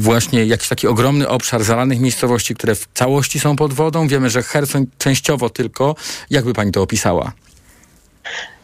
właśnie 0.00 0.44
jakiś 0.44 0.68
taki 0.68 0.86
ogromny 0.86 1.28
obszar 1.28 1.64
zalanych 1.64 2.00
miejscowości, 2.00 2.54
które 2.54 2.74
w 2.74 2.88
całości 2.94 3.40
są 3.40 3.56
pod 3.56 3.72
wodą. 3.72 4.08
Wiemy, 4.08 4.30
że 4.30 4.42
Hersoń 4.42 4.86
częściowo 4.98 5.50
tylko. 5.50 5.94
Jak 6.30 6.44
by 6.44 6.52
pani 6.54 6.72
to 6.72 6.82
opisała? 6.82 7.32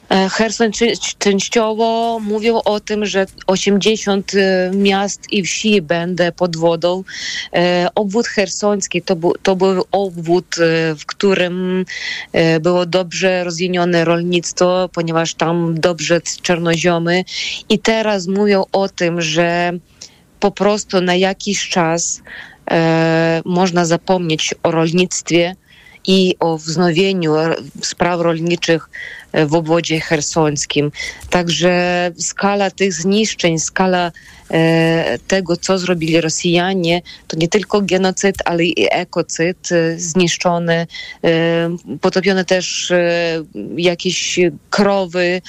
E, 0.09 0.29
Herson 0.29 0.71
częściowo 1.19 2.19
mówił 2.23 2.61
o 2.65 2.81
tym, 2.81 3.07
że 3.07 3.27
80 3.47 4.33
e, 4.35 4.71
miast 4.75 5.33
i 5.33 5.43
wsi 5.43 5.83
będzie 5.83 6.33
pod 6.33 6.57
wodą. 6.57 7.05
E, 7.53 7.89
Obwód 7.95 8.27
hersoński 8.27 9.03
to, 9.03 9.17
to 9.43 9.57
był 9.57 9.85
obwód, 9.93 10.57
w 10.99 11.07
którym 11.07 11.85
było 12.61 12.87
dobrze 12.87 13.45
rozwinione 13.45 14.05
rolnictwo, 14.05 14.89
ponieważ 14.93 15.35
tam 15.35 15.81
dobrze 15.81 16.21
czarnoziomy. 16.43 17.25
I 17.69 17.79
teraz 17.79 18.27
mówią 18.27 18.65
o 18.73 18.89
tym, 18.89 19.23
że 19.23 19.73
po 20.41 20.51
prostu 20.51 21.01
na 21.01 21.15
jakiś 21.15 21.69
czas 21.69 22.23
można 23.45 23.85
zapomnieć 23.85 24.55
o 24.63 24.71
rolnictwie 24.71 25.57
i 26.07 26.35
o 26.41 26.59
wznowieniu 26.59 27.35
spraw 27.83 28.21
rolniczych 28.21 28.89
w 29.45 29.55
obwodzie 29.55 30.01
hersońskim. 30.01 30.93
Także 31.31 32.11
skala 32.19 32.71
tych 32.71 32.93
zniszczeń, 32.93 33.59
skala 33.59 34.13
e, 34.51 35.19
tego, 35.27 35.57
co 35.57 35.79
zrobili 35.79 36.21
Rosjanie, 36.21 37.03
to 37.27 37.37
nie 37.37 37.49
tylko 37.49 37.83
genocyd, 37.83 38.37
ale 38.45 38.65
i 38.65 38.87
ekocyd, 38.91 39.73
e, 39.73 39.99
zniszczone, 39.99 40.87
e, 41.25 41.77
potopione 42.01 42.45
też 42.45 42.93
jakieś 43.77 44.41
krowy, 44.71 45.41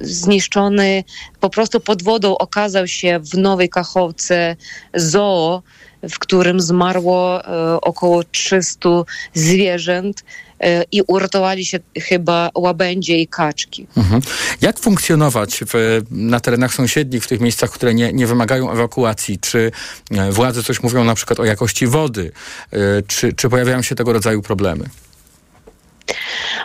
zniszczony 0.00 1.04
po 1.40 1.50
prostu 1.50 1.80
pod 1.80 2.02
wodą 2.02 2.38
okazał 2.38 2.86
się 2.86 3.20
w 3.20 3.38
Nowej 3.38 3.68
Kachowce 3.68 4.56
zoo, 4.94 5.62
w 6.10 6.18
którym 6.18 6.60
zmarło 6.60 7.42
około 7.82 8.24
300 8.24 8.88
zwierząt. 9.34 10.22
E, 10.60 10.84
i 10.92 11.02
uratowali 11.06 11.64
się 11.64 11.78
chyba 12.00 12.50
łabędzie 12.54 13.18
i 13.18 13.28
kaczki. 13.28 13.86
Mhm. 13.96 14.22
Jak 14.60 14.78
funkcjonować 14.78 15.60
w, 15.72 16.02
na 16.10 16.40
terenach 16.40 16.74
sąsiednich, 16.74 17.24
w 17.24 17.28
tych 17.28 17.40
miejscach, 17.40 17.70
które 17.70 17.94
nie, 17.94 18.12
nie 18.12 18.26
wymagają 18.26 18.72
ewakuacji? 18.72 19.38
Czy 19.38 19.72
e, 20.10 20.32
władze 20.32 20.62
coś 20.62 20.82
mówią 20.82 21.04
na 21.04 21.14
przykład 21.14 21.40
o 21.40 21.44
jakości 21.44 21.86
wody? 21.86 22.32
E, 22.70 22.78
czy, 23.06 23.32
czy 23.32 23.48
pojawiają 23.48 23.82
się 23.82 23.94
tego 23.94 24.12
rodzaju 24.12 24.42
problemy? 24.42 24.84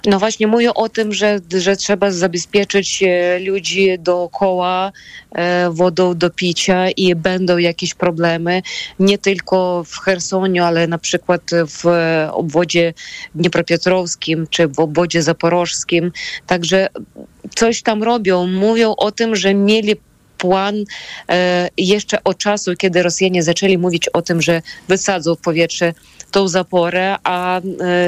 No 0.05 0.19
właśnie 0.19 0.47
mówię 0.47 0.73
o 0.73 0.89
tym, 0.89 1.13
że, 1.13 1.39
że 1.57 1.75
trzeba 1.75 2.11
zabezpieczyć 2.11 3.03
e, 3.03 3.39
ludzi 3.39 3.99
dookoła 3.99 4.91
e, 5.31 5.69
wodą 5.69 6.17
do 6.17 6.29
picia 6.29 6.89
i 6.89 7.15
będą 7.15 7.57
jakieś 7.57 7.93
problemy, 7.93 8.61
nie 8.99 9.17
tylko 9.17 9.83
w 9.83 9.97
Chersoniu, 9.97 10.63
ale 10.63 10.87
na 10.87 10.97
przykład 10.97 11.41
w 11.67 11.85
obwodzie 12.31 12.93
dniepropietrowskim 13.35 14.47
czy 14.49 14.67
w 14.67 14.79
obwodzie 14.79 15.23
zaporożskim. 15.23 16.11
Także 16.47 16.87
coś 17.55 17.81
tam 17.81 18.03
robią. 18.03 18.47
Mówią 18.47 18.95
o 18.97 19.11
tym, 19.11 19.35
że 19.35 19.53
mieli 19.53 19.95
plan 20.37 20.75
e, 21.29 21.69
jeszcze 21.77 22.23
od 22.23 22.37
czasu, 22.37 22.75
kiedy 22.75 23.03
Rosjanie 23.03 23.43
zaczęli 23.43 23.77
mówić 23.77 24.09
o 24.09 24.21
tym, 24.21 24.41
że 24.41 24.61
wysadzą 24.87 25.35
w 25.35 25.41
powietrze 25.41 25.93
tą 26.31 26.47
zaporę, 26.47 27.15
a 27.23 27.61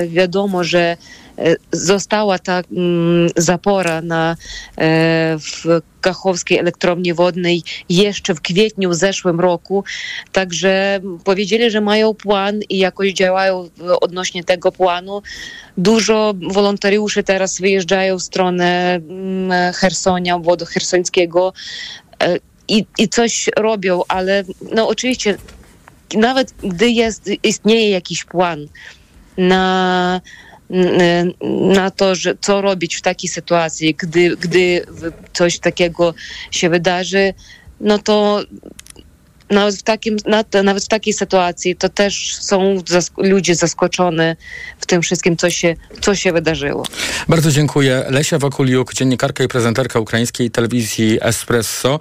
wiadomo, 0.07 0.63
że 0.63 0.97
E, 0.97 1.22
została 1.71 2.39
ta 2.39 2.61
mm, 2.71 3.29
zapora 3.37 4.01
na, 4.01 4.35
e, 4.77 5.37
w 5.39 5.81
Kachowskiej 6.01 6.59
Elektrowni 6.59 7.13
Wodnej 7.13 7.63
jeszcze 7.89 8.35
w 8.35 8.41
kwietniu 8.41 8.93
zeszłym 8.93 9.39
roku. 9.39 9.83
Także 10.31 10.99
powiedzieli, 11.23 11.71
że 11.71 11.81
mają 11.81 12.13
plan 12.13 12.59
i 12.69 12.77
jakoś 12.77 13.13
działają 13.13 13.69
odnośnie 14.01 14.43
tego 14.43 14.71
planu. 14.71 15.21
Dużo 15.77 16.33
wolontariuszy 16.51 17.23
teraz 17.23 17.59
wyjeżdżają 17.59 18.17
w 18.17 18.23
stronę 18.23 18.95
mm, 18.95 19.73
Hersonia, 19.73 20.39
wodu 20.39 20.65
hersońskiego 20.65 21.53
e, 22.19 22.37
i, 22.67 22.85
i 22.97 23.09
coś 23.09 23.49
robią, 23.57 24.01
ale 24.07 24.43
no 24.71 24.87
oczywiście 24.87 25.37
nawet 26.15 26.53
gdy 26.63 26.89
jest, 26.89 27.29
istnieje 27.43 27.89
jakiś 27.89 28.25
plan 28.25 28.67
na 29.37 30.21
na 31.73 31.91
to, 31.91 32.15
że 32.15 32.35
co 32.41 32.61
robić 32.61 32.95
w 32.95 33.01
takiej 33.01 33.29
sytuacji, 33.29 33.95
gdy, 33.95 34.37
gdy 34.37 34.85
coś 35.33 35.59
takiego 35.59 36.13
się 36.51 36.69
wydarzy, 36.69 37.33
no 37.79 37.99
to 37.99 38.43
nawet 39.49 39.75
w, 39.75 39.83
takim, 39.83 40.17
nawet 40.63 40.83
w 40.83 40.87
takiej 40.87 41.13
sytuacji 41.13 41.75
to 41.75 41.89
też 41.89 42.37
są 42.41 42.81
zask 42.87 43.13
ludzie 43.17 43.55
zaskoczeni 43.55 43.93
w 44.79 44.85
tym 44.85 45.01
wszystkim, 45.01 45.37
co 45.37 45.49
się, 45.49 45.75
co 46.01 46.15
się 46.15 46.33
wydarzyło. 46.33 46.85
Bardzo 47.27 47.51
dziękuję. 47.51 48.05
Lesia 48.09 48.39
Wakuliuk, 48.39 48.93
dziennikarka 48.93 49.43
i 49.43 49.47
prezenterka 49.47 49.99
ukraińskiej 49.99 50.51
telewizji 50.51 51.17
Espresso, 51.21 51.99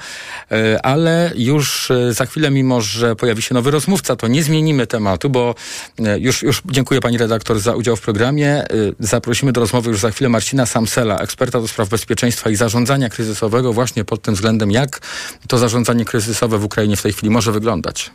e, 0.50 0.86
ale 0.86 1.32
już 1.36 1.90
e, 1.90 2.14
za 2.14 2.26
chwilę, 2.26 2.50
mimo 2.50 2.80
że 2.80 3.16
pojawi 3.16 3.42
się 3.42 3.54
nowy 3.54 3.70
rozmówca, 3.70 4.16
to 4.16 4.28
nie 4.28 4.42
zmienimy 4.42 4.86
tematu, 4.86 5.30
bo 5.30 5.54
e, 5.98 6.18
już, 6.18 6.42
już 6.42 6.62
dziękuję 6.70 7.00
pani 7.00 7.18
redaktor 7.18 7.60
za 7.60 7.76
udział 7.76 7.96
w 7.96 8.00
programie. 8.00 8.64
Zaprosimy 9.00 9.52
do 9.52 9.60
rozmowy 9.60 9.90
już 9.90 10.00
za 10.00 10.10
chwilę 10.10 10.28
Marcina 10.28 10.66
Samsela, 10.66 11.18
eksperta 11.18 11.60
do 11.60 11.68
spraw 11.68 11.88
bezpieczeństwa 11.88 12.50
i 12.50 12.56
zarządzania 12.56 13.08
kryzysowego 13.08 13.72
właśnie 13.72 14.04
pod 14.04 14.22
tym 14.22 14.34
względem, 14.34 14.70
jak 14.70 15.00
to 15.48 15.58
zarządzanie 15.58 16.04
kryzysowe 16.04 16.58
w 16.58 16.64
Ukrainie 16.64 16.96
w 16.96 17.02
tej 17.02 17.12
chwili 17.12 17.30
może 17.32 17.52
wyglądać. 17.52 18.10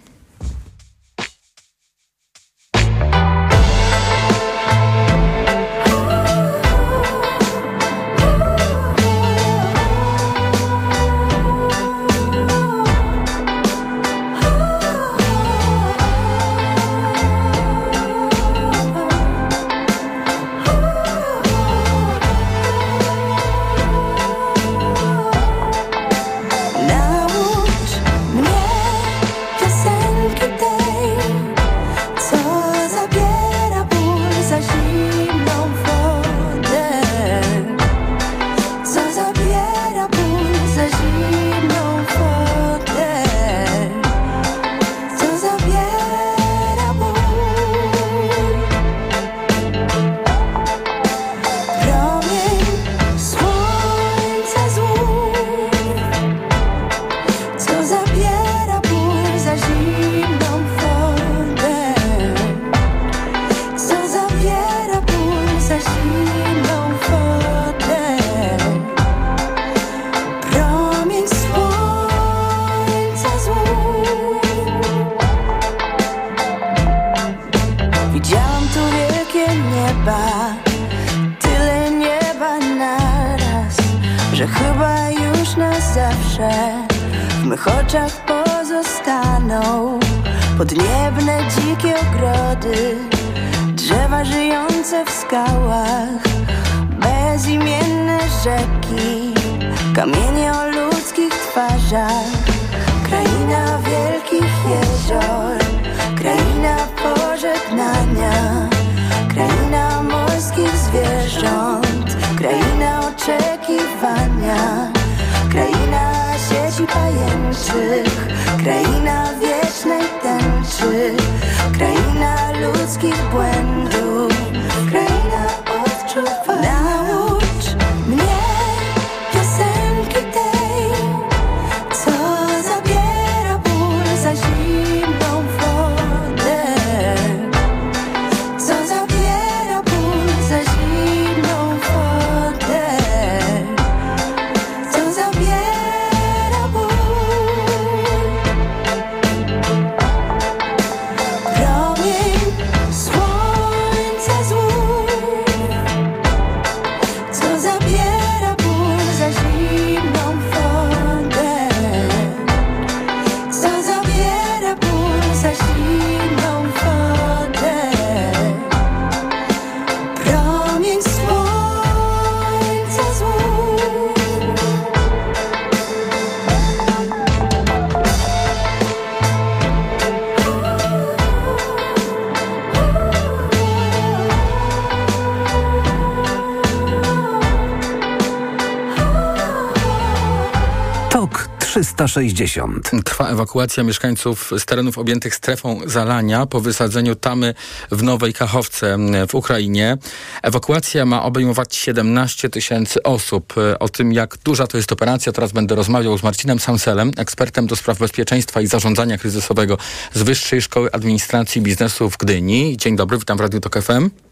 360. 192.18 192.92
Trwa 193.04 193.30
ewakuacja 193.30 193.84
mieszkańców 193.84 194.52
z 194.58 194.66
terenów 194.66 194.98
objętych 194.98 195.36
strefą 195.36 195.80
zalania 195.86 196.46
po 196.46 196.62
wysadzeniu 196.62 197.16
tamy 197.16 197.54
w 197.92 198.04
Nowej 198.04 198.34
Kachowce 198.34 198.98
w 199.30 199.36
Ukrainie. 199.36 199.98
Ewakuacja 200.44 201.06
ma 201.06 201.24
obejmować 201.24 201.76
17 201.76 202.50
tysięcy 202.50 203.04
osób. 203.04 203.54
O 203.80 203.90
tym, 203.90 204.14
jak 204.14 204.38
duża 204.38 204.68
to 204.68 204.78
jest 204.78 204.92
operacja, 204.92 205.32
teraz 205.32 205.52
będę 205.52 205.76
rozmawiał 205.76 206.18
z 206.18 206.24
Marcinem 206.24 206.60
Sanselem, 206.60 207.12
ekspertem 207.18 207.68
do 207.68 207.76
spraw 207.76 208.00
bezpieczeństwa 208.00 208.62
i 208.62 208.68
zarządzania 208.68 209.18
kryzysowego 209.18 209.78
z 210.14 210.22
Wyższej 210.22 210.62
Szkoły 210.62 210.92
Administracji 210.92 211.62
Biznesu 211.62 212.10
w 212.10 212.18
Gdyni. 212.18 212.78
Dzień 212.78 212.96
dobry, 212.96 213.18
witam 213.18 213.38
w 213.38 213.42
Radiu 213.42 213.60
Tok 213.60 213.84
FM. 213.84 214.27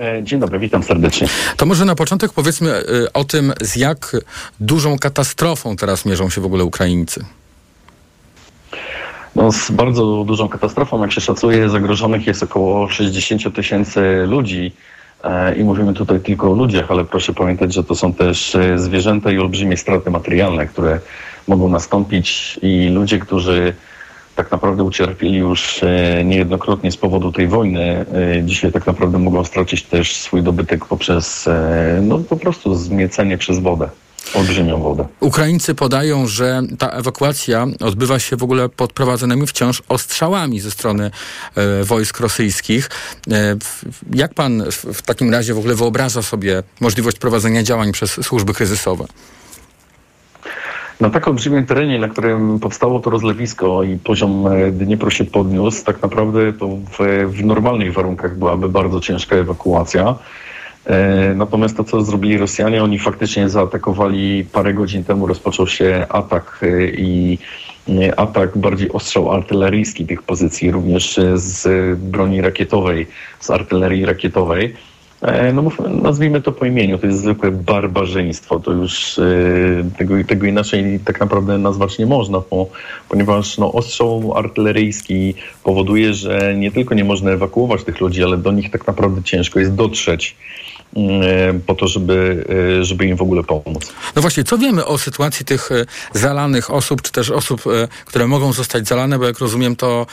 E, 0.00 0.22
dzień 0.24 0.40
dobry, 0.40 0.58
witam 0.58 0.82
serdecznie. 0.82 1.28
To 1.56 1.66
może 1.66 1.84
na 1.84 1.94
początek 1.94 2.32
powiedzmy 2.32 2.70
e, 2.70 2.82
o 3.12 3.24
tym, 3.24 3.52
z 3.60 3.76
jak 3.76 4.16
dużą 4.60 4.98
katastrofą 4.98 5.76
teraz 5.76 6.06
mierzą 6.06 6.30
się 6.30 6.40
w 6.40 6.44
ogóle 6.44 6.64
Ukraińcy. 6.64 7.24
No, 9.36 9.52
z 9.52 9.70
bardzo 9.70 10.24
dużą 10.26 10.48
katastrofą, 10.48 11.02
jak 11.02 11.12
się 11.12 11.20
szacuje, 11.20 11.68
zagrożonych 11.68 12.26
jest 12.26 12.42
około 12.42 12.88
60 12.88 13.54
tysięcy 13.54 14.00
ludzi. 14.26 14.72
E, 15.24 15.54
I 15.54 15.64
mówimy 15.64 15.94
tutaj 15.94 16.20
tylko 16.20 16.50
o 16.50 16.54
ludziach, 16.54 16.90
ale 16.90 17.04
proszę 17.04 17.34
pamiętać, 17.34 17.74
że 17.74 17.84
to 17.84 17.94
są 17.94 18.14
też 18.14 18.56
zwierzęta 18.76 19.32
i 19.32 19.38
olbrzymie 19.38 19.76
straty 19.76 20.10
materialne, 20.10 20.66
które 20.66 21.00
mogą 21.48 21.68
nastąpić 21.68 22.58
i 22.62 22.88
ludzie, 22.88 23.18
którzy 23.18 23.74
tak 24.40 24.50
naprawdę 24.50 24.84
ucierpieli 24.84 25.38
już 25.38 25.82
e, 25.82 26.24
niejednokrotnie 26.24 26.92
z 26.92 26.96
powodu 26.96 27.32
tej 27.32 27.48
wojny. 27.48 28.06
E, 28.36 28.42
dzisiaj 28.42 28.72
tak 28.72 28.86
naprawdę 28.86 29.18
mogą 29.18 29.44
stracić 29.44 29.82
też 29.82 30.16
swój 30.16 30.42
dobytek 30.42 30.84
poprzez 30.84 31.48
e, 31.48 32.00
no, 32.02 32.18
po 32.18 32.36
prostu 32.36 32.74
zmiecenie 32.74 33.38
przez 33.38 33.58
wodę 33.58 33.88
olbrzymią 34.34 34.82
wodę. 34.82 35.06
Ukraińcy 35.20 35.74
podają, 35.74 36.26
że 36.26 36.62
ta 36.78 36.88
ewakuacja 36.88 37.66
odbywa 37.80 38.18
się 38.18 38.36
w 38.36 38.42
ogóle 38.42 38.68
pod 38.68 38.92
prowadzonymi 38.92 39.46
wciąż 39.46 39.82
ostrzałami 39.88 40.60
ze 40.60 40.70
strony 40.70 41.10
e, 41.54 41.84
wojsk 41.84 42.20
rosyjskich. 42.20 42.90
E, 43.30 43.56
jak 44.14 44.34
pan 44.34 44.64
w, 44.70 44.84
w, 44.84 45.02
takim 45.02 45.32
razie 45.32 45.54
w 45.54 45.58
ogóle 45.58 45.74
wyobraża 45.74 46.22
sobie 46.22 46.62
możliwość 46.80 47.18
prowadzenia 47.18 47.62
działań 47.62 47.92
przez 47.92 48.26
służby 48.26 48.54
kryzysowe? 48.54 49.04
Na 51.00 51.10
tak 51.10 51.28
olbrzymim 51.28 51.66
terenie, 51.66 51.98
na 51.98 52.08
którym 52.08 52.60
powstało 52.60 53.00
to 53.00 53.10
rozlewisko 53.10 53.82
i 53.82 53.98
poziom 53.98 54.46
e, 54.46 54.70
Dniepru 54.70 55.10
się 55.10 55.24
podniósł, 55.24 55.84
tak 55.84 56.02
naprawdę 56.02 56.52
to 56.52 56.68
w, 56.68 57.26
w 57.28 57.44
normalnych 57.44 57.92
warunkach 57.92 58.38
byłaby 58.38 58.68
bardzo 58.68 59.00
ciężka 59.00 59.36
ewakuacja. 59.36 60.14
E, 60.86 61.34
natomiast 61.34 61.76
to, 61.76 61.84
co 61.84 62.02
zrobili 62.02 62.38
Rosjanie, 62.38 62.84
oni 62.84 62.98
faktycznie 62.98 63.48
zaatakowali 63.48 64.44
parę 64.52 64.74
godzin 64.74 65.04
temu, 65.04 65.26
rozpoczął 65.26 65.66
się 65.66 66.06
atak 66.08 66.60
e, 66.62 66.84
i 66.86 67.38
atak 68.16 68.58
bardziej 68.58 68.92
ostrzał 68.92 69.32
artyleryjski 69.32 70.06
tych 70.06 70.22
pozycji, 70.22 70.70
również 70.70 71.20
z 71.34 71.98
broni 71.98 72.40
rakietowej, 72.40 73.06
z 73.40 73.50
artylerii 73.50 74.04
rakietowej. 74.04 74.74
E, 75.22 75.52
no 75.52 75.70
nazwijmy 75.88 76.40
to 76.40 76.52
po 76.52 76.64
imieniu, 76.66 76.98
to 76.98 77.06
jest 77.06 77.18
zwykłe 77.18 77.50
barbarzyństwo. 77.50 78.60
To 78.60 78.72
już 78.72 79.18
e, 79.18 79.24
tego, 79.98 80.14
tego 80.24 80.46
inaczej 80.46 81.00
tak 81.04 81.20
naprawdę 81.20 81.58
nazwać 81.58 81.98
nie 81.98 82.06
można, 82.06 82.42
bo, 82.50 82.66
ponieważ 83.08 83.58
no, 83.58 83.72
ostrzał 83.72 84.32
artyleryjski 84.36 85.34
powoduje, 85.64 86.14
że 86.14 86.54
nie 86.56 86.70
tylko 86.70 86.94
nie 86.94 87.04
można 87.04 87.30
ewakuować 87.30 87.84
tych 87.84 88.00
ludzi, 88.00 88.24
ale 88.24 88.38
do 88.38 88.52
nich 88.52 88.70
tak 88.70 88.86
naprawdę 88.86 89.22
ciężko 89.22 89.60
jest 89.60 89.74
dotrzeć. 89.74 90.36
E, 90.96 91.60
po 91.66 91.74
to, 91.74 91.88
żeby, 91.88 92.44
e, 92.80 92.84
żeby 92.84 93.06
im 93.06 93.16
w 93.16 93.22
ogóle 93.22 93.44
pomóc. 93.44 93.92
No 94.16 94.22
właśnie, 94.22 94.44
co 94.44 94.58
wiemy 94.58 94.84
o 94.86 94.98
sytuacji 94.98 95.44
tych 95.44 95.72
e, 95.72 95.86
zalanych 96.14 96.70
osób, 96.70 97.02
czy 97.02 97.12
też 97.12 97.30
osób, 97.30 97.62
które 98.04 98.26
mogą 98.26 98.52
zostać 98.52 98.88
zalane, 98.88 99.18
bo 99.18 99.26
jak 99.26 99.38
rozumiem, 99.38 99.76
to 99.76 100.06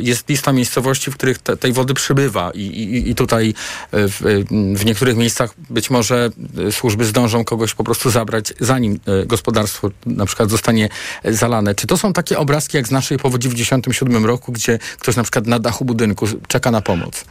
jest 0.00 0.28
lista 0.28 0.52
miejscowości, 0.52 1.10
w 1.10 1.14
których 1.14 1.38
te, 1.38 1.56
tej 1.56 1.72
wody 1.72 1.94
przybywa 1.94 2.50
i, 2.54 2.60
i, 2.60 3.10
i 3.10 3.14
tutaj 3.14 3.54
w, 3.92 4.42
w, 4.76 4.84
niektórych 4.84 5.16
miejscach 5.16 5.54
być 5.70 5.90
może 5.90 6.30
służby 6.70 7.04
zdążą 7.04 7.44
kogoś 7.44 7.74
po 7.74 7.84
prostu 7.84 8.10
zabrać, 8.10 8.54
zanim 8.60 8.98
gospodarstwo 9.26 9.90
na 10.06 10.26
przykład 10.26 10.50
zostanie 10.50 10.88
zalane. 11.24 11.74
Czy 11.74 11.86
to 11.86 11.96
są 11.96 12.12
takie 12.12 12.38
obrazki 12.38 12.76
jak 12.76 12.88
z 12.88 12.90
naszej 12.90 13.18
powodzi 13.18 13.48
w 13.48 13.52
1997 13.52 14.24
roku, 14.26 14.52
gdzie 14.52 14.78
ktoś 14.98 15.16
na 15.16 15.22
przykład 15.22 15.46
na 15.46 15.58
dachu 15.58 15.84
budynku 15.84 16.26
czeka 16.48 16.70
na 16.70 16.80
pomoc? 16.80 17.24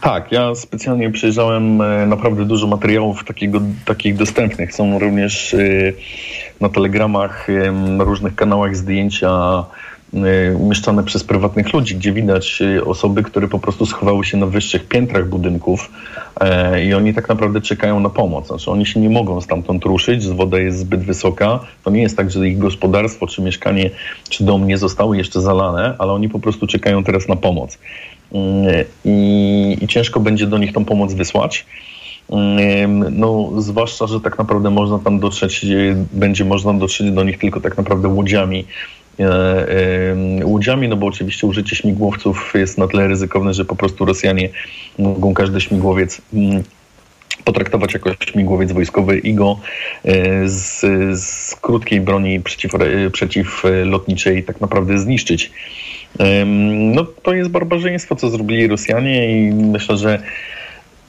Tak, 0.00 0.32
ja 0.32 0.54
specjalnie 0.54 1.10
przejrzałem 1.10 1.80
e, 1.80 2.06
naprawdę 2.06 2.44
dużo 2.44 2.66
materiałów 2.66 3.24
takiego, 3.24 3.60
takich 3.84 4.16
dostępnych. 4.16 4.74
Są 4.74 4.98
również 4.98 5.54
e, 5.54 5.58
na 6.60 6.68
telegramach, 6.68 7.48
na 7.72 8.04
różnych 8.04 8.34
kanałach 8.34 8.76
zdjęcia 8.76 9.30
e, 10.14 10.56
umieszczane 10.56 11.04
przez 11.04 11.24
prywatnych 11.24 11.72
ludzi, 11.72 11.96
gdzie 11.96 12.12
widać 12.12 12.62
osoby, 12.86 13.22
które 13.22 13.48
po 13.48 13.58
prostu 13.58 13.86
schowały 13.86 14.24
się 14.24 14.36
na 14.36 14.46
wyższych 14.46 14.88
piętrach 14.88 15.28
budynków 15.28 15.90
i 16.86 16.94
oni 16.94 17.14
tak 17.14 17.28
naprawdę 17.28 17.60
czekają 17.60 18.00
na 18.00 18.10
pomoc. 18.10 18.46
Znaczy 18.46 18.70
oni 18.70 18.86
się 18.86 19.00
nie 19.00 19.10
mogą 19.10 19.40
stamtąd 19.40 19.84
ruszyć, 19.84 20.28
woda 20.28 20.58
jest 20.58 20.78
zbyt 20.78 21.00
wysoka. 21.00 21.60
To 21.84 21.90
nie 21.90 22.02
jest 22.02 22.16
tak, 22.16 22.30
że 22.30 22.48
ich 22.48 22.58
gospodarstwo, 22.58 23.26
czy 23.26 23.42
mieszkanie, 23.42 23.90
czy 24.28 24.44
dom 24.44 24.66
nie 24.66 24.78
zostały 24.78 25.16
jeszcze 25.16 25.40
zalane, 25.40 25.94
ale 25.98 26.12
oni 26.12 26.28
po 26.28 26.40
prostu 26.40 26.66
czekają 26.66 27.04
teraz 27.04 27.28
na 27.28 27.36
pomoc. 27.36 27.78
I, 29.04 29.76
i 29.80 29.88
ciężko 29.88 30.20
będzie 30.20 30.46
do 30.46 30.58
nich 30.58 30.72
tą 30.72 30.84
pomoc 30.84 31.14
wysłać. 31.14 31.66
No, 33.10 33.50
zwłaszcza, 33.58 34.06
że 34.06 34.20
tak 34.20 34.38
naprawdę 34.38 34.70
można 34.70 34.98
tam 34.98 35.20
dotrzeć, 35.20 35.66
będzie 36.12 36.44
można 36.44 36.74
dotrzeć 36.74 37.10
do 37.10 37.24
nich 37.24 37.38
tylko 37.38 37.60
tak 37.60 37.76
naprawdę 37.76 38.08
łodziami. 38.08 38.64
E, 39.20 40.44
łodziami, 40.44 40.88
no 40.88 40.96
bo 40.96 41.06
oczywiście 41.06 41.46
użycie 41.46 41.76
śmigłowców 41.76 42.52
jest 42.54 42.78
na 42.78 42.88
tyle 42.88 43.08
ryzykowne, 43.08 43.54
że 43.54 43.64
po 43.64 43.76
prostu 43.76 44.04
Rosjanie 44.04 44.48
mogą 44.98 45.34
każdy 45.34 45.60
śmigłowiec 45.60 46.20
mm, 46.34 46.62
potraktować 47.44 47.94
jako 47.94 48.10
śmigłowiec 48.26 48.72
wojskowy 48.72 49.18
i 49.18 49.34
go 49.34 49.60
e, 50.04 50.48
z, 50.48 50.80
z 51.20 51.54
krótkiej 51.54 52.00
broni 52.00 52.40
przeciw, 52.40 52.72
przeciwlotniczej 53.12 54.44
tak 54.44 54.60
naprawdę 54.60 54.98
zniszczyć. 54.98 55.50
No 56.76 57.04
to 57.22 57.32
jest 57.32 57.50
barbarzyństwo, 57.50 58.16
co 58.16 58.30
zrobili 58.30 58.68
Rosjanie 58.68 59.40
i 59.40 59.54
myślę, 59.54 59.96
że 59.96 60.22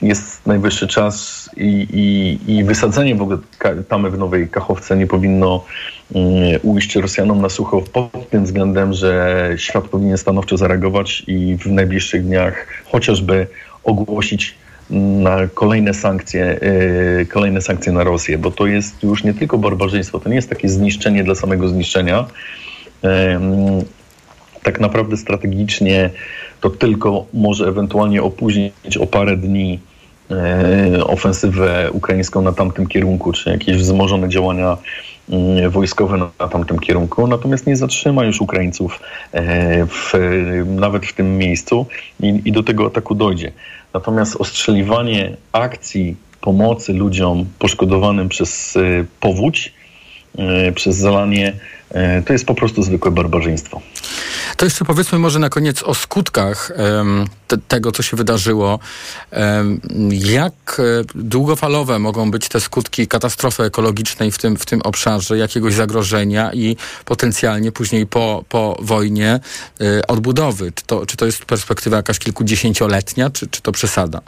jest 0.02 0.46
najwyższy 0.46 0.88
czas 0.88 1.50
i, 1.56 1.86
i, 1.92 2.52
i 2.52 2.64
wysadzenie 2.64 3.14
w 3.14 3.22
ogóle 3.22 3.38
tamy 3.88 4.10
w 4.10 4.18
Nowej 4.18 4.48
Kachowce 4.48 4.96
nie 4.96 5.06
powinno 5.06 5.64
um, 6.12 6.26
ujść 6.62 6.96
Rosjanom 6.96 7.40
na 7.40 7.48
sucho 7.48 7.82
pod 7.92 8.30
tym 8.30 8.44
względem, 8.44 8.92
że 8.92 9.48
świat 9.56 9.88
powinien 9.88 10.18
stanowczo 10.18 10.56
zareagować 10.56 11.22
i 11.26 11.56
w 11.56 11.66
najbliższych 11.66 12.24
dniach 12.24 12.66
chociażby 12.84 13.46
ogłosić 13.84 14.54
na 14.90 15.36
kolejne 15.54 15.94
sankcje, 15.94 16.58
yy, 17.18 17.26
kolejne 17.26 17.60
sankcje 17.60 17.92
na 17.92 18.04
Rosję, 18.04 18.38
bo 18.38 18.50
to 18.50 18.66
jest 18.66 19.02
już 19.02 19.24
nie 19.24 19.34
tylko 19.34 19.58
barbarzyństwo, 19.58 20.20
to 20.20 20.28
nie 20.28 20.36
jest 20.36 20.48
takie 20.48 20.68
zniszczenie 20.68 21.24
dla 21.24 21.34
samego 21.34 21.68
zniszczenia. 21.68 22.26
Tak 24.62 24.80
naprawdę 24.80 25.16
strategicznie 25.16 26.10
to 26.60 26.70
tylko 26.70 27.26
może 27.34 27.66
ewentualnie 27.68 28.22
opóźnić 28.22 28.96
o 29.00 29.06
parę 29.06 29.36
dni 29.36 29.78
e, 30.30 31.04
ofensywę 31.04 31.90
ukraińską 31.92 32.42
na 32.42 32.52
tamtym 32.52 32.86
kierunku, 32.86 33.32
czy 33.32 33.50
jakieś 33.50 33.76
wzmożone 33.76 34.28
działania 34.28 34.76
mm, 35.30 35.70
wojskowe 35.70 36.30
na 36.38 36.48
tamtym 36.48 36.78
kierunku, 36.78 37.26
natomiast 37.26 37.66
nie 37.66 37.76
zatrzyma 37.76 38.24
już 38.24 38.40
Ukraińców 38.40 39.00
e, 39.32 39.86
w, 39.86 40.12
nawet 40.66 41.06
w 41.06 41.12
tym 41.12 41.38
miejscu 41.38 41.86
i, 42.20 42.42
i 42.44 42.52
do 42.52 42.62
tego 42.62 42.86
ataku 42.86 43.14
dojdzie. 43.14 43.52
Natomiast 43.94 44.36
ostrzeliwanie 44.36 45.36
akcji 45.52 46.16
pomocy 46.40 46.92
ludziom 46.92 47.46
poszkodowanym 47.58 48.28
przez 48.28 48.76
e, 48.76 48.80
powódź, 49.20 49.72
przez 50.74 50.96
zalanie, 50.96 51.52
to 52.26 52.32
jest 52.32 52.46
po 52.46 52.54
prostu 52.54 52.82
zwykłe 52.82 53.10
barbarzyństwo. 53.10 53.80
To 54.62 54.66
jeszcze 54.66 54.84
powiedzmy 54.84 55.18
może 55.18 55.38
na 55.38 55.48
koniec 55.48 55.82
o 55.82 55.94
skutkach 55.94 56.72
um, 56.76 57.26
te, 57.48 57.58
tego, 57.58 57.92
co 57.92 58.02
się 58.02 58.16
wydarzyło. 58.16 58.78
Um, 59.32 59.80
jak 60.12 60.80
e, 60.80 60.82
długofalowe 61.14 61.98
mogą 61.98 62.30
być 62.30 62.48
te 62.48 62.60
skutki 62.60 63.08
katastrofy 63.08 63.62
ekologicznej 63.62 64.30
w 64.30 64.38
tym, 64.38 64.56
w 64.56 64.66
tym 64.66 64.82
obszarze, 64.82 65.38
jakiegoś 65.38 65.74
zagrożenia 65.74 66.52
i 66.52 66.76
potencjalnie 67.04 67.72
później 67.72 68.06
po, 68.06 68.44
po 68.48 68.76
wojnie 68.80 69.40
y, 69.80 70.06
odbudowy? 70.06 70.72
Czy 70.72 70.84
to, 70.86 71.06
czy 71.06 71.16
to 71.16 71.26
jest 71.26 71.44
perspektywa 71.44 71.96
jakaś 71.96 72.18
kilkudziesięcioletnia, 72.18 73.30
czy, 73.30 73.46
czy 73.46 73.62
to 73.62 73.72
przesada? 73.72 74.20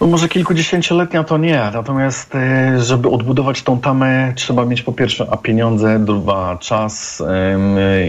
No 0.00 0.06
może 0.06 0.28
kilkudziesięcioletnia 0.28 1.24
to 1.24 1.38
nie, 1.38 1.70
natomiast 1.72 2.34
e, 2.34 2.80
żeby 2.82 3.08
odbudować 3.08 3.62
tą 3.62 3.80
tamę 3.80 4.32
trzeba 4.36 4.64
mieć 4.64 4.82
po 4.82 4.92
pierwsze 4.92 5.26
a 5.30 5.36
pieniądze, 5.36 5.98
dwa 5.98 6.58
czas 6.60 7.22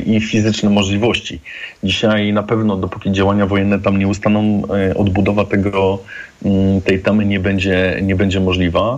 i 0.06 0.22
fizyczne 0.22 0.70
możliwości. 0.70 1.42
Dzisiaj 1.84 2.34
na 2.34 2.44
pewno 2.44 2.78
dopóki 2.78 3.12
działania 3.12 3.46
wojenne 3.46 3.80
tam 3.80 4.00
nie 4.00 4.08
ustaną, 4.08 4.62
e, 4.90 4.96
odbudowa 4.98 5.46
tego, 5.46 6.00
mm, 6.46 6.82
tej 6.82 7.00
tamy 7.00 7.26
nie 7.26 7.40
będzie, 7.40 8.00
nie 8.02 8.16
będzie 8.16 8.40
możliwa. 8.40 8.98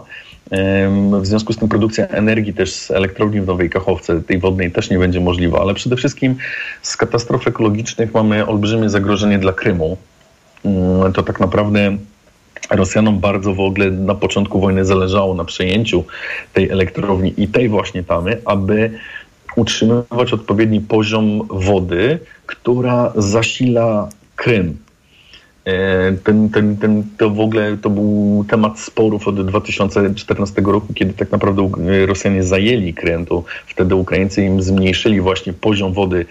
W 1.21 1.25
związku 1.25 1.53
z 1.53 1.57
tym 1.57 1.69
produkcja 1.69 2.07
energii 2.07 2.53
też 2.53 2.73
z 2.73 2.91
elektrowni 2.91 3.41
w 3.41 3.47
Nowej 3.47 3.69
Kachowce, 3.69 4.21
tej 4.21 4.39
wodnej, 4.39 4.71
też 4.71 4.89
nie 4.89 4.99
będzie 4.99 5.19
możliwa, 5.19 5.61
ale 5.61 5.73
przede 5.73 5.95
wszystkim 5.95 6.35
z 6.81 6.97
katastrof 6.97 7.47
ekologicznych 7.47 8.13
mamy 8.13 8.45
olbrzymie 8.45 8.89
zagrożenie 8.89 9.39
dla 9.39 9.53
Krymu. 9.53 9.97
Mm, 10.65 11.13
to 11.13 11.23
tak 11.23 11.39
naprawdę 11.39 11.97
Rosjanom 12.69 13.19
bardzo 13.19 13.53
w 13.53 13.59
ogóle 13.59 13.91
na 13.91 14.15
początku 14.15 14.59
wojny 14.59 14.85
zależało 14.85 15.33
na 15.33 15.45
przejęciu 15.45 16.03
tej 16.53 16.69
elektrowni 16.69 17.33
i 17.37 17.47
tej 17.47 17.69
właśnie 17.69 18.03
tamy, 18.03 18.41
aby 18.45 18.91
utrzymywać 19.55 20.33
odpowiedni 20.33 20.81
poziom 20.81 21.47
wody, 21.49 22.19
która 22.45 23.13
zasila 23.15 24.09
Krym. 24.35 24.77
E, 25.65 26.11
ten, 26.11 26.49
ten, 26.49 26.77
ten, 26.77 27.03
to 27.17 27.29
w 27.29 27.39
ogóle 27.39 27.77
to 27.77 27.89
był 27.89 28.45
temat 28.49 28.79
sporów 28.79 29.27
od 29.27 29.47
2014 29.47 30.61
roku, 30.61 30.93
kiedy 30.93 31.13
tak 31.13 31.31
naprawdę 31.31 31.71
Rosjanie 32.05 32.43
zajęli 32.43 32.93
Krym, 32.93 33.25
to 33.25 33.43
wtedy 33.67 33.95
Ukraińcy 33.95 34.45
im 34.45 34.61
zmniejszyli 34.61 35.21
właśnie 35.21 35.53
poziom 35.53 35.93
wody 35.93 36.25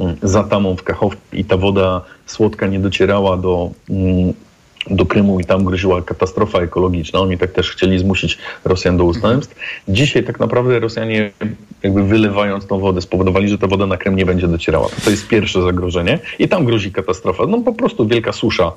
mm, 0.00 0.16
za 0.22 0.44
tamą 0.44 0.76
w 0.76 0.82
Kachowcu 0.82 1.20
i 1.32 1.44
ta 1.44 1.56
woda 1.56 2.00
słodka 2.26 2.66
nie 2.66 2.80
docierała 2.80 3.36
do 3.36 3.70
mm, 3.90 4.34
do 4.90 5.06
Krymu 5.06 5.40
i 5.40 5.44
tam 5.44 5.64
groziła 5.64 6.02
katastrofa 6.02 6.58
ekologiczna. 6.58 7.20
Oni 7.20 7.38
tak 7.38 7.52
też 7.52 7.70
chcieli 7.70 7.98
zmusić 7.98 8.38
Rosjan 8.64 8.96
do 8.96 9.04
ustępstw. 9.04 9.56
Dzisiaj 9.88 10.24
tak 10.24 10.40
naprawdę 10.40 10.80
Rosjanie 10.80 11.30
jakby 11.82 12.04
wylewając 12.04 12.66
tą 12.66 12.80
wodę 12.80 13.00
spowodowali, 13.00 13.48
że 13.48 13.58
ta 13.58 13.66
woda 13.66 13.86
na 13.86 13.96
Krym 13.96 14.16
nie 14.16 14.26
będzie 14.26 14.48
docierała. 14.48 14.88
To 15.04 15.10
jest 15.10 15.28
pierwsze 15.28 15.62
zagrożenie 15.62 16.18
i 16.38 16.48
tam 16.48 16.64
grozi 16.64 16.92
katastrofa. 16.92 17.46
No 17.46 17.58
po 17.58 17.72
prostu 17.72 18.06
wielka 18.06 18.32
susza, 18.32 18.72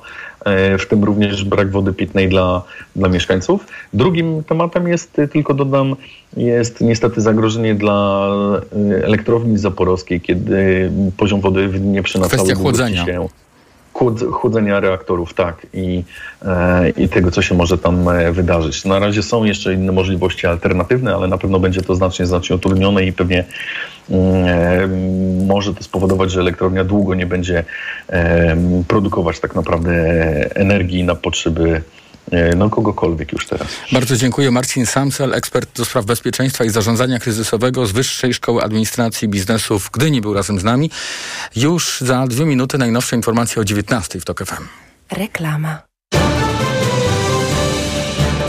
e, 0.45 0.77
w 0.77 0.85
tym 0.85 1.03
również 1.03 1.43
brak 1.43 1.71
wody 1.71 1.93
pitnej 1.93 2.29
dla, 2.29 2.63
dla 2.95 3.09
mieszkańców. 3.09 3.65
Drugim 3.93 4.43
tematem 4.43 4.87
jest, 4.87 5.21
tylko 5.31 5.53
dodam, 5.53 5.95
jest 6.37 6.81
niestety 6.81 7.21
zagrożenie 7.21 7.75
dla 7.75 8.29
e, 8.91 9.05
elektrowni 9.05 9.57
zaporowskiej, 9.57 10.21
kiedy 10.21 10.91
poziom 11.17 11.41
wody 11.41 11.69
nie 11.81 12.03
przy 12.03 12.19
Kwestia 12.19 12.55
chłodzenia. 12.55 13.05
Się 13.05 13.27
chłodzenia 14.31 14.79
reaktorów, 14.79 15.33
tak, 15.33 15.67
i, 15.73 16.03
e, 16.45 16.89
i 16.89 17.09
tego, 17.09 17.31
co 17.31 17.41
się 17.41 17.55
może 17.55 17.77
tam 17.77 18.09
e, 18.09 18.31
wydarzyć. 18.31 18.85
Na 18.85 18.99
razie 18.99 19.23
są 19.23 19.43
jeszcze 19.43 19.73
inne 19.73 19.91
możliwości 19.91 20.47
alternatywne, 20.47 21.15
ale 21.15 21.27
na 21.27 21.37
pewno 21.37 21.59
będzie 21.59 21.81
to 21.81 21.95
znacznie, 21.95 22.25
znacznie 22.25 22.55
utrudnione 22.55 23.05
i 23.05 23.13
pewnie 23.13 23.43
mm, 24.09 24.45
e, 24.45 24.87
może 25.45 25.73
to 25.73 25.83
spowodować, 25.83 26.31
że 26.31 26.39
elektrownia 26.39 26.83
długo 26.83 27.15
nie 27.15 27.25
będzie 27.25 27.63
produkować 28.87 29.39
tak 29.39 29.55
naprawdę 29.55 29.93
energii 30.55 31.03
na 31.03 31.15
potrzeby 31.15 31.81
no 32.55 32.69
kogokolwiek 32.69 33.33
już 33.33 33.47
teraz. 33.47 33.67
Bardzo 33.91 34.17
dziękuję. 34.17 34.51
Marcin 34.51 34.85
Samsel, 34.85 35.33
ekspert 35.33 35.77
do 35.77 35.85
spraw 35.85 36.05
bezpieczeństwa 36.05 36.63
i 36.63 36.69
zarządzania 36.69 37.19
kryzysowego 37.19 37.85
z 37.85 37.91
Wyższej 37.91 38.33
Szkoły 38.33 38.63
Administracji 38.63 39.27
Biznesu 39.27 39.79
w 39.79 39.91
Gdyni 39.91 40.21
był 40.21 40.33
razem 40.33 40.59
z 40.59 40.63
nami. 40.63 40.91
Już 41.55 42.01
za 42.01 42.27
dwie 42.27 42.45
minuty 42.45 42.77
najnowsze 42.77 43.15
informacje 43.15 43.61
o 43.61 43.65
19 43.65 44.19
w 44.19 44.25
TOK 44.25 44.45
FM. 44.45 44.63
Reklama. 45.11 45.86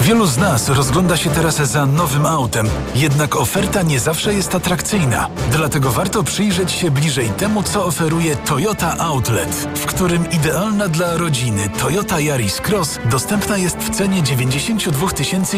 Wielu 0.09 0.27
z 0.27 0.37
nas 0.37 0.69
rozgląda 0.69 1.17
się 1.17 1.31
teraz 1.31 1.57
za 1.57 1.87
nowym 1.87 2.27
autem, 2.27 2.69
jednak 2.95 3.37
oferta 3.37 3.83
nie 3.83 4.01
zawsze 4.01 4.35
jest 4.35 4.55
atrakcyjna. 4.55 5.29
Dlatego 5.53 5.91
warto 5.91 6.23
przyjrzeć 6.23 6.73
się 6.73 6.91
bliżej 6.91 7.31
temu, 7.31 7.63
co 7.63 7.85
oferuje 7.85 8.37
Toyota 8.37 8.99
Outlet, 8.99 9.69
w 9.75 9.87
którym 9.87 10.31
idealna 10.31 10.89
dla 10.89 11.17
rodziny 11.17 11.69
Toyota 11.69 12.21
Yaris 12.21 12.61
Cross 12.61 12.99
dostępna 13.11 13.59
jest 13.59 13.77
w 13.77 13.91
cenie 13.91 14.23
92 14.23 15.09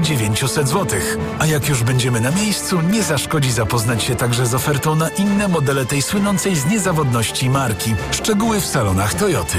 900 0.01 0.69
zł. 0.69 1.01
A 1.39 1.47
jak 1.47 1.69
już 1.69 1.83
będziemy 1.83 2.21
na 2.21 2.31
miejscu, 2.31 2.81
nie 2.81 3.03
zaszkodzi 3.03 3.53
zapoznać 3.53 4.03
się 4.03 4.17
także 4.17 4.47
z 4.47 4.55
ofertą 4.55 4.95
na 4.95 5.09
inne 5.09 5.49
modele 5.49 5.87
tej 5.87 6.03
słynącej 6.03 6.57
z 6.57 6.67
niezawodności 6.67 7.51
marki. 7.51 7.95
Szczegóły 8.11 8.61
w 8.61 8.67
salonach 8.67 9.15
Toyoty. 9.15 9.59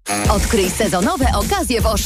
Odkryj 0.29 0.69
sezonowe 0.69 1.25
okazje 1.35 1.81
w. 1.81 1.97